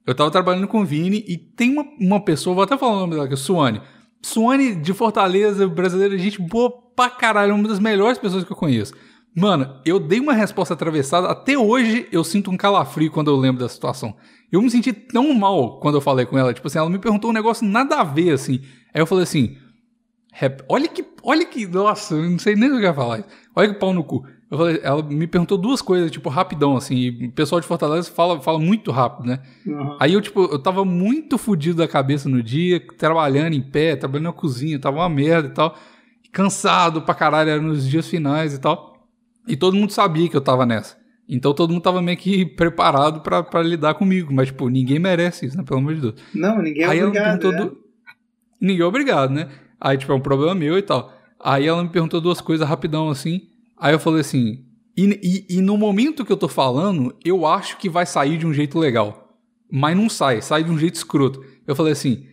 Eu 0.05 0.15
tava 0.15 0.31
trabalhando 0.31 0.67
com 0.67 0.81
o 0.81 0.85
Vini 0.85 1.23
e 1.27 1.37
tem 1.37 1.71
uma, 1.71 1.85
uma 1.99 2.19
pessoa, 2.19 2.55
vou 2.55 2.63
até 2.63 2.77
falar 2.77 2.97
o 2.97 2.99
nome 2.99 3.13
dela, 3.13 3.27
que 3.27 3.33
é 3.33 3.37
Suane. 3.37 3.81
Suane 4.21 4.75
de 4.75 4.93
Fortaleza, 4.93 5.67
brasileira, 5.67 6.17
gente 6.17 6.41
boa 6.41 6.71
pra 6.95 7.09
caralho, 7.09 7.55
uma 7.55 7.67
das 7.67 7.79
melhores 7.79 8.17
pessoas 8.17 8.43
que 8.43 8.51
eu 8.51 8.57
conheço. 8.57 8.93
Mano, 9.35 9.79
eu 9.85 9.99
dei 9.99 10.19
uma 10.19 10.33
resposta 10.33 10.73
atravessada, 10.73 11.27
até 11.27 11.57
hoje 11.57 12.07
eu 12.11 12.23
sinto 12.23 12.51
um 12.51 12.57
calafrio 12.57 13.11
quando 13.11 13.29
eu 13.29 13.37
lembro 13.37 13.61
da 13.61 13.69
situação. 13.69 14.15
Eu 14.51 14.61
me 14.61 14.69
senti 14.69 14.91
tão 14.91 15.33
mal 15.33 15.79
quando 15.79 15.95
eu 15.95 16.01
falei 16.01 16.25
com 16.25 16.37
ela, 16.37 16.53
tipo 16.53 16.67
assim, 16.67 16.79
ela 16.79 16.89
me 16.89 16.99
perguntou 16.99 17.29
um 17.29 17.33
negócio 17.33 17.65
nada 17.65 18.01
a 18.01 18.03
ver, 18.03 18.31
assim. 18.31 18.61
Aí 18.93 19.01
eu 19.01 19.05
falei 19.05 19.23
assim, 19.23 19.55
Rap- 20.31 20.63
Olha 20.69 20.87
que, 20.87 21.03
olha 21.23 21.45
que, 21.45 21.65
nossa, 21.67 22.13
eu 22.15 22.29
não 22.29 22.39
sei 22.39 22.55
nem 22.55 22.69
o 22.69 22.73
que 22.73 22.77
eu 22.79 22.83
ia 22.83 22.93
falar. 22.93 23.23
Olha 23.55 23.73
que 23.73 23.79
pau 23.79 23.93
no 23.93 24.03
cu. 24.03 24.25
Falei, 24.49 24.79
ela 24.81 25.03
me 25.03 25.27
perguntou 25.27 25.57
duas 25.57 25.79
coisas, 25.81 26.09
tipo, 26.09 26.27
rapidão, 26.29 26.75
assim. 26.75 26.95
E 26.95 27.27
o 27.27 27.31
pessoal 27.31 27.61
de 27.61 27.67
Fortaleza 27.67 28.09
fala, 28.11 28.41
fala 28.41 28.57
muito 28.57 28.89
rápido, 28.91 29.27
né? 29.27 29.41
Uhum. 29.65 29.97
Aí 29.99 30.13
eu, 30.13 30.21
tipo, 30.21 30.41
eu 30.45 30.57
tava 30.57 30.83
muito 30.83 31.37
fudido 31.37 31.77
da 31.77 31.87
cabeça 31.87 32.27
no 32.27 32.41
dia, 32.41 32.79
trabalhando 32.97 33.53
em 33.53 33.61
pé, 33.61 33.95
trabalhando 33.95 34.25
na 34.27 34.33
cozinha, 34.33 34.79
tava 34.79 34.97
uma 34.97 35.09
merda 35.09 35.49
e 35.49 35.51
tal. 35.51 35.75
Cansado 36.31 37.01
pra 37.01 37.13
caralho, 37.15 37.49
era 37.49 37.61
nos 37.61 37.87
dias 37.87 38.07
finais 38.07 38.53
e 38.53 38.59
tal. 38.59 39.07
E 39.47 39.55
todo 39.55 39.75
mundo 39.75 39.91
sabia 39.91 40.27
que 40.29 40.35
eu 40.37 40.41
tava 40.41 40.65
nessa. 40.65 40.97
Então 41.27 41.53
todo 41.53 41.71
mundo 41.71 41.81
tava 41.83 42.01
meio 42.01 42.17
que 42.17 42.43
preparado 42.45 43.21
pra, 43.21 43.43
pra 43.43 43.61
lidar 43.61 43.93
comigo. 43.95 44.33
Mas, 44.33 44.47
tipo, 44.47 44.67
ninguém 44.69 44.99
merece 44.99 45.45
isso, 45.47 45.57
né? 45.57 45.63
Pelo 45.63 45.79
amor 45.79 45.95
de 45.95 46.01
Deus. 46.01 46.15
Não, 46.33 46.59
ninguém 46.61 46.83
é 46.83 46.87
Aí 46.87 46.99
ela 46.99 47.09
me 47.11 47.17
obrigado. 47.17 47.39
perguntou. 47.39 47.51
né? 47.65 47.71
du- 47.71 47.77
Ninguém 48.61 48.81
é 48.81 48.85
obrigado, 48.85 49.31
né? 49.31 49.47
Aí, 49.79 49.97
tipo, 49.97 50.11
é 50.11 50.15
um 50.15 50.19
problema 50.19 50.53
meu 50.55 50.77
e 50.77 50.81
tal. 50.81 51.13
Aí 51.39 51.65
ela 51.67 51.83
me 51.83 51.89
perguntou 51.89 52.19
duas 52.19 52.41
coisas 52.41 52.67
rapidão 52.67 53.09
assim. 53.09 53.41
Aí 53.77 53.93
eu 53.93 53.99
falei 53.99 54.21
assim. 54.21 54.65
E, 54.97 55.45
e- 55.49 55.57
e 55.57 55.61
no 55.61 55.77
momento 55.77 56.25
que 56.25 56.31
eu 56.31 56.37
tô 56.37 56.47
falando, 56.49 57.15
eu 57.23 57.45
acho 57.45 57.77
que 57.77 57.89
vai 57.89 58.05
sair 58.05 58.37
de 58.37 58.45
um 58.45 58.53
jeito 58.53 58.77
legal. 58.77 59.37
Mas 59.71 59.95
não 59.95 60.09
sai, 60.09 60.41
sai 60.41 60.63
de 60.63 60.71
um 60.71 60.77
jeito 60.77 60.95
escroto. 60.95 61.43
Eu 61.65 61.75
falei 61.75 61.93
assim. 61.93 62.25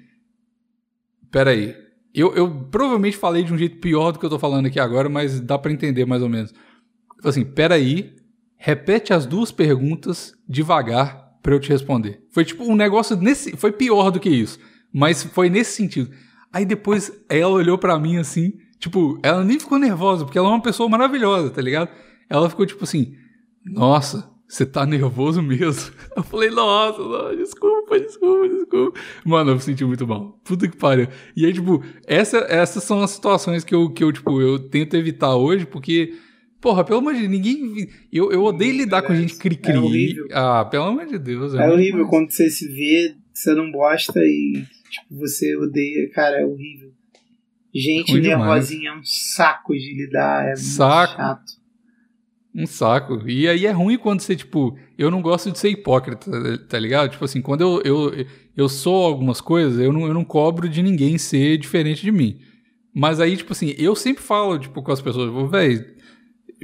Pera 1.31 1.51
aí. 1.51 1.75
Eu, 2.15 2.35
eu 2.35 2.51
provavelmente 2.71 3.17
falei 3.17 3.43
de 3.45 3.53
um 3.53 3.59
jeito 3.59 3.77
pior 3.79 4.11
do 4.11 4.19
que 4.19 4.25
eu 4.25 4.31
tô 4.31 4.39
falando 4.39 4.67
aqui 4.67 4.81
agora, 4.81 5.09
mas 5.09 5.39
dá 5.39 5.59
pra 5.59 5.71
entender 5.73 6.07
mais 6.07 6.23
ou 6.23 6.29
menos. 6.29 6.51
Eu 6.53 7.23
falei 7.23 7.31
assim, 7.31 7.45
pera 7.45 7.75
aí. 7.75 8.15
Repete 8.59 9.13
as 9.13 9.27
duas 9.27 9.53
perguntas 9.53 10.33
devagar 10.49 11.31
pra 11.43 11.55
eu 11.55 11.61
te 11.61 11.69
responder. 11.69 12.23
Foi 12.33 12.43
tipo 12.45 12.65
um 12.65 12.75
negócio 12.75 13.15
nesse. 13.17 13.55
Foi 13.57 13.71
pior 13.71 14.11
do 14.11 14.19
que 14.19 14.31
isso. 14.31 14.59
Mas 14.93 15.23
foi 15.23 15.51
nesse 15.51 15.73
sentido. 15.77 16.11
Aí 16.53 16.65
depois 16.65 17.13
ela 17.29 17.53
olhou 17.53 17.77
pra 17.77 17.99
mim 17.99 18.17
assim 18.17 18.55
Tipo, 18.79 19.19
ela 19.23 19.43
nem 19.43 19.59
ficou 19.59 19.79
nervosa, 19.79 20.25
porque 20.25 20.39
ela 20.39 20.49
é 20.49 20.51
uma 20.51 20.63
pessoa 20.63 20.89
maravilhosa, 20.89 21.51
tá 21.51 21.63
ligado? 21.63 21.89
Ela 22.29 22.51
ficou 22.51 22.67
tipo 22.67 22.85
assim, 22.85 23.15
nossa, 23.65 24.31
você 24.47 24.67
tá 24.67 24.85
nervoso 24.85 25.43
mesmo. 25.43 25.93
Eu 26.15 26.23
falei, 26.23 26.51
nossa, 26.51 27.01
não, 27.01 27.37
desculpa, 27.37 27.99
desculpa, 27.99 28.49
desculpa. 28.49 29.01
Mano, 29.25 29.51
eu 29.51 29.55
me 29.57 29.61
senti 29.61 29.85
muito 29.85 30.07
mal. 30.07 30.39
Puta 30.45 30.69
que 30.69 30.77
pariu. 30.77 31.09
E 31.37 31.47
aí, 31.47 31.53
tipo, 31.53 31.83
essa, 32.07 32.39
essas 32.49 32.85
são 32.85 33.03
as 33.03 33.11
situações 33.11 33.65
que 33.65 33.75
eu, 33.75 33.91
que 33.91 34.05
eu, 34.05 34.13
tipo, 34.13 34.41
eu 34.41 34.59
tento 34.59 34.97
evitar 34.97 35.35
hoje, 35.37 35.67
porque, 35.67 36.15
porra, 36.61 36.85
pelo 36.85 36.99
amor 36.99 37.15
de 37.15 37.21
Deus, 37.21 37.31
ninguém. 37.31 37.89
Eu, 38.13 38.31
eu 38.31 38.43
odeio 38.45 38.77
lidar 38.77 39.03
com 39.03 39.15
gente 39.15 39.37
cri-cri. 39.37 40.17
É 40.31 40.39
ah, 40.39 40.65
pelo 40.65 40.85
amor 40.85 41.07
de 41.07 41.19
Deus. 41.19 41.55
É 41.55 41.59
muito 41.59 41.73
horrível 41.73 41.99
mais. 41.99 42.11
quando 42.11 42.31
você 42.31 42.49
se 42.51 42.69
vê, 42.69 43.15
você 43.33 43.55
não 43.55 43.71
gosta 43.71 44.21
e 44.21 44.65
tipo, 45.01 45.19
você 45.19 45.57
odeia. 45.57 46.11
Cara, 46.13 46.41
é 46.41 46.45
horrível. 46.45 46.93
Gente 47.75 48.13
Ruim 48.13 48.23
demais. 48.23 48.41
nervosinha 48.71 48.91
é 48.91 48.95
um 48.95 49.05
saco 49.05 49.75
de 49.75 49.95
lidar. 49.95 50.45
É 50.45 50.49
muito 50.49 50.61
Saco. 50.61 51.13
chato. 51.15 51.53
Um 52.55 52.67
saco. 52.67 53.29
E 53.29 53.47
aí 53.47 53.67
é 53.67 53.71
ruim 53.71 53.99
quando 53.99 54.21
você, 54.21 54.35
tipo, 54.35 54.79
eu 54.97 55.11
não 55.11 55.21
gosto 55.21 55.53
de 55.53 55.59
ser 55.59 55.69
hipócrita, 55.69 56.31
tá 56.71 56.79
ligado? 56.79 57.11
Tipo 57.11 57.25
assim, 57.27 57.43
quando 57.43 57.61
eu, 57.61 57.83
eu, 57.85 58.27
eu 58.57 58.69
sou 58.69 59.05
algumas 59.05 59.43
coisas, 59.43 59.79
eu 59.79 59.93
não, 59.93 60.07
eu 60.07 60.15
não 60.15 60.25
cobro 60.25 60.67
de 60.67 60.83
ninguém 60.83 61.19
ser 61.19 61.59
diferente 61.59 62.03
de 62.03 62.11
mim. 62.11 62.39
Mas 62.95 63.21
aí, 63.21 63.37
tipo 63.37 63.53
assim, 63.53 63.75
eu 63.77 63.95
sempre 63.95 64.23
falo, 64.23 64.59
tipo, 64.59 64.83
com 64.83 64.91
as 64.91 65.03
pessoas, 65.03 65.51
véi. 65.51 65.85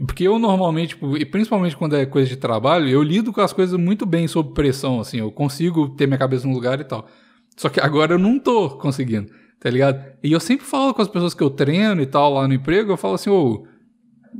Porque 0.06 0.26
eu 0.26 0.38
normalmente, 0.38 0.90
tipo, 0.90 1.14
e 1.18 1.26
principalmente 1.26 1.76
quando 1.76 1.94
é 1.94 2.06
coisa 2.06 2.26
de 2.26 2.36
trabalho, 2.36 2.88
eu 2.88 3.02
lido 3.02 3.30
com 3.30 3.42
as 3.42 3.52
coisas 3.52 3.78
muito 3.78 4.06
bem 4.06 4.26
sob 4.26 4.54
pressão, 4.54 4.98
assim, 4.98 5.18
eu 5.18 5.30
consigo 5.30 5.90
ter 5.90 6.06
minha 6.06 6.16
cabeça 6.18 6.48
no 6.48 6.54
lugar 6.54 6.80
e 6.80 6.84
tal. 6.84 7.06
Só 7.56 7.68
que 7.68 7.80
agora 7.80 8.14
eu 8.14 8.18
não 8.18 8.38
tô 8.38 8.70
conseguindo, 8.70 9.30
tá 9.60 9.70
ligado? 9.70 10.02
E 10.22 10.32
eu 10.32 10.40
sempre 10.40 10.66
falo 10.66 10.94
com 10.94 11.02
as 11.02 11.08
pessoas 11.08 11.34
que 11.34 11.42
eu 11.42 11.50
treino 11.50 12.02
e 12.02 12.06
tal 12.06 12.34
lá 12.34 12.48
no 12.48 12.54
emprego, 12.54 12.92
eu 12.92 12.96
falo 12.96 13.14
assim, 13.14 13.30
ô, 13.30 13.66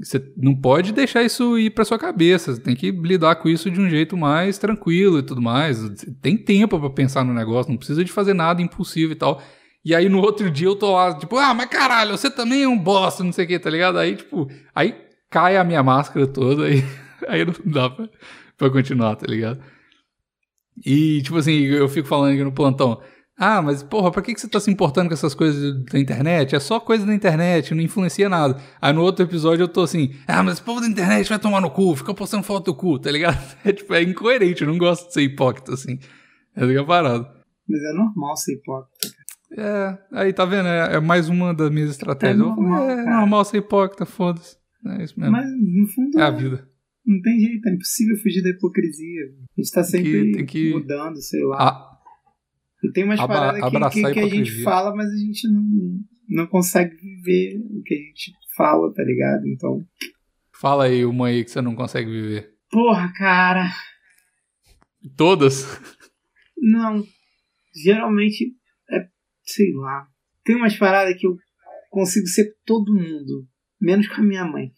você 0.01 0.22
não 0.37 0.55
pode 0.55 0.92
deixar 0.92 1.22
isso 1.22 1.59
ir 1.59 1.70
pra 1.70 1.85
sua 1.85 1.98
cabeça, 1.98 2.55
você 2.55 2.61
tem 2.61 2.75
que 2.75 2.90
lidar 2.90 3.37
com 3.37 3.48
isso 3.48 3.70
de 3.70 3.81
um 3.81 3.88
jeito 3.88 4.16
mais 4.16 4.59
tranquilo 4.59 5.18
e 5.18 5.22
tudo 5.22 5.42
mais. 5.42 5.79
Tem 6.20 6.37
tempo 6.37 6.79
pra 6.81 6.90
pensar 6.90 7.25
no 7.25 7.35
negócio, 7.35 7.70
não 7.70 7.77
precisa 7.77 8.05
de 8.05 8.11
fazer 8.11 8.35
nada 8.35 8.62
impulsivo 8.62 9.12
e 9.12 9.16
tal. 9.16 9.42
E 9.85 9.94
aí 9.94 10.09
no 10.09 10.20
outro 10.20 10.51
dia 10.51 10.68
eu 10.68 10.77
tô 10.77 10.92
lá, 10.92 11.16
tipo, 11.18 11.37
ah, 11.37 11.53
mas 11.53 11.66
caralho, 11.66 12.16
você 12.16 12.31
também 12.31 12.62
é 12.62 12.68
um 12.68 12.79
bosta, 12.79 13.25
não 13.25 13.33
sei 13.33 13.44
o 13.44 13.48
que, 13.48 13.59
tá 13.59 13.68
ligado? 13.68 13.98
Aí, 13.98 14.16
tipo, 14.16 14.48
aí 14.75 14.94
cai 15.29 15.57
a 15.57 15.64
minha 15.64 15.83
máscara 15.83 16.27
toda, 16.27 16.64
aí, 16.66 16.85
aí 17.29 17.44
não 17.44 17.55
dá 17.66 17.90
pra, 17.90 18.09
pra 18.57 18.70
continuar, 18.70 19.16
tá 19.16 19.27
ligado? 19.27 19.61
E, 20.85 21.21
tipo 21.23 21.37
assim, 21.37 21.53
eu 21.53 21.89
fico 21.89 22.09
falando 22.09 22.33
aqui 22.33 22.43
no 22.43 22.53
plantão, 22.53 23.01
ah, 23.37 23.63
mas 23.63 23.83
porra, 23.83 24.11
pra 24.11 24.23
que, 24.23 24.35
que 24.35 24.41
você 24.41 24.49
tá 24.49 24.61
se 24.61 24.71
importando 24.71 25.09
com 25.09 25.15
essas 25.15 25.35
coisas 25.35 25.85
da 25.87 25.99
internet? 25.99 26.55
É 26.55 26.61
só 26.61 26.79
coisa 26.79 27.05
da 27.05 27.15
internet, 27.15 27.75
não 27.75 27.83
influencia 27.83 28.29
nada. 28.29 28.57
Aí 28.81 28.93
no 28.93 29.03
outro 29.03 29.25
episódio 29.25 29.65
eu 29.65 29.69
tô 29.69 29.83
assim, 29.83 30.13
ah, 30.29 30.43
mas 30.43 30.55
esse 30.55 30.63
povo 30.63 30.81
da 30.81 30.87
internet 30.87 31.29
vai 31.29 31.39
tomar 31.39 31.61
no 31.61 31.71
cu, 31.71 31.97
fica 31.97 32.15
postando 32.15 32.45
foto 32.45 32.67
do 32.67 32.75
cu, 32.75 32.99
tá 32.99 33.11
ligado? 33.11 33.39
É, 33.65 33.73
tipo, 33.73 33.95
é 33.95 34.03
incoerente, 34.03 34.63
eu 34.63 34.69
não 34.69 34.79
gosto 34.79 35.09
de 35.09 35.15
ser 35.15 35.23
hipócrita, 35.23 35.75
assim. 35.75 35.99
É 36.55 36.67
fica 36.67 36.85
parado. 36.85 37.27
Mas 37.69 37.83
é 37.83 37.93
normal 37.95 38.37
ser 38.37 38.53
hipócrita. 38.55 39.09
É, 39.57 39.99
aí 40.13 40.33
tá 40.33 40.45
vendo? 40.45 40.69
É, 40.69 40.95
é 40.95 41.01
mais 41.01 41.29
uma 41.29 41.53
das 41.53 41.71
minhas 41.71 41.91
estratégias. 41.91 42.41
É 42.41 42.43
normal, 42.43 42.91
é 42.91 42.97
cara. 42.97 43.17
normal 43.19 43.45
ser 43.45 43.59
hipócrita, 43.59 44.07
foda-se. 44.07 44.57
É 44.87 45.05
isso 45.05 45.19
mesmo. 45.19 45.33
Mas 45.33 45.47
no 45.47 45.87
fundo 45.89 46.19
é 46.19 46.23
a 46.23 46.31
vida. 46.31 46.69
Não 47.05 47.21
tem 47.23 47.38
jeito, 47.41 47.69
é 47.69 47.73
impossível 47.73 48.17
fugir 48.19 48.43
da 48.43 48.51
hipocrisia. 48.51 49.25
A 49.57 49.61
gente 49.61 49.71
tá 49.73 49.83
Tem 49.83 50.03
que- 50.03 50.11
sempre 50.12 50.33
tem 50.33 50.47
que- 50.47 50.71
mudando, 50.73 51.21
sei 51.21 51.43
lá. 51.45 51.57
Ah, 51.61 51.88
E 52.85 52.91
tem 52.93 53.05
umas 53.05 53.21
Aba- 53.21 53.35
paradas 53.35 53.93
que, 53.95 54.01
que, 54.01 54.07
a 54.07 54.12
que 54.12 54.21
a 54.21 54.29
gente 54.29 54.62
fala, 54.65 54.95
mas 54.95 55.09
a 55.12 55.17
gente 55.17 55.49
não, 55.49 56.01
não 56.29 56.47
consegue 56.49 56.97
viver 56.97 57.59
o 57.59 57.83
que 57.83 57.95
a 57.95 57.99
gente 57.99 58.33
fala, 58.57 58.93
tá 58.93 59.03
ligado? 59.05 59.47
Então, 59.47 59.85
fala 60.61 60.85
aí 60.87 61.05
uma 61.05 61.29
aí 61.29 61.45
que 61.45 61.51
você 61.51 61.61
não 61.62 61.75
consegue 61.77 62.11
viver. 62.11 62.53
porra, 62.71 63.12
cara, 63.17 63.71
Todas? 65.17 65.65
não. 66.57 67.05
Geralmente 67.85 68.55
é, 68.91 69.09
sei 69.45 69.73
lá. 69.75 70.07
Tem 70.45 70.57
umas 70.57 70.77
paradas 70.77 71.17
que 71.19 71.27
eu 71.27 71.37
consigo 71.91 72.27
ser 72.27 72.53
todo 72.67 72.93
mundo, 72.95 73.47
menos 73.81 74.09
com 74.09 74.21
a 74.21 74.25
minha 74.25 74.45
mãe. 74.45 74.73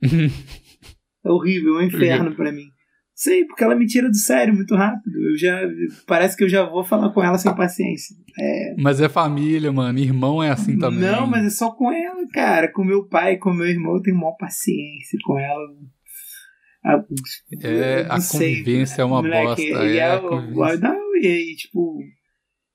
É 1.24 1.30
horrível, 1.30 1.76
é 1.76 1.82
um 1.82 1.86
inferno 1.86 2.34
pra 2.36 2.50
mim. 2.52 2.66
Sei, 3.14 3.44
porque 3.44 3.62
ela 3.62 3.76
me 3.76 3.86
tira 3.86 4.08
do 4.08 4.16
sério 4.16 4.54
muito 4.54 4.74
rápido. 4.74 5.12
Eu 5.30 5.36
já 5.36 5.60
parece 6.06 6.34
que 6.36 6.44
eu 6.44 6.48
já 6.48 6.64
vou 6.64 6.82
falar 6.82 7.10
com 7.12 7.22
ela 7.22 7.36
sem 7.36 7.54
paciência. 7.54 8.16
É, 8.38 8.74
Mas 8.78 8.98
é 9.00 9.08
família, 9.10 9.70
mano. 9.70 9.98
Irmão 9.98 10.42
é 10.42 10.48
assim 10.50 10.78
também. 10.78 11.00
Não, 11.00 11.26
mas 11.26 11.44
é 11.44 11.50
só 11.50 11.70
com 11.70 11.92
ela, 11.92 12.26
cara. 12.32 12.72
Com 12.72 12.82
meu 12.82 13.06
pai, 13.06 13.36
com 13.36 13.52
meu 13.52 13.66
irmão, 13.66 13.96
eu 13.96 14.02
tenho 14.02 14.16
maior 14.16 14.36
paciência 14.38 15.18
com 15.22 15.38
ela. 15.38 15.68
A, 16.82 17.04
É, 17.62 18.06
a 18.08 18.18
sei, 18.20 18.38
convivência 18.60 19.02
é 19.02 19.04
uma 19.04 19.20
moleque, 19.22 19.44
bosta. 19.44 19.62
E, 19.62 19.98
É, 19.98 19.98
ela- 19.98 20.76
não, 20.78 21.16
e 21.16 21.26
aí, 21.26 21.56
tipo, 21.56 21.98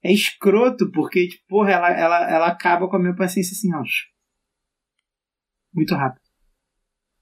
é 0.04 0.14
escroto, 0.14 0.92
porque, 0.92 1.28
tipo, 1.28 1.44
porra, 1.48 1.72
ela, 1.72 1.90
ela, 1.90 2.30
ela 2.32 2.48
acaba 2.50 2.88
com 2.88 2.98
a 2.98 3.00
minha 3.00 3.16
paciência 3.16 3.54
assim, 3.54 3.74
ó. 3.74 3.82
Muito 5.74 5.96
rápido. 5.96 6.22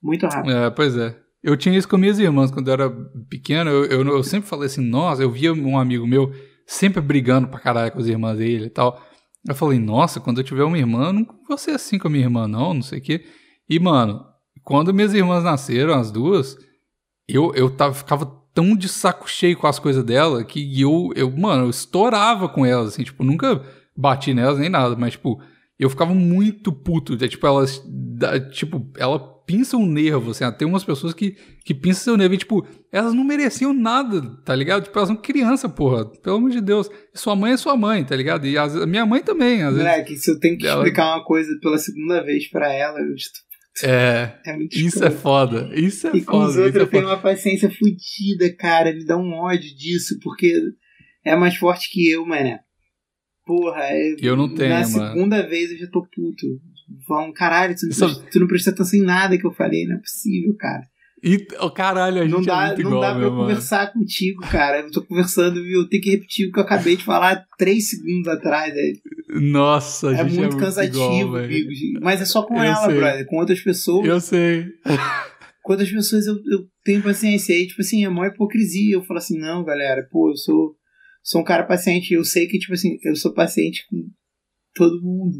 Muito 0.03 0.25
rápido. 0.25 0.51
É, 0.51 0.69
pois 0.69 0.97
é. 0.97 1.17
Eu 1.41 1.55
tinha 1.57 1.77
isso 1.77 1.87
com 1.87 1.97
minhas 1.97 2.19
irmãs 2.19 2.51
quando 2.51 2.67
eu 2.67 2.73
era 2.73 2.89
pequeno. 3.29 3.69
Eu, 3.69 3.85
eu, 3.85 4.07
eu 4.07 4.23
sempre 4.23 4.47
falei 4.47 4.67
assim, 4.67 4.81
nossa, 4.81 5.23
eu 5.23 5.31
via 5.31 5.53
um 5.53 5.77
amigo 5.77 6.05
meu 6.05 6.31
sempre 6.65 7.01
brigando 7.01 7.47
pra 7.47 7.59
caralho 7.59 7.91
com 7.91 7.99
as 7.99 8.07
irmãs 8.07 8.37
dele 8.37 8.65
e 8.65 8.69
tal. 8.69 9.01
Eu 9.47 9.55
falei, 9.55 9.79
nossa, 9.79 10.19
quando 10.19 10.39
eu 10.39 10.43
tiver 10.43 10.63
uma 10.63 10.77
irmã, 10.77 11.07
eu 11.07 11.13
não 11.13 11.27
vou 11.47 11.57
ser 11.57 11.71
assim 11.71 11.97
com 11.97 12.07
a 12.07 12.11
minha 12.11 12.23
irmã, 12.23 12.47
não, 12.47 12.73
não 12.73 12.81
sei 12.81 12.99
o 12.99 13.01
quê. 13.01 13.25
E, 13.69 13.77
mano, 13.79 14.25
quando 14.63 14.93
minhas 14.93 15.13
irmãs 15.13 15.43
nasceram, 15.43 15.93
as 15.93 16.11
duas, 16.11 16.57
eu, 17.27 17.53
eu 17.53 17.69
tava, 17.69 17.93
ficava 17.93 18.25
tão 18.53 18.75
de 18.75 18.87
saco 18.87 19.29
cheio 19.29 19.57
com 19.57 19.67
as 19.67 19.79
coisas 19.79 20.03
dela 20.03 20.43
que 20.45 20.79
eu, 20.79 21.11
eu, 21.15 21.29
mano, 21.29 21.65
eu 21.65 21.69
estourava 21.69 22.47
com 22.47 22.65
elas, 22.65 22.89
assim, 22.89 23.03
tipo, 23.03 23.23
nunca 23.23 23.61
bati 23.95 24.33
nelas 24.33 24.59
nem 24.59 24.69
nada, 24.69 24.95
mas, 24.95 25.13
tipo, 25.13 25.41
eu 25.77 25.89
ficava 25.89 26.13
muito 26.13 26.71
puto. 26.71 27.17
Tipo, 27.17 27.45
elas, 27.45 27.83
tipo, 28.53 28.89
ela 28.97 29.32
pinça 29.45 29.77
um 29.77 29.85
nervo, 29.85 30.31
assim, 30.31 30.43
tem 30.57 30.67
umas 30.67 30.83
pessoas 30.83 31.13
que, 31.13 31.35
que 31.65 31.73
pinçam 31.73 32.03
seu 32.03 32.17
nervo 32.17 32.33
e, 32.33 32.37
tipo, 32.37 32.65
elas 32.91 33.13
não 33.13 33.23
mereciam 33.23 33.73
nada, 33.73 34.21
tá 34.45 34.55
ligado? 34.55 34.83
Tipo, 34.83 34.97
elas 34.99 35.07
são 35.09 35.15
criança, 35.17 35.67
porra, 35.69 36.05
pelo 36.21 36.37
amor 36.37 36.49
de 36.51 36.61
Deus. 36.61 36.89
E 37.13 37.17
sua 37.19 37.35
mãe 37.35 37.53
é 37.53 37.57
sua 37.57 37.75
mãe, 37.77 38.03
tá 38.03 38.15
ligado? 38.15 38.45
E 38.47 38.57
as- 38.57 38.75
a 38.75 38.85
minha 38.85 39.05
mãe 39.05 39.21
também, 39.21 39.61
às 39.63 39.73
vezes. 39.75 39.87
Moleque, 39.89 40.15
se 40.17 40.31
eu 40.31 40.39
tenho 40.39 40.57
que 40.57 40.65
ela- 40.67 40.81
explicar 40.83 41.15
uma 41.15 41.23
coisa 41.25 41.49
pela 41.61 41.77
segunda 41.77 42.23
vez 42.23 42.49
pra 42.49 42.71
ela, 42.73 42.99
eu 42.99 43.13
estou... 43.15 43.41
É, 43.89 44.35
é 44.45 44.55
muito 44.55 44.77
isso 44.77 45.03
é 45.03 45.09
foda, 45.09 45.71
isso 45.73 46.05
é 46.07 46.15
E 46.15 46.21
com 46.23 46.33
foda. 46.33 46.45
os 46.45 46.51
isso 46.51 46.61
outros 46.63 46.79
é 46.79 46.85
eu 46.85 46.89
tenho 46.91 47.05
uma 47.07 47.17
paciência 47.19 47.71
fodida, 47.71 48.55
cara. 48.55 48.93
Me 48.93 49.03
dá 49.03 49.17
um 49.17 49.31
ódio 49.33 49.75
disso, 49.75 50.19
porque 50.21 50.53
é 51.25 51.35
mais 51.35 51.55
forte 51.55 51.89
que 51.91 52.07
eu, 52.11 52.23
mano. 52.23 52.59
Porra, 53.45 53.81
é- 53.85 54.15
Eu 54.21 54.37
não 54.37 54.53
tenho, 54.53 54.69
Na 54.69 54.87
mano. 54.87 55.07
segunda 55.13 55.47
vez 55.47 55.71
eu 55.71 55.77
já 55.79 55.87
tô 55.87 56.01
puto. 56.03 56.45
Falam, 57.07 57.31
caralho, 57.33 57.75
tu 57.75 57.83
não, 57.83 57.89
Isso- 57.91 58.05
presta, 58.05 58.25
tu 58.31 58.39
não 58.39 58.47
prestou 58.47 58.73
atenção 58.73 58.99
em 58.99 59.03
nada 59.03 59.37
que 59.37 59.45
eu 59.45 59.51
falei, 59.53 59.85
não 59.85 59.95
é 59.95 59.99
possível, 59.99 60.55
cara. 60.57 60.81
E, 61.25 61.47
oh, 61.61 61.71
caralho, 61.71 62.17
a 62.21 62.23
gente 62.27 62.33
Não 62.33 62.41
é 62.41 62.45
dá, 62.45 62.65
muito 62.67 62.81
não 62.81 62.89
igual, 62.89 63.01
dá 63.01 63.09
pra 63.11 63.17
meu 63.19 63.27
eu 63.29 63.31
mano. 63.31 63.43
conversar 63.47 63.93
contigo, 63.93 64.41
cara. 64.41 64.81
Eu 64.81 64.91
tô 64.91 65.01
conversando 65.05 65.57
e 65.65 65.71
eu 65.73 65.87
tenho 65.87 66.03
que 66.03 66.09
repetir 66.11 66.49
o 66.49 66.51
que 66.51 66.59
eu 66.59 66.63
acabei 66.63 66.97
de 66.97 67.03
falar 67.05 67.45
três 67.57 67.89
segundos 67.91 68.27
atrás. 68.27 68.73
É, 68.75 68.91
Nossa, 69.39 70.11
é 70.13 70.17
gente 70.27 70.35
muito 70.37 70.57
é 70.57 70.59
cansativo, 70.59 70.99
igual. 71.37 71.47
Bigos. 71.47 71.77
Mas 72.01 72.19
é 72.21 72.25
só 72.25 72.43
com 72.43 72.57
Eu 72.57 72.63
ela, 72.63 72.85
sei. 72.87 72.95
brother. 72.97 73.25
Com 73.25 73.37
outras 73.37 73.61
pessoas. 73.61 74.05
Eu 74.05 74.19
sei. 74.19 74.65
com 75.63 75.71
outras 75.71 75.89
pessoas 75.89 76.27
eu, 76.27 76.35
eu 76.35 76.67
tenho 76.83 77.01
paciência. 77.01 77.55
Aí, 77.55 77.67
tipo 77.67 77.79
assim, 77.81 78.03
é 78.03 78.09
maior 78.09 78.33
hipocrisia. 78.33 78.93
Eu 78.95 79.03
falo 79.05 79.19
assim, 79.19 79.39
não, 79.39 79.63
galera, 79.63 80.05
pô, 80.11 80.29
eu 80.29 80.35
sou, 80.35 80.75
sou 81.23 81.39
um 81.39 81.45
cara 81.45 81.63
paciente. 81.63 82.13
Eu 82.13 82.25
sei 82.25 82.47
que, 82.47 82.59
tipo 82.59 82.73
assim, 82.73 82.97
eu 83.01 83.15
sou 83.15 83.33
paciente 83.33 83.85
com 83.89 84.09
todo 84.75 85.01
mundo. 85.01 85.37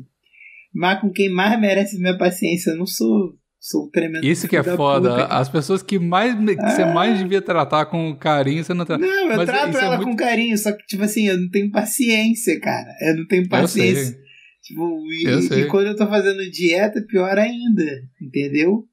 Mas 0.74 1.00
com 1.02 1.12
quem 1.12 1.30
mais 1.30 1.60
merece 1.60 1.98
minha 2.00 2.18
paciência, 2.18 2.72
eu 2.72 2.78
não 2.78 2.86
sou. 2.86 3.34
Sou 3.66 3.90
tremendo. 3.90 4.26
Isso 4.26 4.46
que 4.46 4.58
é 4.58 4.64
foda. 4.64 5.10
puta. 5.12 5.26
As 5.28 5.48
pessoas 5.48 5.82
que, 5.82 5.98
mais, 5.98 6.36
que 6.36 6.56
você 6.70 6.82
Ah. 6.82 6.94
mais 6.94 7.18
devia 7.18 7.42
tratar 7.42 7.86
com 7.86 8.14
carinho, 8.14 8.62
você 8.62 8.74
não 8.74 8.84
trata. 8.84 9.02
Não, 9.06 9.32
eu 9.32 9.38
Mas 9.38 9.46
trato 9.46 9.78
é 9.78 9.82
ela 9.86 9.96
muito- 9.96 10.10
com 10.10 10.16
carinho, 10.18 10.58
só 10.58 10.74
que, 10.74 10.86
tipo 10.86 11.02
assim, 11.04 11.28
eu 11.30 11.40
não 11.40 11.50
tenho 11.50 11.72
paciência, 11.72 12.60
cara. 12.60 12.90
Eu 13.00 13.16
não 13.16 13.26
tenho 13.26 13.48
paciência. 13.48 14.18
Tipo, 14.64 15.02
e, 15.14 15.60
e 15.62 15.66
quando 15.68 15.88
eu 15.88 15.96
tô 15.96 16.06
fazendo 16.08 16.50
dieta, 16.52 17.02
pior 17.08 17.38
ainda, 17.38 18.02
entendeu? 18.22 18.84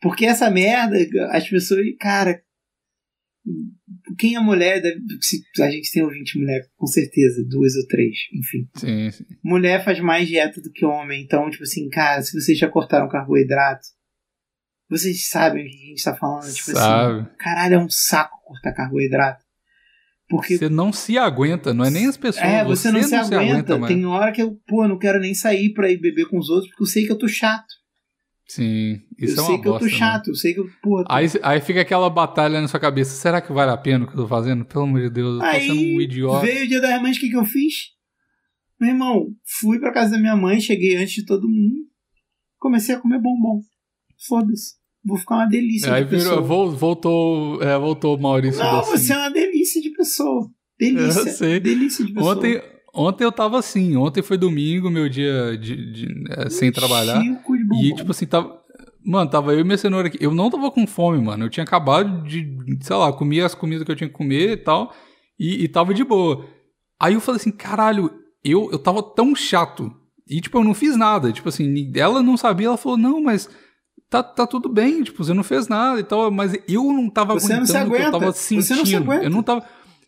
Porque 0.00 0.24
essa 0.24 0.48
merda, 0.48 0.96
as 1.32 1.48
pessoas, 1.48 1.80
cara, 1.98 2.40
quem 4.16 4.36
é 4.36 4.40
mulher, 4.40 4.80
deve, 4.80 5.00
se 5.20 5.42
a 5.60 5.70
gente 5.70 5.90
tem 5.92 6.02
ouvinte 6.02 6.38
mulher, 6.38 6.66
com 6.76 6.86
certeza, 6.86 7.44
duas 7.48 7.74
ou 7.76 7.86
três, 7.86 8.16
enfim. 8.34 8.68
Sim, 8.76 9.10
sim. 9.10 9.24
Mulher 9.42 9.84
faz 9.84 10.00
mais 10.00 10.28
dieta 10.28 10.60
do 10.60 10.70
que 10.72 10.84
homem, 10.84 11.22
então, 11.22 11.48
tipo 11.50 11.62
assim, 11.62 11.88
cara, 11.88 12.22
se 12.22 12.38
vocês 12.38 12.58
já 12.58 12.68
cortaram 12.68 13.08
carboidrato, 13.08 13.86
vocês 14.88 15.28
sabem 15.28 15.64
o 15.66 15.68
que 15.70 15.76
a 15.76 15.88
gente 15.88 16.04
tá 16.04 16.14
falando, 16.14 16.52
tipo 16.52 16.70
assim, 16.70 16.80
Sabe? 16.80 17.28
caralho, 17.38 17.74
é 17.74 17.78
um 17.78 17.88
saco 17.88 18.36
cortar 18.44 18.72
carboidrato. 18.72 19.42
Porque 20.28 20.56
Você 20.56 20.68
não 20.68 20.92
se 20.92 21.18
aguenta, 21.18 21.74
não 21.74 21.84
é 21.84 21.90
nem 21.90 22.06
as 22.06 22.16
pessoas. 22.16 22.44
é, 22.46 22.64
você, 22.64 22.90
não, 22.90 23.02
se, 23.02 23.14
aguenta. 23.14 23.76
mais. 23.76 23.92
Tem 23.92 24.06
hora 24.06 24.32
que 24.32 24.40
eu, 24.40 24.58
pô, 24.66 24.88
não 24.88 24.98
quero 24.98 25.20
nem 25.20 25.34
sair 25.34 25.74
pra 25.74 25.90
ir 25.90 26.00
beber 26.00 26.26
com 26.26 26.38
os 26.38 26.48
outros, 26.48 26.70
porque 26.70 26.82
eu 26.82 26.86
sei 26.86 27.04
que 27.04 27.12
eu 27.12 27.18
tô 27.18 27.28
chato. 27.28 27.66
Sim, 28.54 29.00
isso 29.18 29.38
eu 29.38 29.42
é 29.42 29.46
sei 29.46 29.54
uma 29.54 29.62
que 29.62 29.68
eu 29.68 29.72
bosta. 29.72 29.86
tô 29.86 29.92
né? 29.92 29.98
chato, 29.98 30.28
eu 30.28 30.34
sei 30.34 30.52
que 30.54 30.60
eu, 30.60 30.66
tô- 30.82 31.04
Aí, 31.08 31.26
aí 31.42 31.60
fica 31.60 31.80
aquela 31.80 32.10
batalha 32.10 32.60
na 32.60 32.68
sua 32.68 32.80
cabeça. 32.80 33.14
Será 33.14 33.40
que 33.40 33.52
vale 33.52 33.70
a 33.70 33.76
pena 33.76 34.04
o 34.04 34.08
que 34.08 34.12
eu 34.14 34.22
tô 34.22 34.28
fazendo? 34.28 34.64
Pelo 34.64 34.84
amor 34.84 35.00
de 35.00 35.10
Deus, 35.10 35.34
eu 35.34 35.38
tô 35.40 35.44
Aí 35.46 35.66
sendo 35.66 35.80
um 35.80 36.00
idiota. 36.00 36.44
veio 36.46 36.64
o 36.64 36.68
dia 36.68 36.80
das 36.80 37.00
mães, 37.00 37.16
o 37.16 37.20
que, 37.20 37.30
que 37.30 37.36
eu 37.36 37.44
fiz? 37.44 37.74
Meu 38.80 38.90
irmão, 38.90 39.26
fui 39.60 39.78
pra 39.78 39.92
casa 39.92 40.10
da 40.12 40.18
minha 40.18 40.36
mãe, 40.36 40.60
cheguei 40.60 40.96
antes 40.96 41.14
de 41.14 41.24
todo 41.24 41.48
mundo, 41.48 41.76
comecei 42.58 42.94
a 42.94 43.00
comer 43.00 43.20
bombom. 43.20 43.60
Foda-se. 44.28 44.74
Vou 45.04 45.16
ficar 45.16 45.36
uma 45.36 45.46
delícia 45.46 45.92
Aí 45.94 46.04
de 46.04 46.10
pessoa. 46.10 46.34
virou, 46.42 46.46
vol- 46.46 46.70
voltou, 46.72 47.62
é, 47.62 47.76
voltou 47.78 48.16
o 48.16 48.20
Maurício 48.20 48.62
Não, 48.62 48.78
Docinho. 48.80 48.98
você 48.98 49.12
é 49.12 49.16
uma 49.16 49.30
delícia 49.30 49.80
de 49.80 49.90
pessoa. 49.90 50.48
Delícia. 50.78 51.20
Eu 51.22 51.26
sei. 51.28 51.60
Delícia 51.60 52.04
de 52.04 52.12
pessoa. 52.12 52.34
Ontem, 52.36 52.62
ontem 52.94 53.24
eu 53.24 53.32
tava 53.32 53.58
assim, 53.58 53.96
ontem 53.96 54.22
foi 54.22 54.36
domingo, 54.36 54.90
meu 54.90 55.08
dia 55.08 55.56
de, 55.58 55.92
de- 55.92 56.24
é, 56.30 56.48
sem 56.50 56.70
trabalhar. 56.70 57.18
E, 57.74 57.94
tipo 57.94 58.10
assim, 58.10 58.26
tava. 58.26 58.60
Mano, 59.04 59.28
tava 59.30 59.52
eu 59.52 59.60
e 59.60 59.64
minha 59.64 59.76
cenoura 59.76 60.06
aqui. 60.08 60.18
Eu 60.20 60.32
não 60.32 60.48
tava 60.48 60.70
com 60.70 60.86
fome, 60.86 61.20
mano. 61.20 61.44
Eu 61.44 61.50
tinha 61.50 61.64
acabado 61.64 62.22
de, 62.22 62.56
sei 62.80 62.96
lá, 62.96 63.12
comer 63.12 63.40
as 63.42 63.54
comidas 63.54 63.84
que 63.84 63.90
eu 63.90 63.96
tinha 63.96 64.08
que 64.08 64.14
comer 64.14 64.52
e 64.52 64.56
tal. 64.56 64.92
E, 65.38 65.64
e 65.64 65.68
tava 65.68 65.92
de 65.92 66.04
boa. 66.04 66.44
Aí 67.00 67.14
eu 67.14 67.20
falei 67.20 67.40
assim, 67.40 67.50
caralho, 67.50 68.12
eu, 68.44 68.68
eu 68.70 68.78
tava 68.78 69.02
tão 69.02 69.34
chato. 69.34 69.92
E, 70.28 70.40
tipo, 70.40 70.56
eu 70.56 70.64
não 70.64 70.72
fiz 70.72 70.96
nada. 70.96 71.32
Tipo 71.32 71.48
assim, 71.48 71.90
ela 71.96 72.22
não 72.22 72.36
sabia, 72.36 72.68
ela 72.68 72.76
falou, 72.76 72.96
não, 72.96 73.20
mas 73.20 73.50
tá, 74.08 74.22
tá 74.22 74.46
tudo 74.46 74.68
bem, 74.68 75.02
tipo, 75.02 75.24
você 75.24 75.34
não 75.34 75.42
fez 75.42 75.66
nada 75.66 75.98
e 75.98 76.04
tal. 76.04 76.30
Mas 76.30 76.54
eu 76.68 76.84
não 76.84 77.10
tava 77.10 77.34
Você 77.34 77.56
não 77.56 77.66
se 77.66 77.76
aguentando 77.76 77.94
o 77.94 77.96
que 77.96 78.02
eu 78.02 78.12
tava 78.12 78.24
aguenta. 78.24 78.38
sentindo. 78.38 78.62
Você 78.62 78.74
não 78.76 78.86
se 78.86 78.96
aguenta. 78.96 79.24
Eu 79.24 79.30
não 79.30 79.42
tava. 79.42 79.64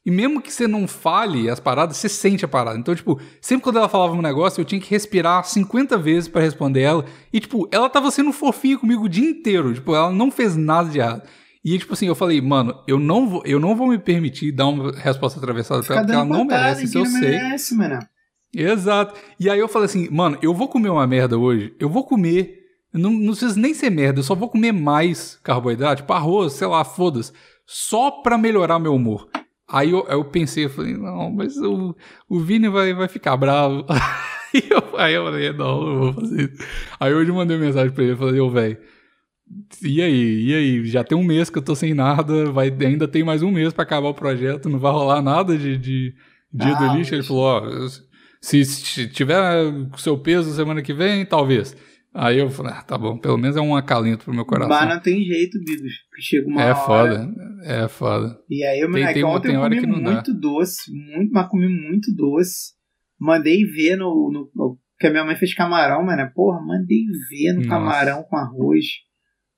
E 0.07 0.11
mesmo 0.11 0.42
que 0.42 0.52
você 0.52 0.68
não 0.68 0.86
fale 0.86 1.48
as 1.48 1.59
paradas, 1.59 1.96
você 1.96 2.09
sente 2.09 2.44
a 2.44 2.48
parada. 2.48 2.78
Então, 2.78 2.94
tipo, 2.94 3.18
sempre 3.40 3.64
quando 3.64 3.78
ela 3.78 3.88
falava 3.88 4.12
um 4.12 4.20
negócio, 4.20 4.61
eu 4.61 4.64
tinha 4.64 4.80
que 4.80 4.90
respirar 4.90 5.44
50 5.44 5.96
vezes 5.96 6.28
pra 6.28 6.42
responder 6.42 6.82
ela. 6.82 7.05
E, 7.32 7.40
tipo, 7.40 7.66
ela 7.72 7.88
tava 7.88 8.11
sendo 8.11 8.30
fofinha 8.30 8.76
comigo 8.76 9.05
o 9.05 9.09
dia 9.09 9.30
inteiro. 9.30 9.72
Tipo, 9.72 9.94
ela 9.94 10.12
não 10.12 10.30
fez 10.30 10.57
nada 10.57 10.90
de 10.90 10.98
errado. 10.98 11.22
E, 11.64 11.78
tipo 11.78 11.94
assim, 11.94 12.07
eu 12.07 12.14
falei, 12.14 12.42
mano, 12.42 12.78
eu 12.86 12.98
não 13.00 13.26
vou, 13.26 13.42
eu 13.46 13.59
não 13.59 13.74
vou 13.74 13.88
me 13.88 13.98
permitir 13.98 14.52
dar 14.52 14.66
uma 14.66 14.92
resposta 14.92 15.38
atravessada 15.38 15.82
pra 15.82 15.96
ela, 15.96 16.05
porque 16.05 16.14
ela 16.14 16.24
não 16.26 16.44
merece, 16.44 16.84
isso 16.84 16.98
eu 16.98 17.05
não 17.05 17.11
sei. 17.11 17.30
merece, 17.30 17.74
mano. 17.74 17.98
Exato. 18.55 19.18
E 19.40 19.48
aí 19.48 19.59
eu 19.59 19.66
falei 19.66 19.86
assim, 19.86 20.09
mano, 20.11 20.36
eu 20.42 20.52
vou 20.52 20.68
comer 20.68 20.90
uma 20.90 21.07
merda 21.07 21.38
hoje, 21.38 21.74
eu 21.80 21.88
vou 21.88 22.05
comer, 22.05 22.59
não, 22.92 23.11
não 23.11 23.32
precisa 23.32 23.59
nem 23.59 23.72
ser 23.72 23.88
merda, 23.88 24.20
eu 24.20 24.22
só 24.22 24.34
vou 24.34 24.50
comer 24.50 24.72
mais 24.72 25.38
carboidrato, 25.42 26.02
tipo 26.02 26.12
arroz, 26.12 26.52
sei 26.52 26.66
lá, 26.66 26.84
foda-se, 26.84 27.32
só 27.66 28.11
pra 28.11 28.36
melhorar 28.36 28.78
meu 28.78 28.94
humor. 28.94 29.28
Aí 29.75 29.91
eu, 29.91 30.07
eu 30.09 30.25
pensei, 30.25 30.66
eu 30.66 30.70
falei, 30.70 30.97
não, 30.97 31.33
mas 31.33 31.57
o, 31.57 31.97
o 32.29 32.39
Vini 32.39 32.68
vai, 32.68 32.95
vai 32.95 33.09
ficar 33.09 33.37
bravo. 33.37 33.85
aí, 34.55 34.62
eu, 34.70 34.99
aí 34.99 35.14
eu 35.14 35.25
falei, 35.25 35.53
não, 35.53 35.87
eu 35.87 35.99
vou 35.99 36.12
fazer 36.12 36.43
isso. 36.45 36.64
Aí 37.01 37.12
hoje 37.12 37.31
eu 37.31 37.35
mandei 37.35 37.59
mensagem 37.59 37.91
pra 37.91 38.05
ele, 38.05 38.12
eu 38.12 38.16
falei, 38.16 38.41
ô, 38.41 38.49
velho, 38.49 38.79
e 39.83 40.01
aí, 40.01 40.45
e 40.47 40.55
aí, 40.55 40.87
já 40.87 41.03
tem 41.03 41.18
um 41.18 41.25
mês 41.25 41.51
que 41.51 41.59
eu 41.59 41.62
tô 41.62 41.75
sem 41.75 41.93
nada, 41.93 42.53
vai, 42.53 42.68
ainda 42.68 43.09
tem 43.09 43.25
mais 43.25 43.43
um 43.43 43.51
mês 43.51 43.72
pra 43.72 43.83
acabar 43.83 44.09
o 44.09 44.14
projeto, 44.14 44.68
não 44.68 44.79
vai 44.79 44.93
rolar 44.93 45.20
nada 45.20 45.59
de, 45.59 45.77
de 45.77 46.14
dia 46.53 46.72
Ah, 46.72 46.75
do 46.75 46.97
lixo. 46.97 47.12
Ele 47.12 47.25
falou, 47.25 47.43
ó, 47.43 47.89
se, 48.41 48.64
se 48.64 49.09
tiver 49.09 49.43
seu 49.97 50.16
peso 50.16 50.55
semana 50.55 50.83
que 50.83 50.95
vem, 50.95 51.27
talvez. 51.27 51.77
Aí 52.17 52.39
eu 52.39 52.49
falei, 52.49 52.73
ah, 52.73 52.83
tá 52.83 52.97
bom, 52.97 53.19
pelo 53.19 53.37
menos 53.37 53.57
é 53.57 53.61
um 53.61 53.75
acalento 53.75 54.25
pro 54.25 54.33
meu 54.35 54.45
coração. 54.47 54.69
Mas 54.69 54.89
não 54.89 55.03
tem 55.03 55.25
jeito, 55.25 55.59
Bigos. 55.59 55.93
Chega 56.21 56.47
uma 56.49 56.62
É 56.62 56.67
hora- 56.67 56.75
foda, 56.77 57.35
é 57.65 57.89
foda. 57.89 58.39
E 58.49 58.62
aí, 58.65 58.79
eu, 58.79 58.87
Tem- 58.87 59.01
moleque, 59.01 59.15
tem- 59.15 59.25
ontem 59.25 59.49
tem 59.49 59.55
eu 59.57 59.61
comi 59.62 59.81
que 59.81 59.87
não 59.87 60.01
dá. 60.01 60.12
muito 60.12 60.33
doce, 60.33 60.93
muito, 60.93 61.33
mas 61.33 61.49
comi 61.49 61.69
muito 61.69 62.15
doce. 62.15 62.73
Mandei 63.19 63.65
ver 63.65 63.97
no, 63.97 64.31
no, 64.33 64.51
no- 64.55 64.79
que 65.01 65.09
a 65.09 65.11
minha 65.11 65.25
mãe 65.25 65.35
fez 65.35 65.53
camarão, 65.55 66.05
mano. 66.05 66.31
Porra, 66.33 66.61
mandei 66.65 67.05
ver 67.29 67.53
no 67.53 67.57
Nossa. 67.59 67.69
camarão 67.69 68.23
com 68.23 68.37
arroz, 68.37 68.85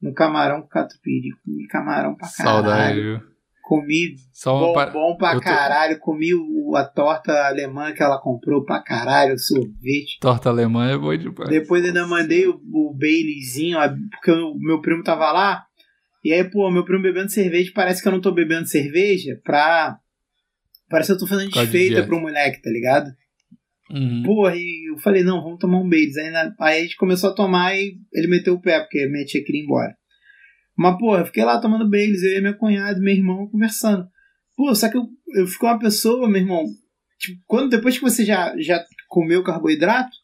no 0.01 0.15
camarão 0.15 0.63
com 0.63 0.69
catupiry. 0.69 1.29
Comi 1.45 1.67
camarão 1.69 2.15
pra 2.17 2.27
caralho. 2.35 2.65
Saudade, 2.65 3.01
viu? 3.03 3.21
Comi 3.67 4.15
Só 4.33 4.61
bom, 4.61 4.93
bom 4.93 5.17
pra 5.17 5.35
tô- 5.35 5.41
caralho. 5.41 5.99
Comi 5.99 6.29
a 6.77 6.85
torta 6.85 7.33
alemã 7.49 7.93
que 7.93 8.01
ela 8.01 8.17
comprou 8.21 8.65
pra 8.65 8.81
caralho, 8.81 9.35
o 9.35 9.39
sorvete. 9.41 10.21
torta 10.21 10.49
alemã 10.51 10.89
é 10.89 10.97
boa 10.97 11.19
demais. 11.19 11.51
Depois 11.51 11.85
ainda 11.85 12.07
mandei 12.07 12.47
o, 12.47 12.61
o 12.73 12.95
Baileyzinho, 12.97 13.77
porque 14.13 14.31
o 14.31 14.55
meu 14.55 14.81
primo 14.81 15.03
tava 15.03 15.33
lá. 15.33 15.65
E 16.25 16.33
aí, 16.33 16.45
pô, 16.49 16.71
meu 16.71 16.85
primo 16.85 17.03
bebendo 17.03 17.29
cerveja, 17.29 17.73
parece 17.75 18.01
que 18.01 18.07
eu 18.07 18.13
não 18.13 18.21
tô 18.21 18.31
bebendo 18.31 18.69
cerveja 18.69 19.37
pra. 19.43 19.99
Parece 20.89 21.09
que 21.09 21.15
eu 21.15 21.19
tô 21.19 21.27
fazendo 21.27 21.49
de 21.51 21.55
desfeita 21.59 21.95
dieta. 21.97 22.07
pro 22.07 22.21
moleque, 22.21 22.63
tá 22.63 22.71
ligado? 22.71 23.11
Uhum. 23.91 24.23
Porra, 24.25 24.55
e 24.55 24.91
eu 24.93 24.99
falei, 24.99 25.25
não, 25.25 25.43
vamos 25.43 25.59
tomar 25.59 25.79
um 25.81 25.89
Baileys. 25.89 26.17
Aí, 26.17 26.31
na- 26.31 26.55
aí 26.61 26.79
a 26.79 26.83
gente 26.83 26.97
começou 26.97 27.31
a 27.31 27.35
tomar 27.35 27.75
e 27.77 27.97
ele 28.13 28.29
meteu 28.29 28.55
o 28.55 28.61
pé, 28.61 28.79
porque 28.79 29.09
minha 29.09 29.25
tia 29.25 29.43
queria 29.45 29.61
ir 29.61 29.65
embora. 29.65 29.93
Mas, 30.77 30.99
porra, 30.99 31.21
eu 31.21 31.27
fiquei 31.27 31.45
lá 31.45 31.59
tomando 31.61 31.89
Baileys, 31.89 32.23
eu 32.23 32.39
e 32.39 32.41
minha 32.41 32.53
cunhada, 32.55 32.99
meu 33.01 33.15
irmão, 33.15 33.49
conversando. 33.49 34.07
Pô, 34.57 34.75
só 34.75 34.89
que 34.91 34.97
eu, 34.97 35.07
eu 35.35 35.47
fico 35.47 35.67
uma 35.67 35.79
pessoa, 35.79 36.29
meu 36.29 36.41
irmão, 36.41 36.65
tipo, 37.19 37.41
quando, 37.47 37.71
depois 37.71 37.97
que 37.97 38.03
você 38.03 38.25
já, 38.25 38.55
já 38.59 38.85
comeu 39.09 39.43
carboidrato, 39.43 40.15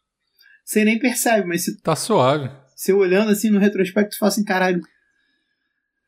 você 0.65 0.85
nem 0.85 0.99
percebe, 0.99 1.47
mas 1.47 1.65
se 1.65 1.81
Tá 1.81 1.97
suave. 1.97 2.51
você 2.77 2.93
olhando 2.93 3.31
assim 3.31 3.51
no 3.51 3.59
retrospecto, 3.59 4.13
você 4.15 4.19
fala 4.19 4.29
assim, 4.31 4.45
caralho, 4.45 4.81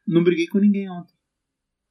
não 0.07 0.23
briguei 0.23 0.47
com 0.47 0.59
ninguém 0.59 0.91
ontem. 0.91 1.13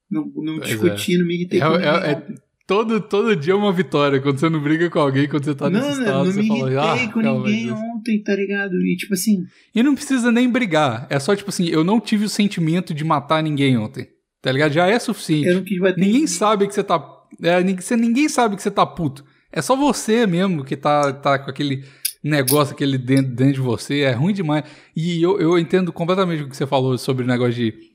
Não, 0.10 0.26
não 0.36 0.58
Pois 0.58 0.70
discuti, 0.70 1.18
não 1.18 1.26
me 1.26 1.36
irritei 1.36 1.60
É- 1.60 1.64
com 1.66 1.72
ninguém. 1.72 1.88
é- 1.88 1.91
é 2.12 2.16
ontem. 2.16 2.36
Todo, 2.74 2.99
todo 2.99 3.36
dia 3.36 3.53
é 3.53 3.55
uma 3.55 3.71
vitória. 3.71 4.19
Quando 4.19 4.39
você 4.39 4.49
não 4.49 4.59
briga 4.59 4.89
com 4.89 4.97
alguém, 4.97 5.28
quando 5.28 5.45
você 5.45 5.53
tá 5.53 5.69
não, 5.69 5.80
nesse 5.80 5.99
não, 5.99 6.05
estado, 6.05 6.17
não 6.17 6.32
você 6.32 6.41
me 6.41 6.47
fala, 6.47 6.71
irritei 6.71 7.05
ah, 7.05 7.11
com 7.11 7.21
ninguém 7.21 7.65
Deus. 7.67 7.80
ontem, 7.80 8.24
tá 8.24 8.36
ligado? 8.36 8.82
E 8.82 8.97
tipo 8.97 9.13
assim, 9.13 9.45
E 9.76 9.84
não 9.84 9.93
precisa 9.93 10.32
nem 10.32 10.49
brigar. 10.49 11.05
É 11.07 11.19
só 11.19 11.36
tipo 11.36 11.51
assim, 11.51 11.67
eu 11.67 11.84
não 11.84 11.99
tive 11.99 12.26
o 12.26 12.30
sentimento 12.30 12.91
de 12.91 13.03
matar 13.03 13.43
ninguém 13.43 13.78
ontem. 13.78 14.07
Tá 14.41 14.51
ligado? 14.51 14.71
Já 14.71 14.88
é 14.88 14.97
suficiente. 14.97 15.47
eu 15.47 15.55
não 15.57 15.63
quis 15.63 15.80
bater. 15.80 16.01
Ninguém 16.01 16.26
sabe 16.26 16.65
que 16.65 16.74
você 16.74 16.84
tá. 16.84 16.99
É, 17.43 17.61
ninguém 17.61 18.28
sabe 18.28 18.55
que 18.55 18.63
você 18.63 18.71
tá 18.71 18.88
puto. 18.88 19.24
É 19.51 19.61
só 19.61 19.76
você 19.76 20.26
mesmo 20.26 20.65
que 20.65 20.76
tá, 20.76 21.13
tá 21.13 21.38
com 21.38 21.51
aquele 21.51 21.84
negócio, 22.24 22.74
aquele 22.74 22.97
dentro, 22.97 23.36
dentro 23.36 23.53
de 23.53 23.61
você. 23.61 23.99
É 23.99 24.13
ruim 24.13 24.34
demais. 24.34 24.63
E 24.95 25.21
eu, 25.21 25.39
eu 25.39 25.59
entendo 25.59 25.93
completamente 25.93 26.41
o 26.41 26.49
que 26.49 26.57
você 26.57 26.65
falou 26.65 26.97
sobre 26.97 27.24
o 27.24 27.28
negócio 27.28 27.53
de 27.53 27.93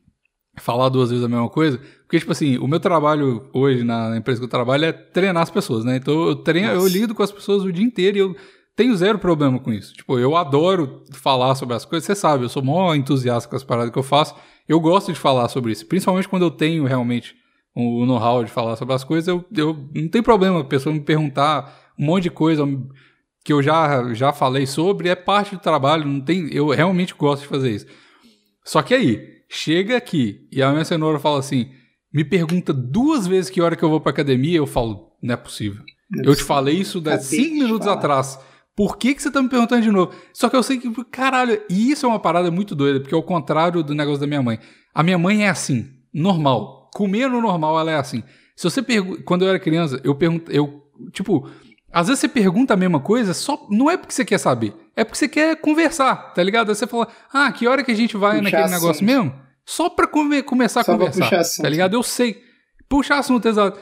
falar 0.59 0.89
duas 0.89 1.11
vezes 1.11 1.25
a 1.25 1.29
mesma 1.29 1.49
coisa. 1.49 1.79
Porque, 2.03 2.19
tipo 2.19 2.33
assim, 2.33 2.59
o 2.59 2.67
meu 2.67 2.81
trabalho 2.81 3.49
hoje 3.53 3.85
na 3.85 4.17
empresa 4.17 4.41
que 4.41 4.45
eu 4.45 4.51
trabalho 4.51 4.85
é 4.85 4.93
treinar 4.93 5.43
as 5.43 5.51
pessoas, 5.51 5.85
né? 5.85 5.97
Então 5.97 6.29
eu 6.29 6.37
treino, 6.37 6.69
eu 6.69 6.83
Nossa. 6.83 6.89
lido 6.89 7.15
com 7.15 7.23
as 7.23 7.33
pessoas 7.33 7.65
o 7.65 7.73
dia 7.73 7.85
inteiro 7.85 8.17
e 8.17 8.21
eu 8.21 8.37
tenho 8.75 8.97
zero 8.97 9.19
problema 9.19 9.59
com 9.59 9.73
isso. 9.73 9.93
Tipo, 9.93 10.19
eu 10.19 10.37
adoro 10.37 11.03
falar 11.13 11.55
sobre 11.55 11.75
as 11.75 11.85
coisas. 11.85 12.07
Você 12.07 12.15
sabe, 12.15 12.45
eu 12.45 12.49
sou 12.49 12.63
mó 12.63 12.95
entusiasta 12.95 13.49
com 13.49 13.57
as 13.57 13.65
paradas 13.65 13.93
que 13.93 13.99
eu 13.99 14.03
faço. 14.03 14.35
Eu 14.69 14.81
gosto 14.81 15.13
de 15.13 15.19
falar 15.19 15.49
sobre 15.49 15.73
isso. 15.73 15.87
Principalmente 15.87 16.29
quando 16.29 16.45
eu 16.45 16.51
tenho 16.51 16.85
realmente 16.85 17.35
o 17.75 18.05
know-how 18.07 18.43
de 18.43 18.51
falar 18.51 18.77
sobre 18.77 18.95
as 18.95 19.05
coisas, 19.05 19.29
eu, 19.29 19.45
eu 19.57 19.89
não 19.95 20.09
tem 20.09 20.23
problema 20.23 20.61
a 20.61 20.65
pessoa 20.65 20.93
me 20.93 21.01
perguntar 21.01 21.93
um 21.99 22.05
monte 22.05 22.25
de 22.25 22.31
coisa 22.31 22.65
que 23.45 23.53
eu 23.53 23.63
já, 23.63 24.13
já 24.15 24.33
falei 24.33 24.67
sobre, 24.67 25.09
é 25.09 25.15
parte 25.15 25.55
do 25.55 25.61
trabalho, 25.61 26.05
não 26.05 26.21
tem, 26.21 26.53
eu 26.53 26.69
realmente 26.69 27.15
gosto 27.15 27.43
de 27.43 27.49
fazer 27.49 27.71
isso. 27.71 27.87
Só 28.65 28.83
que 28.83 28.93
aí, 28.93 29.38
chega 29.49 29.97
aqui 29.97 30.47
e 30.53 30.63
a 30.63 30.71
minha 30.71 30.85
cenoura 30.85 31.19
fala 31.19 31.39
assim, 31.39 31.71
me 32.13 32.25
pergunta 32.25 32.73
duas 32.73 33.27
vezes 33.27 33.51
que 33.51 33.61
hora 33.61 33.77
que 33.77 33.83
eu 33.83 33.91
vou 33.91 34.01
pra 34.01 34.11
academia, 34.11 34.57
eu 34.57 34.67
falo, 34.67 35.13
não 35.23 35.35
é 35.35 35.37
possível. 35.37 35.83
Eu 36.25 36.35
te 36.35 36.43
falei 36.43 36.77
isso 36.77 37.03
há 37.07 37.19
cinco 37.19 37.55
minutos 37.55 37.87
falar. 37.87 37.99
atrás. 37.99 38.39
Por 38.75 38.97
que, 38.97 39.15
que 39.15 39.23
você 39.23 39.31
tá 39.31 39.43
me 39.43 39.49
perguntando 39.49 39.83
de 39.83 39.91
novo? 39.91 40.13
Só 40.33 40.49
que 40.49 40.57
eu 40.57 40.63
sei 40.63 40.79
que, 40.79 40.89
caralho, 41.07 41.61
e 41.69 41.91
isso 41.91 42.07
é 42.07 42.09
uma 42.09 42.21
parada 42.21 42.51
muito 42.51 42.75
doida, 42.75 43.01
porque 43.01 43.15
é 43.15 43.19
o 43.19 43.23
contrário 43.23 43.83
do 43.83 43.95
negócio 43.95 44.21
da 44.21 44.27
minha 44.27 44.43
mãe. 44.43 44.59
A 44.95 45.03
minha 45.03 45.19
mãe 45.19 45.45
é 45.45 45.49
assim, 45.49 45.91
normal. 46.15 46.89
Comer 46.95 47.29
no 47.29 47.41
normal, 47.41 47.79
ela 47.79 47.91
é 47.91 47.97
assim. 47.97 48.23
Se 48.57 48.65
você 48.65 48.81
pergunta. 48.81 49.23
Quando 49.25 49.43
eu 49.43 49.49
era 49.49 49.59
criança, 49.59 50.01
eu 50.05 50.15
pergunto. 50.15 50.51
Eu, 50.51 50.83
tipo, 51.13 51.49
às 51.93 52.07
vezes 52.07 52.21
você 52.21 52.29
pergunta 52.29 52.75
a 52.75 52.77
mesma 52.77 53.01
coisa, 53.01 53.35
só 53.35 53.67
não 53.71 53.91
é 53.91 53.97
porque 53.97 54.13
você 54.13 54.25
quer 54.25 54.39
saber. 54.39 54.75
É 54.99 55.05
porque 55.05 55.17
você 55.19 55.29
quer 55.29 55.57
conversar, 55.61 56.33
tá 56.35 56.43
ligado? 56.43 56.71
Aí 56.71 56.75
você 56.75 56.87
fala, 56.87 57.07
ah, 57.33 57.53
que 57.53 57.67
hora 57.69 57.85
que 57.85 57.91
a 57.93 57.95
gente 57.95 58.17
vai 58.17 58.39
Puxar 58.39 58.43
naquele 58.43 58.63
assunto. 58.63 58.81
negócio 58.83 59.05
mesmo? 59.07 59.35
Só 59.65 59.89
pra 59.91 60.07
come- 60.07 60.43
começar 60.43 60.83
Só 60.85 60.93
a 60.93 60.99
conversar. 60.99 61.63
Tá 61.63 61.69
ligado? 61.69 61.95
Eu 61.95 62.03
sei. 62.03 62.43
Puxar 62.89 63.19
assunto, 63.19 63.47
exato. 63.47 63.79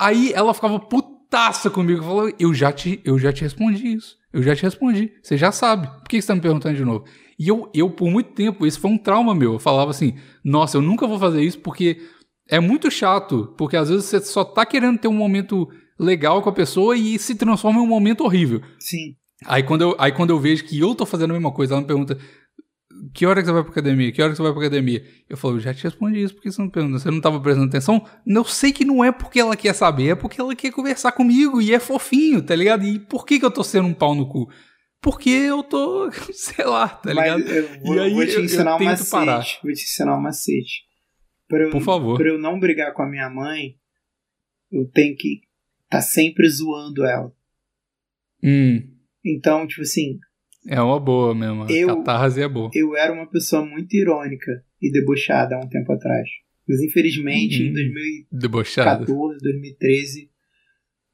Aí 0.00 0.30
ela 0.34 0.52
ficava 0.54 0.78
putaça 0.78 1.68
comigo. 1.70 2.02
Falou, 2.02 2.30
eu 2.38 2.52
já 2.54 2.70
te, 2.70 3.00
eu 3.04 3.18
já 3.18 3.32
te 3.32 3.42
respondi 3.42 3.94
isso. 3.96 4.16
Eu 4.32 4.42
já 4.42 4.54
te 4.54 4.62
respondi. 4.62 5.10
Você 5.22 5.36
já 5.36 5.50
sabe. 5.50 5.86
Por 5.88 6.04
que 6.08 6.20
você 6.20 6.28
tá 6.28 6.34
me 6.34 6.40
perguntando 6.40 6.76
de 6.76 6.84
novo? 6.84 7.04
E 7.38 7.48
eu, 7.48 7.68
eu, 7.74 7.90
por 7.90 8.08
muito 8.10 8.30
tempo, 8.32 8.66
isso 8.66 8.78
foi 8.78 8.90
um 8.90 8.98
trauma 8.98 9.34
meu. 9.34 9.54
Eu 9.54 9.58
falava 9.58 9.90
assim, 9.90 10.14
nossa, 10.44 10.76
eu 10.76 10.82
nunca 10.82 11.06
vou 11.06 11.18
fazer 11.18 11.42
isso 11.42 11.58
porque 11.58 12.00
é 12.48 12.60
muito 12.60 12.90
chato. 12.90 13.52
Porque 13.58 13.76
às 13.76 13.88
vezes 13.88 14.04
você 14.04 14.20
só 14.20 14.44
tá 14.44 14.64
querendo 14.64 14.98
ter 14.98 15.08
um 15.08 15.12
momento 15.12 15.68
legal 15.98 16.40
com 16.42 16.48
a 16.50 16.52
pessoa 16.52 16.96
e 16.96 17.18
se 17.18 17.34
transforma 17.34 17.80
em 17.80 17.82
um 17.82 17.86
momento 17.86 18.22
horrível. 18.22 18.60
Sim. 18.78 19.16
Aí 19.46 19.62
quando, 19.62 19.82
eu, 19.82 19.96
aí 19.98 20.12
quando 20.12 20.30
eu 20.30 20.38
vejo 20.38 20.64
que 20.64 20.78
eu 20.78 20.94
tô 20.94 21.04
fazendo 21.06 21.30
a 21.30 21.34
mesma 21.34 21.52
coisa, 21.52 21.74
ela 21.74 21.80
me 21.80 21.86
pergunta 21.86 22.18
que 23.14 23.26
hora 23.26 23.40
que 23.40 23.46
você 23.46 23.52
vai 23.52 23.62
pra 23.62 23.72
academia? 23.72 24.12
Que 24.12 24.22
hora 24.22 24.30
que 24.30 24.36
você 24.36 24.42
vai 24.42 24.52
pra 24.52 24.60
academia? 24.62 25.04
Eu 25.28 25.36
falo, 25.36 25.56
eu 25.56 25.60
já 25.60 25.74
te 25.74 25.82
respondi 25.82 26.22
isso, 26.22 26.34
por 26.34 26.42
que 26.42 26.50
você 26.52 26.62
não 26.62 26.68
pergunta? 26.70 26.98
Você 26.98 27.10
não 27.10 27.20
tava 27.20 27.40
prestando 27.40 27.66
atenção? 27.66 28.06
Eu 28.26 28.44
sei 28.44 28.72
que 28.72 28.84
não 28.84 29.02
é 29.04 29.10
porque 29.10 29.40
ela 29.40 29.56
quer 29.56 29.74
saber, 29.74 30.08
é 30.10 30.14
porque 30.14 30.40
ela 30.40 30.54
quer 30.54 30.70
conversar 30.70 31.12
comigo 31.12 31.60
e 31.60 31.72
é 31.74 31.78
fofinho, 31.78 32.40
tá 32.42 32.54
ligado? 32.54 32.84
E 32.84 32.98
por 32.98 33.26
que 33.26 33.38
que 33.38 33.44
eu 33.44 33.50
tô 33.50 33.64
sendo 33.64 33.88
um 33.88 33.94
pau 33.94 34.14
no 34.14 34.28
cu? 34.28 34.48
Porque 35.00 35.30
eu 35.30 35.62
tô, 35.64 36.10
sei 36.32 36.64
lá, 36.64 36.88
tá 36.88 37.12
ligado? 37.12 37.40
Eu 37.40 37.80
vou, 37.82 37.94
E 37.96 37.98
aí 37.98 38.14
vou 38.14 38.24
te 38.24 38.32
eu- 38.34 38.38
eu 38.38 38.44
ensinar 38.44 38.76
um 38.76 38.78
tento 38.78 38.88
macete. 38.90 39.10
parar. 39.10 39.44
Vou 39.62 39.72
te 39.72 39.82
ensinar 39.82 40.16
um 40.16 40.20
macete. 40.22 40.82
Pra 41.48 41.64
eu, 41.64 41.70
Por 41.70 41.82
favor. 41.82 42.16
Pra 42.18 42.28
eu 42.28 42.38
não 42.38 42.60
brigar 42.60 42.92
com 42.94 43.02
a 43.02 43.08
minha 43.08 43.28
mãe, 43.28 43.74
eu 44.70 44.88
tenho 44.92 45.16
que 45.16 45.40
tá 45.90 46.00
sempre 46.00 46.48
zoando 46.48 47.04
ela. 47.04 47.32
Hum, 48.44 48.91
Então, 49.24 49.66
tipo 49.66 49.82
assim, 49.82 50.18
é 50.66 50.80
uma 50.80 50.98
boa 51.00 51.34
mesmo. 51.34 51.68
Eu- 51.70 51.96
Catarse 51.98 52.40
é 52.42 52.48
boa. 52.48 52.70
eu 52.74 52.96
era 52.96 53.12
uma 53.12 53.28
pessoa 53.28 53.64
muito 53.64 53.94
irônica 53.96 54.64
e 54.80 54.90
debochada 54.90 55.56
há 55.56 55.58
um 55.60 55.68
tempo 55.68 55.92
atrás. 55.92 56.28
Mas 56.68 56.80
infelizmente, 56.80 57.62
em 57.62 57.66
Uhum. 57.68 57.72
2014, 57.72 58.40
Debochada. 58.40 59.04
2013, 59.04 60.30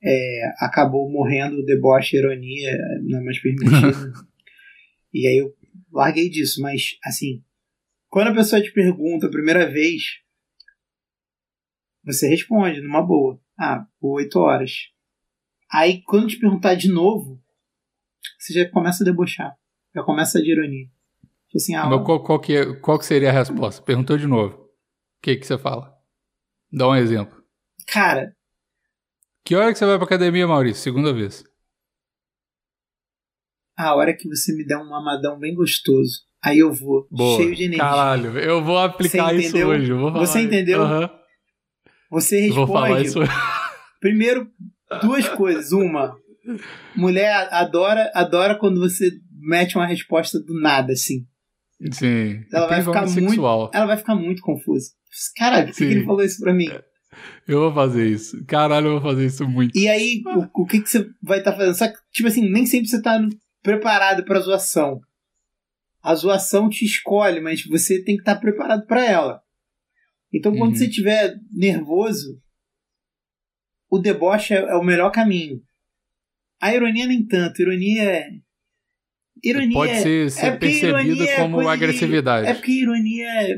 é, 0.03 0.41
acabou 0.59 1.11
morrendo 1.11 1.57
o 1.59 1.65
deboche 1.65 2.17
e 2.17 2.19
ironia, 2.21 2.79
não 3.03 3.19
é 3.21 3.23
mais 3.25 3.41
permitido. 3.41 3.67
e 5.13 5.27
aí 5.27 5.39
eu 5.39 5.55
larguei 5.93 6.29
disso, 6.29 6.61
mas 6.61 6.97
assim, 7.05 7.43
quando 8.09 8.29
a 8.29 8.35
pessoa 8.35 8.61
te 8.63 8.71
pergunta 8.73 9.27
a 9.27 9.31
primeira 9.31 9.69
vez, 9.71 10.03
você 12.05 12.29
responde 12.29 12.81
numa 12.81 13.03
boa. 13.03 13.41
Ah, 13.59 13.87
por 14.01 14.15
8 14.17 14.39
horas. 14.39 14.73
Aí 15.73 16.03
quando 16.07 16.29
te 16.29 16.39
perguntar 16.39 16.75
de 16.75 16.89
novo, 16.89 17.43
você 18.39 18.53
já 18.53 18.69
começa 18.71 19.03
a 19.03 19.07
debochar. 19.07 19.55
Já 19.95 20.03
começa 20.03 20.41
de 20.43 20.51
ironia. 20.53 20.87
Tipo 21.47 21.57
assim, 21.57 21.75
ah, 21.75 21.87
Mas 21.87 22.05
qual, 22.05 22.23
qual, 22.23 22.39
que 22.41 22.55
é- 22.57 22.75
qual 22.81 22.99
que 22.99 23.07
seria 23.07 23.31
a 23.31 23.33
resposta? 23.33 23.83
Perguntou 23.83 24.17
de 24.19 24.27
novo. 24.27 24.55
O 24.57 24.69
que 25.23 25.37
que 25.37 25.47
você 25.47 25.57
fala? 25.59 25.93
Dá 26.73 26.89
um 26.89 26.95
exemplo. 26.95 27.37
cara, 27.87 28.35
Que 29.45 29.55
hora 29.57 29.73
que 29.73 29.79
você 29.79 29.87
vai 29.87 29.97
pra 29.97 30.05
academia, 30.05 30.47
Maurício? 30.47 30.83
Segunda 30.83 31.13
vez. 31.13 31.43
a 33.77 33.95
hora 33.95 34.15
que 34.15 34.29
você 34.29 34.53
me 34.55 34.65
der 34.67 34.77
um 34.77 34.89
mamadão 34.89 35.39
bem 35.39 35.55
gostoso, 35.55 36.23
aí 36.43 36.59
eu 36.59 36.73
vou, 36.73 37.07
Boa. 37.11 37.37
cheio 37.41 37.55
de 37.55 37.63
energia. 37.65 37.85
Caralho, 37.85 38.39
eu 38.39 38.63
vou 38.63 38.77
aplicar 38.79 39.33
isso 39.35 39.57
hoje. 39.57 39.93
Vou 39.93 40.11
falar 40.13 40.27
Você 40.27 40.41
entendeu? 40.43 40.83
Aham. 40.83 41.11
Você 42.11 42.49
Vou 42.51 42.67
falar 42.67 42.99
responde. 42.99 43.27
isso. 43.27 43.33
Primeiro, 44.01 44.51
duas 45.03 45.29
coisas. 45.29 45.73
Uma, 45.73 46.17
mulher 46.95 47.49
adora, 47.53 48.11
adora 48.15 48.59
quando 48.59 48.81
você 48.81 49.11
mete 49.41 49.77
uma 49.77 49.87
resposta 49.87 50.39
do 50.41 50.61
nada, 50.61 50.93
assim. 50.93 51.27
Sim. 51.93 52.43
Ela 52.53 52.67
vai 52.67 52.83
ficar 52.83 53.07
muito-. 53.07 53.71
Ela 53.73 53.87
vai 53.87 53.97
ficar 53.97 54.15
muito 54.15 54.43
confusa. 54.43 54.91
Caralho, 55.37 55.69
por 55.69 55.77
que, 55.77 55.85
ele 55.85 56.05
falou 56.05 56.23
isso 56.23 56.41
pra 56.41 56.53
mim? 56.53 56.69
Eu 57.47 57.61
vou 57.61 57.73
fazer 57.73 58.07
isso. 58.07 58.45
Caralho, 58.47 58.89
eu 58.89 59.01
vou 59.01 59.11
fazer 59.11 59.27
isso 59.27 59.49
muito. 59.49 59.77
E 59.77 59.89
aí, 59.89 60.23
o, 60.27 60.63
o 60.63 60.67
que, 60.67 60.81
que 60.81 60.89
você 60.89 61.09
vai 61.23 61.39
estar 61.39 61.53
fazendo? 61.53 61.75
Só 61.75 61.89
que, 61.89 61.97
tipo 62.13 62.29
assim, 62.29 62.49
nem 62.51 62.67
sempre 62.67 62.89
você 62.89 63.01
tá 63.01 63.19
preparado 63.63 64.25
pra 64.25 64.41
zoação. 64.41 65.01
A 66.03 66.15
zoação 66.15 66.69
te 66.69 66.85
escolhe, 66.85 67.41
mas 67.41 67.65
você 67.65 68.03
tem 68.05 68.17
que 68.17 68.23
estar 68.23 68.37
preparado 68.37 68.87
pra 68.87 69.05
ela. 69.05 69.41
Então, 70.33 70.53
quando 70.53 70.73
Uhum. 70.73 70.77
você 70.77 70.87
estiver 70.87 71.35
nervoso, 71.51 72.41
o 73.91 73.99
deboche 73.99 74.55
é, 74.55 74.59
é 74.59 74.75
o 74.77 74.85
melhor 74.85 75.11
caminho. 75.11 75.61
A 76.61 76.75
ironia 76.75 77.07
nem 77.07 77.25
tanto. 77.27 77.61
Ironia 77.63 78.03
é. 78.03 78.29
Ironia 79.45 79.73
Pode 79.73 79.93
é- 79.93 80.03
ser, 80.03 80.31
ser 80.31 80.47
é 80.47 80.51
percebida 80.57 81.25
é 81.25 81.37
como 81.37 81.61
de- 81.61 81.69
agressividade. 81.69 82.49
É 82.49 82.55
porque 82.55 82.73
ironia 82.73 83.27
é. 83.27 83.55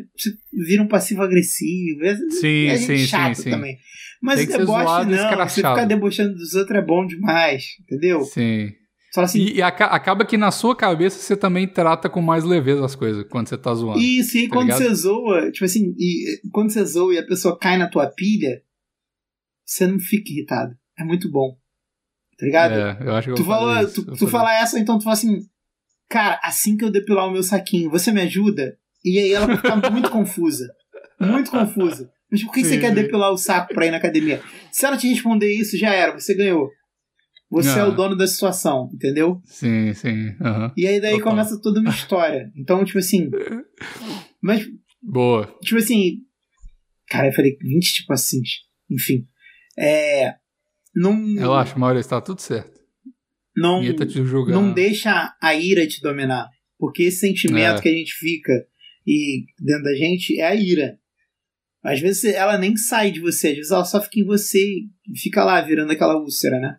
Vira 0.53 0.83
um 0.83 0.89
passivo-agressivo. 0.89 2.05
É, 2.05 2.17
Sim, 2.31 2.67
é 2.67 2.77
sim, 2.77 2.99
chato 2.99 3.37
sim, 3.37 3.43
sim. 3.45 3.51
também. 3.51 3.79
Mas 4.23 4.37
Tem 4.41 4.47
que 4.47 4.53
ser 4.53 4.59
deboche 4.59 4.85
zoado 4.85 5.11
não. 5.11 5.37
Você 5.49 5.55
ficar 5.55 5.85
debochando 5.87 6.35
dos 6.35 6.55
outros 6.55 6.77
é 6.79 6.83
bom 6.83 7.07
demais. 7.07 7.65
Entendeu? 7.81 8.21
Sim. 8.25 8.73
Assim. 9.17 9.41
E, 9.41 9.55
e 9.57 9.63
aca- 9.63 9.87
acaba 9.87 10.25
que 10.27 10.37
na 10.37 10.51
sua 10.53 10.77
cabeça 10.77 11.19
você 11.19 11.35
também 11.37 11.67
trata 11.67 12.09
com 12.11 12.21
mais 12.21 12.45
leveza 12.45 12.85
as 12.85 12.95
coisas 12.95 13.25
quando 13.29 13.49
você 13.49 13.57
tá 13.59 13.75
zoando. 13.75 13.99
Isso, 13.99 14.37
e 14.39 14.47
tá 14.49 14.55
quando 14.55 14.67
ligado? 14.67 14.79
você 14.85 14.95
zoa, 14.95 15.51
tipo 15.51 15.65
assim, 15.65 15.95
e, 15.99 16.41
quando 16.53 16.71
você 16.71 16.85
zoa 16.85 17.15
e 17.15 17.19
a 17.19 17.27
pessoa 17.27 17.59
cai 17.59 17.77
na 17.77 17.89
tua 17.89 18.07
pilha, 18.07 18.63
você 19.67 19.87
não 19.87 19.99
fica 19.99 20.31
irritado. 20.31 20.77
É 20.99 21.03
muito 21.03 21.29
bom. 21.31 21.57
Tá 22.41 22.47
ligado? 22.47 22.73
É, 22.75 22.99
eu 23.07 23.15
acho 23.15 23.27
que 23.27 23.33
eu 23.33 23.37
tu 23.37 23.45
fazer 23.45 23.59
fala, 23.61 23.83
isso, 23.83 24.05
tu, 24.05 24.11
eu 24.11 24.17
tu 24.17 24.27
fala 24.29 24.55
essa, 24.55 24.79
então 24.79 24.99
tu 24.99 25.05
fala 25.05 25.15
assim, 25.15 25.41
cara, 26.09 26.41
assim 26.43 26.77
que 26.77 26.85
eu 26.85 26.91
depilar 26.91 27.29
o 27.29 27.31
meu 27.31 27.43
saquinho, 27.43 27.91
você 27.91 28.11
me 28.11 28.23
ajuda? 28.23 28.77
E 29.05 29.19
aí 29.19 29.33
ela 29.33 29.47
vai 29.47 29.57
ficar 29.57 29.77
muito 29.93 30.11
confusa. 30.11 30.69
Muito 31.21 31.51
confusa. 31.51 32.11
Mas 32.31 32.43
por 32.45 32.53
que 32.53 32.63
Sim, 32.63 32.71
você 32.71 32.79
quer 32.79 32.89
sim. 32.91 32.95
depilar 32.95 33.31
o 33.33 33.37
saco 33.37 33.75
pra 33.75 33.87
ir 33.87 33.91
na 33.91 33.97
academia? 33.99 34.41
Se 34.73 34.87
ela 34.87 34.97
te 34.97 35.09
responder 35.09 35.53
isso, 35.53 35.77
já 35.77 35.93
era, 35.93 36.13
você 36.19 36.35
ganhou. 36.35 36.71
Você 37.51 37.79
é 37.79 37.83
Ah. 37.83 37.89
o 37.89 37.95
dono 37.95 38.17
da 38.17 38.27
situação, 38.29 38.89
entendeu? 38.95 39.41
Sim, 39.45 39.93
sim. 39.93 40.35
aham. 40.41 40.73
E 40.77 40.87
aí 40.87 41.01
daí 41.01 41.15
Total. 41.19 41.31
começa 41.31 41.61
toda 41.61 41.81
uma 41.81 41.91
história. 41.91 42.51
Então, 42.57 42.85
tipo 42.85 42.99
assim. 42.99 43.29
Mas 44.41 44.65
Boa. 45.03 45.53
tipo 45.63 45.77
assim. 45.79 46.19
Cara, 47.09 47.27
eu 47.29 47.33
falei 47.33 47.57
20 47.61 47.93
tipo 47.93 48.13
assim. 48.13 48.41
Enfim. 48.89 49.27
É. 49.77 50.35
Não. 50.95 51.35
Relaxa, 51.35 51.79
Maurício, 51.79 52.11
tá 52.11 52.21
tudo 52.21 52.41
certo. 52.41 52.81
Não, 53.57 53.83
tá 53.95 54.05
não 54.53 54.73
deixa 54.73 55.37
a 55.41 55.55
ira 55.55 55.87
te 55.87 56.01
dominar. 56.01 56.49
Porque 56.79 57.05
esse 57.05 57.19
sentimento 57.19 57.79
É. 57.79 57.83
que 57.83 57.89
a 57.89 57.93
gente 57.93 58.15
fica 58.15 58.53
e 59.07 59.45
dentro 59.59 59.85
da 59.85 59.95
gente 59.95 60.39
é 60.41 60.47
a 60.47 60.55
ira. 60.55 60.99
Às 61.83 62.01
vezes 62.01 62.25
ela 62.25 62.59
nem 62.59 62.77
sai 62.77 63.11
de 63.11 63.21
você, 63.21 63.49
às 63.49 63.57
vezes 63.57 63.71
ela 63.71 63.85
só 63.85 64.01
fica 64.01 64.21
em 64.21 64.25
você 64.25 64.63
e 64.63 65.19
fica 65.19 65.45
lá 65.45 65.61
virando 65.61 65.93
aquela 65.93 66.17
úlcera, 66.19 66.59
né? 66.59 66.79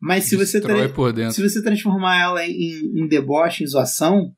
Mas 0.00 0.24
se 0.24 0.36
você, 0.36 0.58
Destrói 0.58 0.90
se 1.30 1.40
você 1.40 1.62
transformar 1.62 2.20
ela 2.20 2.44
em, 2.44 3.00
em 3.00 3.06
deboche, 3.06 3.62
em 3.62 3.66
zoação, 3.66 4.34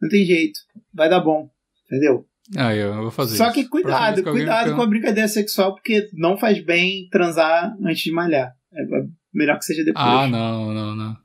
não 0.00 0.08
tem 0.08 0.24
jeito. 0.24 0.60
Vai 0.94 1.10
dar 1.10 1.20
bom. 1.20 1.50
Entendeu? 1.84 2.26
Ah, 2.56 2.74
eu 2.74 2.94
vou 2.94 3.10
fazer 3.10 3.36
Só 3.36 3.52
que 3.52 3.68
cuidado, 3.68 4.22
cuidado 4.22 4.74
com 4.74 4.82
a 4.82 4.86
brincadeira 4.86 5.28
sexual, 5.28 5.74
porque 5.74 6.08
não 6.14 6.38
faz 6.38 6.64
bem 6.64 7.08
transar 7.10 7.74
antes 7.84 8.02
de 8.02 8.12
malhar. 8.12 8.52
É 8.72 8.82
melhor 9.34 9.58
que 9.58 9.64
seja 9.64 9.84
depois. 9.84 10.04
Ah, 10.04 10.26
não, 10.26 10.72
não, 10.72 10.96
não. 10.96 11.16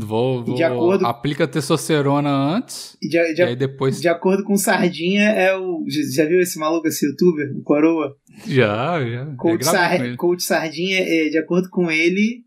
Vou, 0.00 0.44
vou... 0.44 0.54
De 0.56 0.62
acordo- 0.64 1.06
Aplica 1.06 1.46
testosterona 1.46 2.28
antes 2.28 2.96
E 3.00 3.08
de, 3.08 3.34
de- 3.34 3.42
e 3.42 3.44
aí 3.44 3.54
depois... 3.56 4.00
de 4.00 4.08
acordo 4.08 4.42
com 4.42 4.56
Sardinha, 4.56 5.22
é 5.30 5.56
o. 5.56 5.84
Já 6.12 6.24
viu 6.24 6.40
esse 6.40 6.58
maluco, 6.58 6.88
esse 6.88 7.06
youtuber, 7.06 7.52
o 7.56 7.62
Coroa? 7.62 8.16
Já, 8.46 9.04
já. 9.08 9.26
Coach, 9.36 9.64
já 9.64 9.70
gravei 9.72 9.98
Sar-. 10.08 10.16
Coach 10.16 10.42
Sardinha, 10.42 10.98
é, 11.00 11.28
de 11.28 11.38
acordo 11.38 11.68
com 11.70 11.90
ele, 11.90 12.42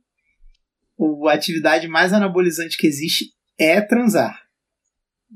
a 1.30 1.34
atividade 1.34 1.88
mais 1.88 2.12
anabolizante 2.12 2.78
que 2.78 2.88
existe 2.88 3.28
é 3.58 3.80
transar. 3.80 4.38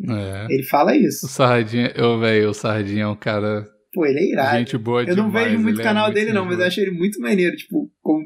É. 0.09 0.47
Ele 0.49 0.63
fala 0.63 0.93
O 0.93 0.95
isso. 0.95 1.27
Sardinha, 1.27 1.91
eu, 1.95 2.19
velho, 2.19 2.49
o 2.49 2.53
Sardinha 2.53 3.03
é 3.03 3.07
um 3.07 3.15
cara... 3.15 3.65
Pô, 3.93 4.05
ele 4.05 4.19
é 4.19 4.31
irado. 4.31 4.57
Gente 4.57 4.77
boa 4.77 5.03
eu 5.03 5.15
não 5.15 5.27
demais, 5.27 5.47
vejo 5.47 5.59
muito 5.61 5.75
ele 5.75 5.79
o 5.79 5.81
é 5.81 5.83
canal 5.83 6.05
muito 6.05 6.15
dele, 6.15 6.31
não, 6.33 6.45
mas 6.45 6.59
eu 6.59 6.65
acho 6.65 6.79
ele 6.79 6.91
muito 6.91 7.19
maneiro, 7.19 7.55
tipo, 7.57 7.91
como 8.01 8.23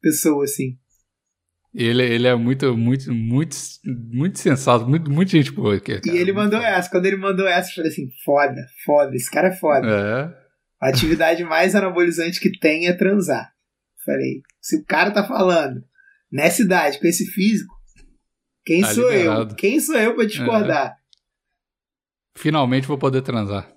pessoa, 0.00 0.44
assim. 0.44 0.76
Ele, 1.74 2.02
ele 2.02 2.26
é 2.26 2.34
muito, 2.34 2.76
muito, 2.76 3.12
muito, 3.14 3.56
muito 3.86 4.38
sensato, 4.38 4.86
muito, 4.86 5.10
muito 5.10 5.30
gente 5.30 5.52
boa. 5.52 5.76
Aqui, 5.76 5.92
E 5.92 6.00
cara. 6.00 6.16
ele 6.16 6.32
mandou 6.32 6.60
essa. 6.60 6.90
Quando 6.90 7.06
ele 7.06 7.16
mandou 7.16 7.46
essa, 7.46 7.70
eu 7.70 7.74
falei 7.76 7.90
assim: 7.90 8.08
foda, 8.24 8.66
foda, 8.84 9.14
esse 9.14 9.30
cara 9.30 9.48
é 9.48 9.52
foda. 9.56 9.86
É, 9.86 10.86
A 10.86 10.88
atividade 10.88 11.44
mais 11.44 11.74
anabolizante 11.74 12.40
que 12.40 12.58
tem 12.58 12.86
é 12.88 12.92
transar. 12.92 13.50
Falei, 14.04 14.42
se 14.60 14.76
o 14.76 14.84
cara 14.84 15.10
tá 15.10 15.26
falando 15.26 15.82
nessa 16.32 16.62
idade, 16.62 16.98
com 16.98 17.06
esse 17.06 17.26
físico, 17.26 17.74
quem 18.68 18.82
Tá 18.82 18.88
sou 18.94 19.10
liberado. 19.10 19.50
eu? 19.52 19.56
Quem 19.56 19.80
sou 19.80 19.96
eu 19.96 20.14
pra 20.14 20.24
discordar? 20.26 20.94
finalmente 22.36 22.86
vou 22.86 22.98
poder 22.98 23.22
transar. 23.22 23.68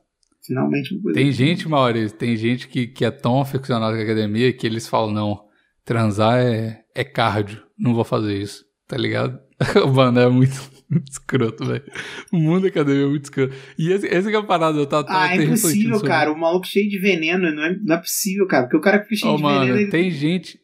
Finalmente 0.46 0.94
vou 0.94 1.04
poder. 1.04 1.16
Tem 1.16 1.32
gente, 1.32 1.68
Maurício, 1.68 2.18
tem 2.18 2.36
gente 2.36 2.68
que, 2.68 2.88
que 2.88 3.06
é 3.06 3.10
tão 3.12 3.40
aficionada 3.42 3.96
com 3.96 4.02
a 4.02 4.04
academia 4.04 4.52
que 4.54 4.68
eles 4.68 4.88
falam, 4.88 5.12
não, 5.14 5.40
transar 5.86 6.40
é, 6.40 6.82
é 6.94 7.04
cardio, 7.04 7.64
não 7.78 7.94
vou 7.94 8.04
fazer 8.04 8.38
isso, 8.38 8.66
tá 8.88 8.98
ligado? 8.98 9.40
Mano, 9.96 10.20
é 10.20 10.28
muito, 10.30 10.56
muito 10.90 11.08
escroto, 11.12 11.66
velho. 11.66 11.84
O 12.32 12.38
mundo 12.38 12.64
da 12.64 12.68
academia 12.68 13.06
é 13.06 13.08
muito 13.10 13.24
escroto. 13.26 13.56
E 13.80 13.92
esse, 13.92 14.06
esse 14.08 14.30
que 14.30 14.36
é 14.36 14.40
a 14.40 14.44
parada, 14.44 14.78
eu 14.78 14.86
tava, 14.86 15.06
tava 15.06 15.20
Ah, 15.26 15.36
é 15.36 15.44
impossível, 15.44 15.96
sobre- 15.96 16.08
cara. 16.10 16.32
O 16.32 16.38
maluco 16.40 16.68
cheio 16.68 16.90
de 16.90 17.00
veneno, 17.00 17.50
não 17.56 17.64
é, 17.64 17.76
não 17.82 17.96
é 17.96 18.00
possível, 18.00 18.46
cara. 18.48 18.64
Porque 18.66 18.78
o 18.78 18.82
cara 18.82 19.00
que 19.00 19.06
fica 19.08 19.22
cheio 19.22 19.34
Ô, 19.34 19.38
de 19.38 19.44
mano, 19.44 19.60
veneno, 19.62 19.78
ele... 19.80 19.90
tem 19.92 20.12
gente. 20.12 20.60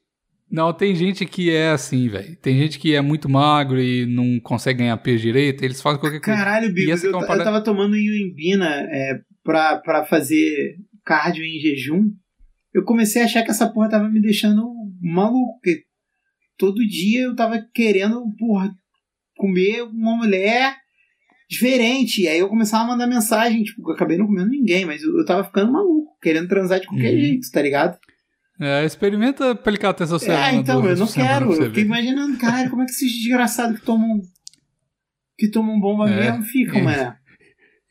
Não, 0.50 0.72
tem 0.74 0.96
gente 0.96 1.26
que 1.26 1.52
é 1.52 1.72
assim, 1.72 2.08
velho. 2.08 2.36
Tem 2.38 2.58
gente 2.58 2.80
que 2.80 2.96
é 2.96 3.02
muito 3.02 3.28
magro 3.28 3.82
e 3.82 4.06
não 4.06 4.40
consegue 4.40 4.80
ganhar 4.80 4.96
peso 4.98 5.24
direito, 5.24 5.64
eles 5.64 5.82
fazem 5.82 6.00
qualquer 6.00 6.22
coisa. 6.22 6.40
Caralho, 6.40 6.74
Bigos, 6.74 6.94
essa 6.94 7.08
eu, 7.08 7.14
é 7.14 7.18
uma 7.18 7.36
eu 7.36 7.44
tava 7.44 7.62
tomando 7.62 7.98
Iuimbina 7.98 8.88
é, 8.90 9.20
pra, 9.44 9.78
pra 9.78 10.06
fazer 10.06 10.78
cardio 11.04 11.44
em 11.44 11.60
jejum. 11.60 12.12
Eu 12.74 12.84
comecei 12.84 13.22
a 13.22 13.26
achar 13.26 13.44
que 13.44 13.52
essa 13.52 13.68
porra 13.68 13.90
tava 13.90 14.10
me 14.10 14.22
deixando 14.22 14.72
maluco. 15.02 15.56
Porque 15.56 15.84
todo 16.58 16.86
dia 16.86 17.24
eu 17.24 17.36
tava 17.36 17.62
querendo, 17.74 18.24
porra, 18.38 18.74
comer 19.36 19.84
uma 19.84 20.16
mulher 20.16 20.76
diferente. 21.50 22.22
E 22.22 22.28
aí 22.28 22.40
eu 22.40 22.50
começava 22.50 22.84
a 22.84 22.88
mandar 22.88 23.08
mensagem, 23.08 23.64
tipo, 23.64 23.90
eu 23.90 23.96
acabei 23.96 24.18
não 24.18 24.28
comendo 24.28 24.50
ninguém, 24.50 24.86
mas 24.86 25.02
eu, 25.02 25.18
eu 25.18 25.26
tava 25.26 25.44
ficando 25.44 25.72
maluco, 25.72 26.18
querendo 26.22 26.48
transar 26.48 26.80
de 26.80 26.88
qualquer 26.88 27.14
Uhum. 27.14 27.20
jeito, 27.20 27.52
tá 27.52 27.62
ligado? 27.62 27.98
É, 28.60 28.84
experimenta 28.86 29.52
aplicar 29.52 29.94
testosterona. 29.94 30.48
É, 30.50 30.56
então, 30.56 30.84
eu 30.86 30.96
não 30.98 31.08
quero. 31.08 31.54
Eu 31.54 31.66
fiquei 31.68 31.84
imaginando, 31.84 32.38
caralho, 32.38 32.70
como 32.70 32.82
é 32.82 32.86
que 32.86 32.92
esses 32.92 33.12
desgraçados 33.12 33.80
que 33.80 33.86
tomam. 33.86 34.22
que 35.38 35.50
tomam 35.50 35.80
bomba 35.80 36.10
É, 36.10 36.32
mesmo 36.32 36.44
ficam, 36.44 36.80
é. 36.80 36.84
mano. 36.84 37.16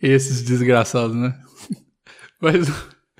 Esses 0.02 0.42
desgraçados, 0.42 1.14
né? 1.16 1.34
Mas 2.42 2.68
foi 2.68 2.68
isso 2.68 2.74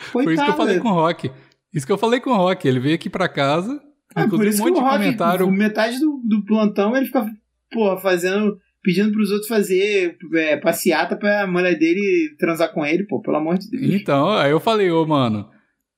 que 0.09 0.18
eu 0.18 0.24
Coitado. 0.24 0.57
falei 0.57 0.78
com 0.80 0.88
o 0.88 0.92
Rock. 0.94 1.30
Isso 1.72 1.86
que 1.86 1.92
eu 1.92 1.99
falei 1.99 2.20
com 2.20 2.30
o 2.30 2.36
Rock. 2.36 2.66
Ele 2.66 2.80
veio 2.80 2.94
aqui 2.97 3.09
pra 3.09 3.28
casa, 3.28 3.80
Ah, 4.14 4.26
por 4.28 4.44
isso 4.47 4.62
um 4.62 4.64
que 4.66 4.70
monte 4.72 4.78
o 4.78 4.82
de 4.82 4.88
Rock, 4.88 4.99
comentário. 5.05 5.51
metade 5.53 5.99
do, 6.01 6.20
do 6.24 6.44
plantão, 6.44 6.97
ele 6.97 7.07
fica, 7.07 7.26
porra, 7.70 7.97
fazendo. 7.99 8.59
pedindo 8.82 9.12
pros 9.12 9.30
outros 9.30 9.49
fazer 9.49 10.16
é, 10.34 10.57
passeata 10.57 11.16
pra 11.16 11.47
mulher 11.47 11.78
dele 11.78 12.34
transar 12.38 12.72
com 12.72 12.84
ele, 12.84 13.05
pô, 13.05 13.20
pelo 13.22 13.36
amor 13.36 13.57
de 13.59 13.70
Deus. 13.70 13.94
Então, 13.94 14.30
aí 14.30 14.51
eu 14.51 14.61
falei, 14.61 14.90
ô, 14.90 15.07
mano, 15.07 15.49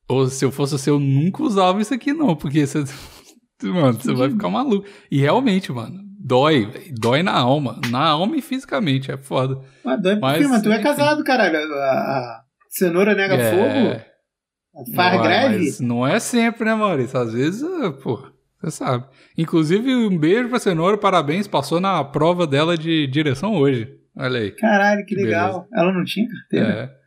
ou 0.09 0.27
se 0.27 0.45
eu 0.45 0.51
fosse 0.51 0.73
você, 0.73 0.91
eu 0.91 0.99
nunca 0.99 1.43
usava 1.43 1.81
isso 1.81 1.93
aqui, 1.93 2.13
não, 2.13 2.35
porque 2.35 2.67
você. 2.67 2.85
Mano, 3.63 3.95
você 3.95 4.15
vai 4.15 4.31
ficar 4.31 4.49
maluco. 4.49 4.87
E 5.11 5.19
realmente, 5.19 5.73
mano, 5.73 5.99
dói, 6.17 6.65
velho. 6.67 6.95
Dói 6.97 7.25
na 7.25 7.33
alma. 7.33 7.81
Na 7.91 8.07
alma 8.07 8.37
e 8.37 8.41
fisicamente, 8.41 9.11
é 9.11 9.17
foda. 9.17 9.61
Mas, 9.85 10.01
doido 10.01 10.21
Mas, 10.21 10.47
porque, 10.47 10.63
tu 10.63 10.73
é 10.73 10.79
casado, 10.81 11.25
caralho. 11.25 11.57
A, 11.57 11.91
a 11.91 12.43
cenoura 12.69 13.17
nega 13.17 13.35
É. 13.35 13.51
fogo, 13.51 14.95
faz 14.95 15.17
Não, 15.17 15.23
greve. 15.25 15.77
Não 15.81 16.07
é 16.07 16.21
sempre, 16.21 16.67
né, 16.67 16.75
Maurício? 16.77 17.19
Às 17.19 17.33
vezes, 17.33 17.65
é, 17.65 17.91
pô, 17.91 18.25
você 18.61 18.71
sabe. 18.71 19.07
Inclusive, 19.37 19.93
um 19.93 20.17
beijo 20.17 20.49
pra 20.49 20.61
Cenoura, 20.61 20.97
parabéns, 20.97 21.49
passou 21.49 21.81
na 21.81 22.05
prova 22.05 22.47
dela 22.47 22.79
de 22.79 23.09
direção 23.09 23.57
hoje. 23.57 23.89
Olha 24.17 24.39
aí. 24.41 24.51
Caralho, 24.53 25.05
que 25.05 25.17
legal. 25.17 25.67
Ela 25.75 25.93
não 25.93 26.05
tinha 26.05 26.29
carteira? 26.29 26.69
É. 26.95 26.98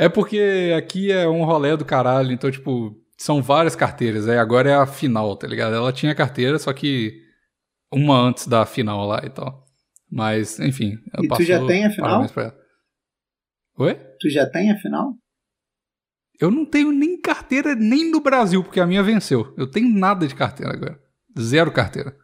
É 0.00 0.08
porque 0.08 0.72
aqui 0.74 1.12
é 1.12 1.28
um 1.28 1.44
rolê 1.44 1.76
do 1.76 1.84
caralho, 1.84 2.32
então, 2.32 2.50
tipo, 2.50 2.96
são 3.18 3.42
várias 3.42 3.76
carteiras. 3.76 4.26
Aí 4.26 4.38
agora 4.38 4.70
é 4.70 4.74
a 4.74 4.86
final, 4.86 5.36
tá 5.36 5.46
ligado? 5.46 5.74
Ela 5.74 5.92
tinha 5.92 6.14
carteira, 6.14 6.58
só 6.58 6.72
que 6.72 7.20
uma 7.92 8.18
antes 8.18 8.46
da 8.46 8.64
final 8.64 9.06
lá 9.06 9.20
e 9.22 9.28
tal. 9.28 9.66
Mas, 10.10 10.58
enfim. 10.58 10.94
E 11.22 11.28
tu 11.28 11.42
já 11.42 11.66
tem 11.66 11.84
a 11.84 11.90
final? 11.90 12.08
Parabéns 12.08 12.32
pra 12.32 12.44
ela. 12.44 12.56
Oi? 13.76 13.94
Tu 14.18 14.30
já 14.30 14.48
tem, 14.48 14.70
afinal? 14.70 15.12
Eu 16.40 16.50
não 16.50 16.64
tenho 16.64 16.90
nem 16.92 17.20
carteira 17.20 17.74
nem 17.74 18.10
no 18.10 18.22
Brasil, 18.22 18.64
porque 18.64 18.80
a 18.80 18.86
minha 18.86 19.02
venceu. 19.02 19.52
Eu 19.58 19.66
tenho 19.66 19.90
nada 19.90 20.26
de 20.26 20.34
carteira 20.34 20.72
agora. 20.72 20.98
Zero 21.38 21.70
carteira. 21.70 22.16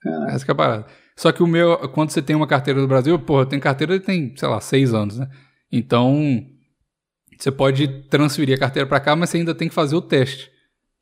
Caralho. 0.00 0.30
Essa 0.30 0.46
que 0.46 0.50
é 0.50 0.54
a 0.54 0.56
parada. 0.56 0.86
Só 1.14 1.30
que 1.30 1.42
o 1.42 1.46
meu, 1.46 1.76
quando 1.90 2.08
você 2.08 2.22
tem 2.22 2.34
uma 2.34 2.46
carteira 2.46 2.80
do 2.80 2.88
Brasil, 2.88 3.18
porra, 3.18 3.42
eu 3.42 3.46
tenho 3.46 3.60
carteira 3.60 4.00
tem, 4.00 4.34
sei 4.34 4.48
lá, 4.48 4.62
seis 4.62 4.94
anos, 4.94 5.18
né? 5.18 5.28
Então, 5.70 6.53
você 7.38 7.50
pode 7.50 7.88
transferir 8.08 8.56
a 8.56 8.60
carteira 8.60 8.88
pra 8.88 9.00
cá, 9.00 9.14
mas 9.16 9.30
você 9.30 9.38
ainda 9.38 9.54
tem 9.54 9.68
que 9.68 9.74
fazer 9.74 9.96
o 9.96 10.02
teste. 10.02 10.50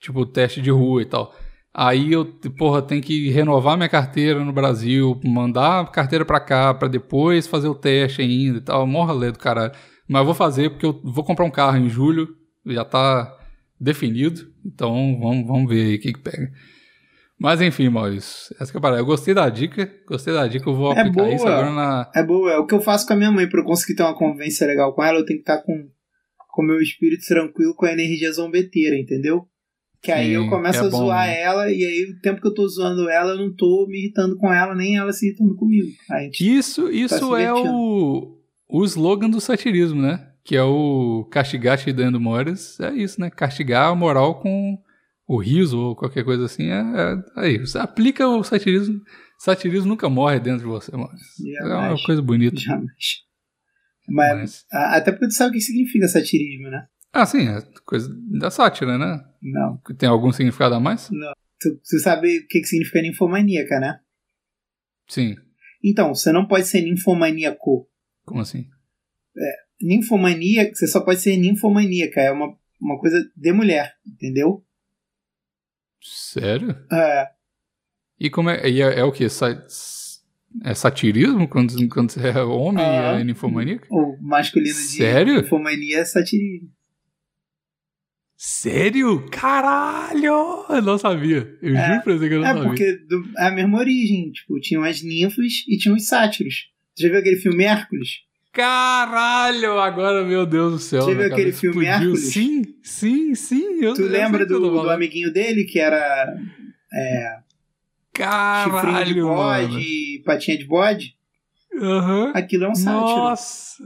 Tipo, 0.01 0.21
o 0.21 0.27
teste 0.27 0.61
de 0.61 0.71
rua 0.71 1.03
e 1.03 1.05
tal. 1.05 1.35
Aí 1.75 2.13
eu, 2.13 2.25
porra, 2.59 2.83
tenho 2.83 3.01
que 3.01 3.31
renovar 3.31 3.77
minha 3.77 3.89
carteira 3.89 4.45
no 4.45 4.53
Brasil, 4.53 5.19
mandar 5.25 5.81
a 5.81 5.87
carteira 5.87 6.25
pra 6.25 6.39
cá, 6.41 6.75
pra 6.75 6.89
depois 6.89 7.47
fazer 7.47 7.69
o 7.69 7.75
teste 7.75 8.21
ainda 8.21 8.59
e 8.59 8.61
tal. 8.61 8.87
Morra 8.87 9.13
lê 9.15 9.33
do 9.33 9.39
caralho. 9.39 9.73
Mas 10.09 10.21
eu 10.21 10.27
vou 10.27 10.35
fazer 10.35 10.71
porque 10.71 10.85
eu 10.85 11.01
vou 11.05 11.25
comprar 11.25 11.45
um 11.47 11.51
carro 11.51 11.79
em 11.79 11.89
julho, 11.89 12.29
já 12.67 12.85
tá 12.85 13.35
definido. 13.81 14.43
Então, 14.67 15.19
vamos, 15.21 15.47
vamos 15.47 15.69
ver 15.69 15.87
aí 15.87 15.95
o 15.97 16.01
que 16.01 16.13
que 16.13 16.21
pega. 16.21 16.51
Mas 17.39 17.61
enfim, 17.61 17.89
Maurício, 17.89 18.55
essa 18.61 18.71
que 18.71 18.77
é 18.77 18.79
a 18.79 18.83
parada. 18.83 19.01
Eu 19.01 19.07
gostei 19.07 19.35
da 19.35 19.49
dica, 19.49 19.91
gostei 20.07 20.33
da 20.35 20.47
dica, 20.47 20.69
eu 20.69 20.75
vou 20.75 20.93
É 20.93 21.01
aplicar 21.01 21.23
boa. 21.25 21.35
isso 21.35 21.47
agora 21.49 21.71
na. 21.73 22.11
É 22.15 22.23
boa, 22.23 22.53
é 22.53 22.59
o 22.59 22.67
que 22.67 22.75
eu 22.75 22.81
faço 22.81 23.07
com 23.07 23.15
a 23.15 23.17
minha 23.17 23.33
mãe. 23.33 23.49
Pra 23.49 23.61
eu 23.61 23.65
conseguir 23.65 23.97
ter 23.97 24.03
uma 24.03 24.15
convivência 24.17 24.67
legal 24.67 24.95
com 24.95 25.03
ela, 25.03 25.19
eu 25.19 25.25
tenho 25.25 25.39
que 25.43 25.51
estar 25.51 25.63
com 25.63 25.89
o 26.61 26.65
meu 26.65 26.81
espírito 26.81 27.25
tranquilo 27.27 27.75
com 27.75 27.87
a 27.87 27.93
energia 27.93 28.31
zombeteira, 28.31 28.99
entendeu? 28.99 29.47
Que 30.03 30.11
aí 30.11 30.31
Sim, 30.31 30.33
eu 30.33 30.49
começo 30.49 30.83
é 30.83 30.87
a 30.87 30.91
zoar 30.91 31.27
né? 31.29 31.41
ela, 31.41 31.71
e 31.71 31.85
aí 31.85 32.11
o 32.11 32.21
tempo 32.21 32.41
que 32.41 32.47
eu 32.49 32.55
tô 32.55 32.67
zoando 32.67 33.09
ela, 33.09 33.31
eu 33.33 33.39
não 33.39 33.55
tô 33.55 33.87
me 33.89 34.01
irritando 34.01 34.37
com 34.37 34.53
ela, 34.53 34.75
nem 34.75 34.97
ela 34.97 35.13
se 35.13 35.29
irritando 35.29 35.55
comigo. 35.55 35.89
Isso, 36.41 36.91
isso 36.91 37.31
Tá 37.31 37.41
é 37.41 37.53
o, 37.53 38.37
o 38.69 38.85
slogan 38.85 39.31
do 39.31 39.41
satirismo, 39.41 40.03
né? 40.03 40.29
Que 40.45 40.57
é 40.57 40.63
o 40.63 41.25
castigar 41.31 41.79
te 41.79 41.93
dando 41.93 42.21
mores. 42.21 42.81
É 42.81 42.93
isso, 42.93 43.21
né? 43.21 43.31
Castigar 43.31 43.91
a 43.91 43.95
moral 43.95 44.41
com 44.41 44.77
o 45.25 45.39
riso 45.39 45.79
ou 45.79 45.95
qualquer 45.95 46.25
coisa 46.25 46.47
assim. 46.47 46.65
É, 46.65 46.81
é, 46.81 47.17
aí, 47.37 47.59
você 47.59 47.79
aplica 47.79 48.27
o 48.27 48.43
satirismo. 48.43 49.01
Satirismo 49.39 49.89
nunca 49.89 50.09
morre 50.09 50.41
dentro 50.41 50.61
de 50.61 50.67
você, 50.67 50.91
Maurício. 50.97 51.27
É 51.61 51.65
uma 51.65 52.05
coisa 52.05 52.21
bonita. 52.21 52.61
jamais. 52.61 53.23
Mas, 54.09 54.39
Mas... 54.39 54.67
a- 54.73 54.97
até 54.97 55.13
porque 55.13 55.29
tu 55.29 55.35
sabe 55.35 55.51
o 55.51 55.53
que 55.53 55.61
significa 55.61 56.09
satirismo, 56.09 56.69
né? 56.71 56.87
Ah, 57.13 57.27
sim, 57.27 57.47
é 57.49 57.61
coisa 57.85 58.09
da 58.39 58.51
sátira, 58.51 58.97
né? 58.99 59.23
Não. 59.43 59.79
Tem 59.99 60.09
algum 60.09 60.33
significado 60.33 60.75
a 60.75 60.81
mais? 60.81 61.09
Tu, 61.61 61.77
tu 61.89 61.99
sabe 62.01 62.39
o 62.39 62.47
que, 62.49 62.61
que 62.61 62.67
significa 62.67 63.03
ninfomaníaca, 63.03 63.79
né? 63.79 64.01
Sim. 65.09 65.37
Então, 65.85 66.15
você 66.15 66.33
não 66.33 66.47
pode 66.47 66.67
ser 66.67 66.81
ninfomaníaco. 66.81 67.89
Como 68.25 68.41
assim? 68.41 68.67
Ninfomaníaca, 69.81 70.75
você 70.75 70.87
só 70.87 71.01
pode 71.05 71.21
ser 71.21 71.37
ninfomaníaca. 71.37 72.21
É 72.21 72.31
uma, 72.31 72.57
uma 72.81 72.99
coisa 72.99 73.19
de 73.37 73.53
mulher, 73.53 73.95
entendeu? 74.07 74.65
Sério? 76.01 76.71
É, 76.93 77.31
E 78.19 78.31
como 78.31 78.51
é? 78.51 78.69
E 78.69 78.81
é, 78.81 79.01
é 79.01 79.05
o 79.05 79.13
que? 79.13 79.29
É 80.65 80.75
satirismo 80.75 81.49
quando, 81.49 81.75
quando 81.89 82.11
você 82.11 82.29
é 82.29 82.43
homem 82.43 82.85
Ah. 82.85 83.17
e 83.19 83.21
é 83.21 83.25
ninfomaníaco? 83.25 83.87
o 83.91 84.17
masculino 84.21 84.75
de 84.75 84.81
Sério? 84.81 85.43
ninfomania 85.43 85.99
é 85.99 86.05
satirismo. 86.05 86.69
Sério? 88.37 89.29
Caralho! 89.31 90.65
Eu 90.69 90.83
não 90.83 90.99
sabia. 90.99 91.57
Eu 91.63 91.77
É. 91.77 91.87
juro 91.89 92.03
pra 92.03 92.17
você 92.17 92.29
que 92.29 92.35
eu 92.35 92.41
não 92.41 92.47
É 92.47 92.53
sabia. 92.55 92.65
porque 92.69 92.93
do- 93.09 93.25
é 93.39 93.47
a 93.47 93.53
mesma 93.53 93.79
origem. 93.79 94.33
Tipo, 94.33 94.59
tinham 94.61 94.83
as 94.83 95.01
ninfas 95.03 95.65
e 95.69 95.79
tinham 95.79 95.95
os 95.97 96.07
sátiros. 96.09 96.67
Tu 96.97 97.03
já 97.03 97.09
viu 97.09 97.19
aquele 97.19 97.37
filme 97.37 97.63
Hércules? 97.65 98.09
Caralho! 98.53 99.79
Agora, 99.79 100.25
meu 100.27 100.45
Deus 100.45 100.73
do 100.73 100.79
céu. 100.81 101.03
Já 101.03 101.07
viu 101.15 101.21
aquele 101.21 101.31
cabeça 101.53 101.61
filme 101.61 101.85
explodiu. 101.87 102.09
Hércules? 102.11 102.33
Sim, 102.33 102.63
sim, 102.83 103.35
sim. 103.37 103.81
Eu, 103.85 103.95
Tu 103.95 104.03
eu 104.03 104.09
lembra 104.09 104.45
do, 104.45 104.59
do 104.59 104.91
amiguinho 104.91 105.33
dele 105.33 105.65
que 105.65 105.79
era 105.79 106.35
chifrinho 108.17 109.05
de 109.05 109.15
Caralho, 109.15 109.25
mano. 109.29 109.37
bode 109.37 109.79
e 109.81 110.23
patinha 110.25 110.59
de 110.59 110.65
bode? 110.67 111.17
Aham. 111.81 112.33
Aquilo 112.35 112.65
é 112.65 112.69
um 112.71 112.75
sátiro. 112.75 113.01
Nossa! 113.17 113.83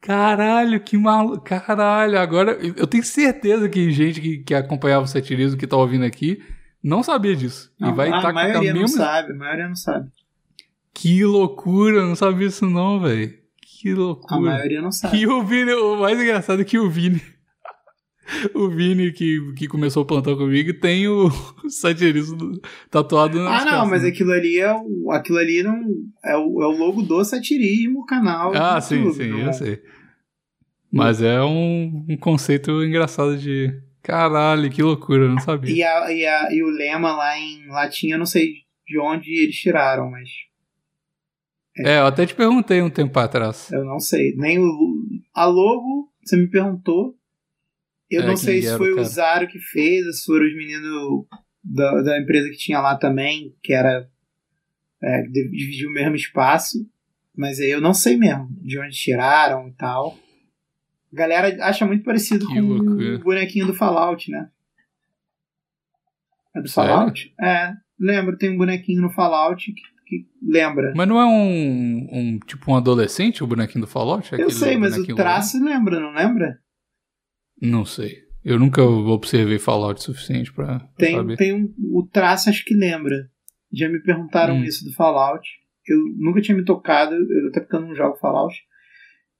Caralho, 0.00 0.80
que 0.80 0.96
maluco. 0.96 1.44
Caralho, 1.44 2.18
agora 2.18 2.58
eu 2.60 2.86
tenho 2.88 3.04
certeza 3.04 3.68
que 3.68 3.90
gente 3.92 4.20
que, 4.20 4.38
que 4.38 4.54
acompanhava 4.54 5.04
o 5.04 5.08
satirismo 5.08 5.56
que 5.58 5.66
tá 5.66 5.76
ouvindo 5.76 6.04
aqui 6.04 6.42
não 6.82 7.02
sabia 7.04 7.36
disso. 7.36 7.72
Não, 7.78 7.90
e 7.90 7.92
vai 7.94 8.10
a 8.10 8.16
estar 8.16 8.22
com 8.32 8.38
a 8.38 8.42
maioria 8.42 8.74
não 8.74 8.80
mesma. 8.80 8.96
sabe, 8.96 9.32
a 9.32 9.36
maioria 9.36 9.68
não 9.68 9.76
sabe. 9.76 10.10
Que 10.92 11.24
loucura, 11.24 11.98
eu 11.98 12.06
não 12.08 12.16
sabia 12.16 12.48
isso 12.48 12.68
não, 12.68 13.00
velho. 13.00 13.32
Que 13.80 13.92
A 13.92 13.94
loucura. 13.94 14.40
maioria 14.40 14.82
não 14.82 14.90
sabe. 14.90 15.18
E 15.18 15.26
o 15.28 15.44
Vini, 15.44 15.72
o 15.72 15.96
mais 16.00 16.20
engraçado 16.20 16.60
é 16.62 16.64
que 16.64 16.78
o 16.78 16.90
Vini. 16.90 17.22
O 18.54 18.68
Vini 18.68 19.12
que, 19.12 19.52
que 19.54 19.68
começou 19.68 20.02
o 20.02 20.06
plantão 20.06 20.36
comigo 20.36 20.72
tem 20.80 21.06
o, 21.08 21.30
satirismo 21.68 22.60
tatuado 22.90 23.38
nas 23.38 23.62
Ah, 23.62 23.64
não, 23.64 23.70
costas, 23.72 23.90
mas 23.90 24.02
né? 24.02 24.08
aquilo 24.08 24.32
ali 24.32 24.58
é 24.58 24.72
o, 24.74 25.10
aquilo 25.12 25.38
ali 25.38 25.62
não 25.62 25.80
é 26.24 26.36
o, 26.36 26.62
é 26.62 26.66
o 26.66 26.76
logo 26.76 27.02
do 27.02 27.22
satirismo, 27.24 28.04
canal. 28.06 28.52
Ah, 28.54 28.80
sim, 28.80 28.96
YouTube, 29.04 29.14
sim, 29.14 29.40
eu 29.40 29.48
é? 29.48 29.52
sei. 29.52 29.82
Mas 30.90 31.22
é 31.22 31.40
um, 31.42 32.04
um 32.08 32.16
conceito 32.16 32.82
engraçado 32.84 33.36
de. 33.38 33.72
Caralho, 34.02 34.68
que 34.70 34.82
loucura, 34.82 35.24
eu 35.24 35.28
não 35.30 35.38
sabia. 35.38 35.72
E, 35.74 35.82
a, 35.82 36.12
e, 36.12 36.26
a, 36.26 36.52
e 36.52 36.62
o 36.62 36.66
lema 36.68 37.14
lá 37.14 37.38
em 37.38 37.66
latim, 37.68 38.08
eu 38.08 38.18
não 38.18 38.26
sei 38.26 38.54
de 38.86 38.98
onde 38.98 39.30
eles 39.42 39.54
tiraram, 39.56 40.10
mas 40.10 40.28
É, 41.78 41.98
eu 42.00 42.06
até 42.06 42.26
te 42.26 42.34
perguntei 42.34 42.82
um 42.82 42.90
tempo 42.90 43.18
atrás. 43.18 43.70
eu 43.72 43.84
não 43.84 43.98
sei. 43.98 44.34
Nem 44.36 44.58
o, 44.58 44.68
a 45.34 45.46
logo, 45.46 46.10
você 46.22 46.36
me 46.36 46.48
perguntou. 46.48 47.14
Eu 48.14 48.22
É, 48.22 48.26
não 48.26 48.36
sei 48.36 48.60
se 48.62 48.76
foi 48.76 48.92
o. 48.92 49.04
Zaro 49.04 49.48
que 49.48 49.58
fez, 49.58 50.06
ou 50.06 50.12
se 50.12 50.24
foram 50.24 50.46
os 50.46 50.54
meninos 50.54 51.26
da, 51.64 52.02
da 52.02 52.20
empresa 52.20 52.48
que 52.50 52.56
tinha 52.58 52.80
lá 52.80 52.96
também, 52.96 53.54
que 53.62 53.72
era. 53.72 54.08
É, 55.02 55.22
dividiu 55.22 55.88
o 55.88 55.92
mesmo 55.92 56.14
espaço. 56.14 56.78
Mas 57.34 57.58
aí 57.58 57.70
eu 57.70 57.80
não 57.80 57.94
sei 57.94 58.16
mesmo 58.16 58.48
de 58.60 58.78
onde 58.78 58.94
tiraram 58.94 59.66
e 59.68 59.72
tal. 59.72 60.16
A 61.12 61.16
galera 61.16 61.64
acha 61.64 61.86
muito 61.86 62.04
parecido 62.04 62.46
Que 62.46 62.54
com 62.54 62.60
loucura. 62.60 63.16
o 63.16 63.18
bonequinho 63.20 63.66
do 63.66 63.74
Fallout, 63.74 64.30
né? 64.30 64.48
É 66.54 66.60
do? 66.60 66.70
Fallout? 66.70 67.34
É, 67.40 67.72
lembro, 67.98 68.36
tem 68.36 68.50
um 68.50 68.58
bonequinho 68.58 69.00
no 69.00 69.10
Fallout 69.10 69.72
que, 69.72 69.80
que 70.06 70.26
lembra. 70.42 70.92
Mas 70.94 71.08
não 71.08 71.18
é 71.18 71.24
um, 71.24 72.08
um. 72.12 72.38
Tipo 72.46 72.70
um 72.72 72.76
adolescente, 72.76 73.42
o 73.42 73.46
bonequinho 73.46 73.80
do 73.84 73.90
Fallout? 73.90 74.30
eu 74.32 74.36
Aquele 74.36 74.52
sei, 74.52 74.76
mas 74.76 74.96
o 74.96 75.06
traço 75.14 75.62
lembra, 75.62 75.98
não 75.98 76.12
lembra? 76.12 76.58
Não 77.62 77.84
sei. 77.84 78.18
Eu 78.44 78.58
nunca 78.58 78.82
observei 78.82 79.58
Fallout 79.58 80.00
o 80.00 80.02
suficiente 80.02 80.52
Tem, 80.98 81.14
saber. 81.14 81.36
tem 81.36 81.52
um, 81.54 81.72
o 81.92 82.04
traço 82.12 82.50
acho 82.50 82.64
que 82.64 82.74
lembra. 82.74 83.30
Já 83.72 83.88
me 83.88 84.00
perguntaram 84.02 84.56
Hum. 84.56 84.64
isso 84.64 84.84
do 84.84 84.92
Fallout. 84.92 85.48
eu 85.88 85.98
nunca 86.18 86.40
tinha 86.40 86.56
me 86.56 86.64
tocado, 86.64 87.14
eu, 87.14 87.48
até 87.48 87.60
porque 87.60 87.76
eu 87.76 87.80
não 87.80 87.94
jogo 87.94 88.16
Fallout. 88.18 88.54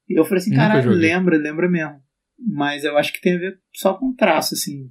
E 0.09 0.19
eu 0.19 0.25
falei 0.25 0.39
assim, 0.39 0.55
caralho, 0.55 0.91
lembra, 0.91 1.37
lembra 1.37 1.69
mesmo. 1.69 2.01
Mas 2.39 2.85
eu 2.85 2.97
acho 2.97 3.13
que 3.13 3.21
tem 3.21 3.37
a 3.37 3.39
ver 3.39 3.59
só 3.73 3.95
com 3.95 4.15
traço, 4.15 4.55
assim. 4.55 4.91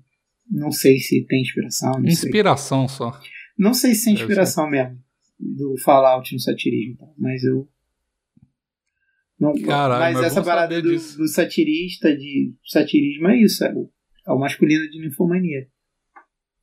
Não 0.50 0.72
sei 0.72 0.98
se 1.00 1.26
tem 1.26 1.42
inspiração, 1.42 1.92
não 1.94 2.04
sei. 2.04 2.12
Inspiração 2.30 2.88
só. 2.88 3.20
Não 3.58 3.74
sei 3.74 3.94
se 3.94 4.06
tem 4.06 4.14
Deve 4.14 4.24
inspiração 4.26 4.70
mesmo 4.70 4.98
do 5.40 5.76
Fallout 5.84 6.34
no 6.34 6.40
satirismo, 6.40 7.14
mas 7.18 7.44
eu. 7.44 7.68
Não, 9.42 9.54
Caralho, 9.64 10.00
mas 10.00 10.16
mas 10.18 10.26
essa 10.28 10.36
vamos 10.36 10.48
parada 10.48 10.80
do, 10.82 10.92
do 10.92 11.28
satirista, 11.28 12.16
de 12.16 12.54
satirismo 12.64 13.28
é 13.28 13.38
isso, 13.42 13.66
é 13.66 13.74
o, 13.74 13.90
é 14.28 14.32
o 14.32 14.38
masculino 14.40 14.88
de 14.88 15.02
ninfomania. 15.02 15.66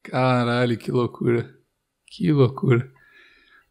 Caralho, 0.04 0.78
que 0.78 0.90
loucura. 0.92 1.50
Que 2.06 2.30
loucura. 2.32 2.88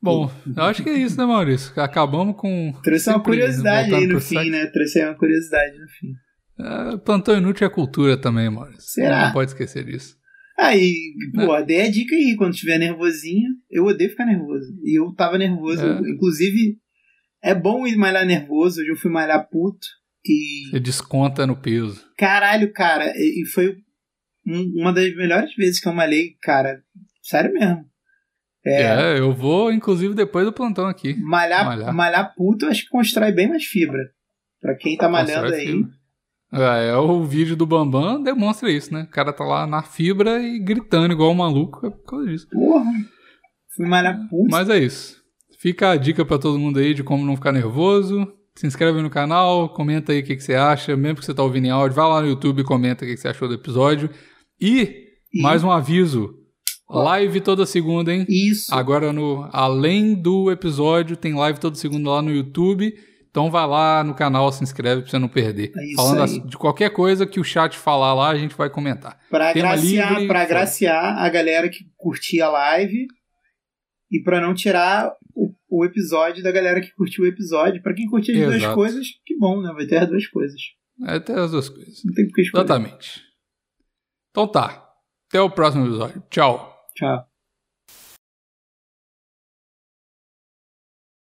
Bom, 0.01 0.29
eu 0.55 0.63
acho 0.63 0.83
que 0.83 0.89
é 0.89 0.93
isso, 0.93 1.17
né, 1.17 1.25
Maurício? 1.25 1.71
Acabamos 1.81 2.35
com. 2.37 2.71
Trouxe 2.83 3.09
uma 3.09 3.23
curiosidade 3.23 3.93
aí 3.95 4.05
no 4.05 4.19
fim, 4.21 4.35
sexo. 4.35 4.51
né? 4.51 4.65
Trouxe 4.67 4.99
aí 5.01 5.07
uma 5.07 5.15
curiosidade 5.15 5.79
no 5.79 5.87
fim. 5.87 6.13
É, 6.59 6.97
plantão 6.97 7.37
inútil 7.37 7.65
é 7.65 7.69
cultura 7.69 8.17
também, 8.17 8.49
Maurício. 8.49 8.81
Será? 8.81 9.27
Não 9.27 9.33
pode 9.33 9.51
esquecer 9.51 9.85
disso. 9.85 10.15
Aí, 10.59 10.93
pô, 11.33 11.59
dei 11.61 11.81
a 11.81 11.89
dica 11.91 12.15
aí, 12.15 12.35
quando 12.35 12.55
tiver 12.55 12.77
nervosinho, 12.77 13.49
eu 13.69 13.85
odeio 13.85 14.09
ficar 14.09 14.25
nervoso. 14.25 14.65
E 14.83 14.99
eu 14.99 15.13
tava 15.13 15.37
nervoso, 15.37 15.85
É. 15.85 15.99
inclusive, 16.11 16.77
é 17.49 17.55
bom 17.55 17.85
ir 17.87 17.95
malhar 17.97 18.25
nervoso, 18.25 18.81
hoje 18.81 18.89
eu 18.91 18.95
fui 18.95 19.11
malhar 19.11 19.47
puto, 19.49 19.87
e 20.25 20.69
Você 20.71 20.79
desconta 20.79 21.47
no 21.47 21.55
peso. 21.55 22.03
Caralho, 22.17 22.71
cara, 22.73 23.05
e 23.15 23.45
foi 23.53 23.75
um- 24.45 24.81
uma 24.81 24.91
das 24.93 25.15
melhores 25.15 25.53
vezes 25.55 25.79
que 25.79 25.87
eu 25.87 25.93
malhei, 25.93 26.35
cara. 26.41 26.81
Sério 27.21 27.53
mesmo. 27.53 27.85
É, 28.65 28.81
É, 29.15 29.19
eu 29.19 29.33
vou, 29.33 29.71
inclusive, 29.71 30.13
depois 30.13 30.45
do 30.45 30.51
plantão 30.51 30.87
aqui. 30.87 31.13
malhar, 31.21 31.65
malhar. 31.65 31.93
malhar. 31.93 32.33
puto, 32.35 32.65
eu 32.65 32.69
acho 32.71 32.83
que 32.83 32.89
constrói 32.89 33.31
bem 33.31 33.47
mais 33.47 33.63
fibra. 33.63 34.09
Pra 34.59 34.75
quem 34.75 34.97
tá 34.97 35.07
malhando 35.07 35.41
Constrói 35.47 35.59
aí. 35.59 35.65
fibra. 35.67 35.91
É, 36.53 36.87
é, 36.89 36.95
o 36.97 37.23
vídeo 37.23 37.55
do 37.57 37.65
Bambam 37.65 38.21
demonstra 38.23 38.71
isso, 38.71 38.93
né? 38.93 39.03
O 39.03 39.09
cara 39.09 39.31
tá 39.33 39.43
lá 39.43 39.67
na 39.67 39.83
fibra 39.83 40.39
e 40.41 40.59
gritando 40.59 41.13
igual 41.13 41.31
um 41.31 41.35
maluco 41.35 41.85
é 41.85 41.89
por 41.89 42.03
causa 42.05 42.25
disso. 42.27 42.47
Porra. 42.49 42.85
Fui 43.75 43.85
malhar 43.87 44.17
puto. 44.29 44.49
Mas 44.49 44.69
é 44.69 44.79
isso. 44.79 45.17
Fica 45.59 45.89
a 45.91 45.95
dica 45.97 46.23
pra 46.25 46.37
todo 46.37 46.59
mundo 46.59 46.79
aí 46.79 46.93
de 46.93 47.03
como 47.03 47.25
não 47.25 47.35
ficar 47.35 47.51
nervoso. 47.51 48.31
Se 48.55 48.65
inscreve 48.65 49.01
no 49.01 49.09
canal, 49.09 49.69
comenta 49.69 50.11
aí 50.11 50.19
o 50.19 50.23
que, 50.23 50.35
que 50.35 50.43
você 50.43 50.55
acha. 50.55 50.95
Mesmo 50.95 51.19
que 51.19 51.25
você 51.25 51.33
tá 51.33 51.43
ouvindo 51.43 51.65
em 51.65 51.69
áudio, 51.71 51.95
vai 51.95 52.07
lá 52.07 52.21
no 52.21 52.27
YouTube 52.27 52.59
e 52.61 52.63
comenta 52.63 53.03
o 53.03 53.07
que, 53.07 53.15
que 53.15 53.21
você 53.21 53.27
achou 53.27 53.47
do 53.47 53.53
episódio. 53.55 54.09
E, 54.59 55.05
E- 55.33 55.41
mais 55.41 55.63
um 55.63 55.71
aviso. 55.71 56.33
Live 56.89 57.41
toda 57.41 57.65
segunda, 57.65 58.13
hein? 58.13 58.25
Isso. 58.29 58.73
Agora, 58.73 59.11
no, 59.11 59.47
além 59.51 60.15
do 60.15 60.49
episódio, 60.49 61.17
tem 61.17 61.33
live 61.35 61.59
todo 61.59 61.75
segundo 61.77 62.09
lá 62.09 62.21
no 62.21 62.31
YouTube. 62.31 62.93
Então 63.29 63.51
vai 63.51 63.67
lá 63.67 64.03
no 64.03 64.15
canal, 64.15 64.51
se 64.51 64.63
inscreve 64.63 65.01
pra 65.01 65.11
você 65.11 65.19
não 65.19 65.27
perder. 65.27 65.71
É 65.75 65.85
isso 65.85 65.95
Falando 65.97 66.21
aí. 66.23 66.39
de 66.47 66.57
qualquer 66.57 66.89
coisa 66.91 67.27
que 67.27 67.39
o 67.39 67.43
chat 67.43 67.77
falar 67.77 68.13
lá, 68.13 68.29
a 68.29 68.37
gente 68.37 68.55
vai 68.55 68.69
comentar. 68.69 69.19
Pra 69.29 69.53
tema 69.53 69.67
agraciar, 69.69 70.09
livre, 70.13 70.27
pra 70.27 70.41
agraciar 70.41 71.17
a 71.19 71.29
galera 71.29 71.69
que 71.69 71.85
curtia 71.97 72.45
a 72.45 72.49
live. 72.49 73.05
E 74.09 74.21
pra 74.23 74.39
não 74.39 74.53
tirar 74.53 75.11
o, 75.69 75.85
episódio 75.85 76.43
da 76.43 76.51
galera 76.51 76.81
que 76.81 76.91
curtiu 76.93 77.23
o 77.23 77.27
episódio. 77.27 77.81
Pra 77.81 77.93
quem 77.93 78.07
curtiu 78.07 78.33
as 78.35 78.41
duas 78.41 78.55
Exato. 78.55 78.75
coisas, 78.75 79.07
que 79.25 79.37
bom, 79.37 79.61
né? 79.61 79.71
Vai 79.73 79.85
ter 79.85 79.97
as 79.97 80.07
duas 80.09 80.27
coisas. 80.27 80.61
É 81.05 81.15
até 81.15 81.33
as 81.33 81.51
duas 81.51 81.69
coisas. 81.69 82.03
Não 82.03 82.13
tem 82.13 82.27
por 82.27 82.35
que 82.35 82.41
escolher. 82.41 82.63
Exatamente. 82.63 83.23
Então 84.31 84.47
tá. 84.51 84.87
Até 85.29 85.41
o 85.41 85.49
próximo 85.49 85.85
episódio. 85.85 86.23
Tchau. 86.29 86.73
Tchau. 86.95 87.27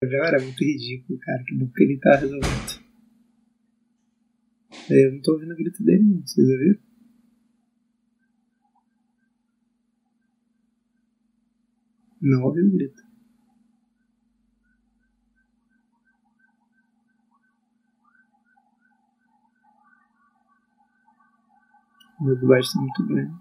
Já 0.03 0.27
era 0.27 0.43
muito 0.43 0.63
ridículo, 0.63 1.19
cara. 1.19 1.43
Que 1.45 1.55
bom 1.55 1.71
que 1.71 1.83
ele 1.83 1.99
tá 1.99 2.17
resolvendo. 2.17 2.85
É, 4.91 5.07
Eu 5.07 5.13
não 5.13 5.23
tô 5.23 5.33
ouvindo 5.33 5.53
o 5.53 5.57
grito 5.57 5.83
dele, 5.83 6.03
não. 6.03 6.27
Vocês 6.27 6.49
ouviram? 6.49 6.81
Não 12.21 12.43
ouvi 12.43 12.63
o 12.63 12.71
grito. 12.71 13.04
Meu 22.25 22.35
dublagem 22.41 22.73
tá 22.73 22.81
muito 22.81 23.07
grande. 23.07 23.35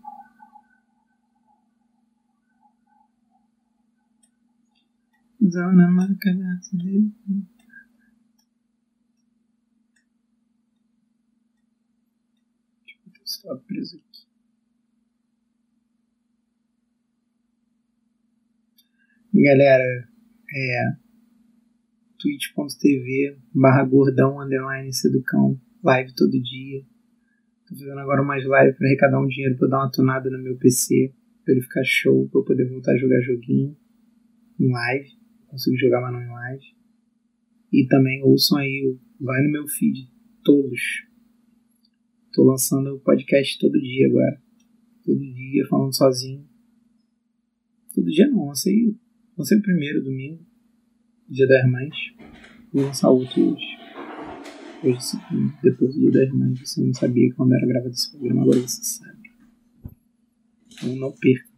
Zona 5.49 5.89
marca 5.89 6.33
brasileira. 6.33 7.05
Deixa 12.85 12.97
eu 13.15 13.23
estar 13.23 13.55
preso 13.65 13.95
aqui. 13.95 14.27
Galera, 19.33 20.09
é 20.53 20.97
twitch.tv 22.19 23.39
barra 23.55 23.85
gordão 23.85 24.41
underline 24.41 24.91
seducão 24.93 25.57
live 25.81 26.13
todo 26.13 26.31
dia. 26.31 26.85
Tô 27.73 27.79
fazendo 27.79 27.99
agora 27.99 28.21
umas 28.21 28.43
lives 28.43 28.77
pra 28.77 28.87
arrecadar 28.87 29.19
um 29.19 29.27
dinheiro 29.27 29.57
pra 29.57 29.65
eu 29.65 29.71
dar 29.71 29.79
uma 29.79 29.91
tunada 29.91 30.29
no 30.29 30.37
meu 30.37 30.55
PC, 30.57 31.11
pra 31.43 31.53
ele 31.53 31.63
ficar 31.63 31.83
show, 31.83 32.29
pra 32.29 32.39
eu 32.39 32.45
poder 32.45 32.69
voltar 32.69 32.91
a 32.91 32.97
jogar 32.97 33.19
joguinho 33.21 33.75
em 34.59 34.71
live. 34.71 35.09
Consigo 35.47 35.75
jogar, 35.77 35.99
mas 36.01 36.13
não 36.13 36.21
em 36.21 36.29
live. 36.29 36.65
E 37.71 37.87
também 37.87 38.21
ouçam 38.23 38.59
aí, 38.59 38.95
vai 39.19 39.41
no 39.41 39.51
meu 39.51 39.67
feed, 39.67 40.07
todos. 40.43 41.07
Tô 42.31 42.43
lançando 42.43 42.95
o 42.95 42.99
podcast 42.99 43.57
todo 43.57 43.81
dia 43.81 44.07
agora. 44.07 44.39
Todo 45.03 45.19
dia, 45.19 45.65
falando 45.67 45.95
sozinho. 45.95 46.47
Todo 47.95 48.05
dia 48.05 48.27
não, 48.27 48.49
lancei, 48.49 48.95
lancei 49.35 49.57
o 49.57 49.61
primeiro 49.63 50.03
domingo, 50.03 50.45
dia 51.27 51.47
das 51.47 51.67
mães. 51.67 51.95
Vou 52.71 52.83
lançar 52.83 53.09
outro 53.09 53.53
hoje. 53.53 53.82
Hoje, 54.83 55.01
segundo, 55.01 55.53
depois 55.63 55.95
do 55.95 56.37
mães, 56.37 56.59
você 56.59 56.81
não 56.81 56.93
sabia 56.93 57.33
quando 57.35 57.53
era 57.53 57.65
gravado 57.65 57.93
esse 57.93 58.11
programa, 58.11 58.41
agora 58.41 58.59
você 58.59 58.83
sabe. 58.83 59.31
Então 60.73 60.95
não 60.97 61.11
perca. 61.13 61.52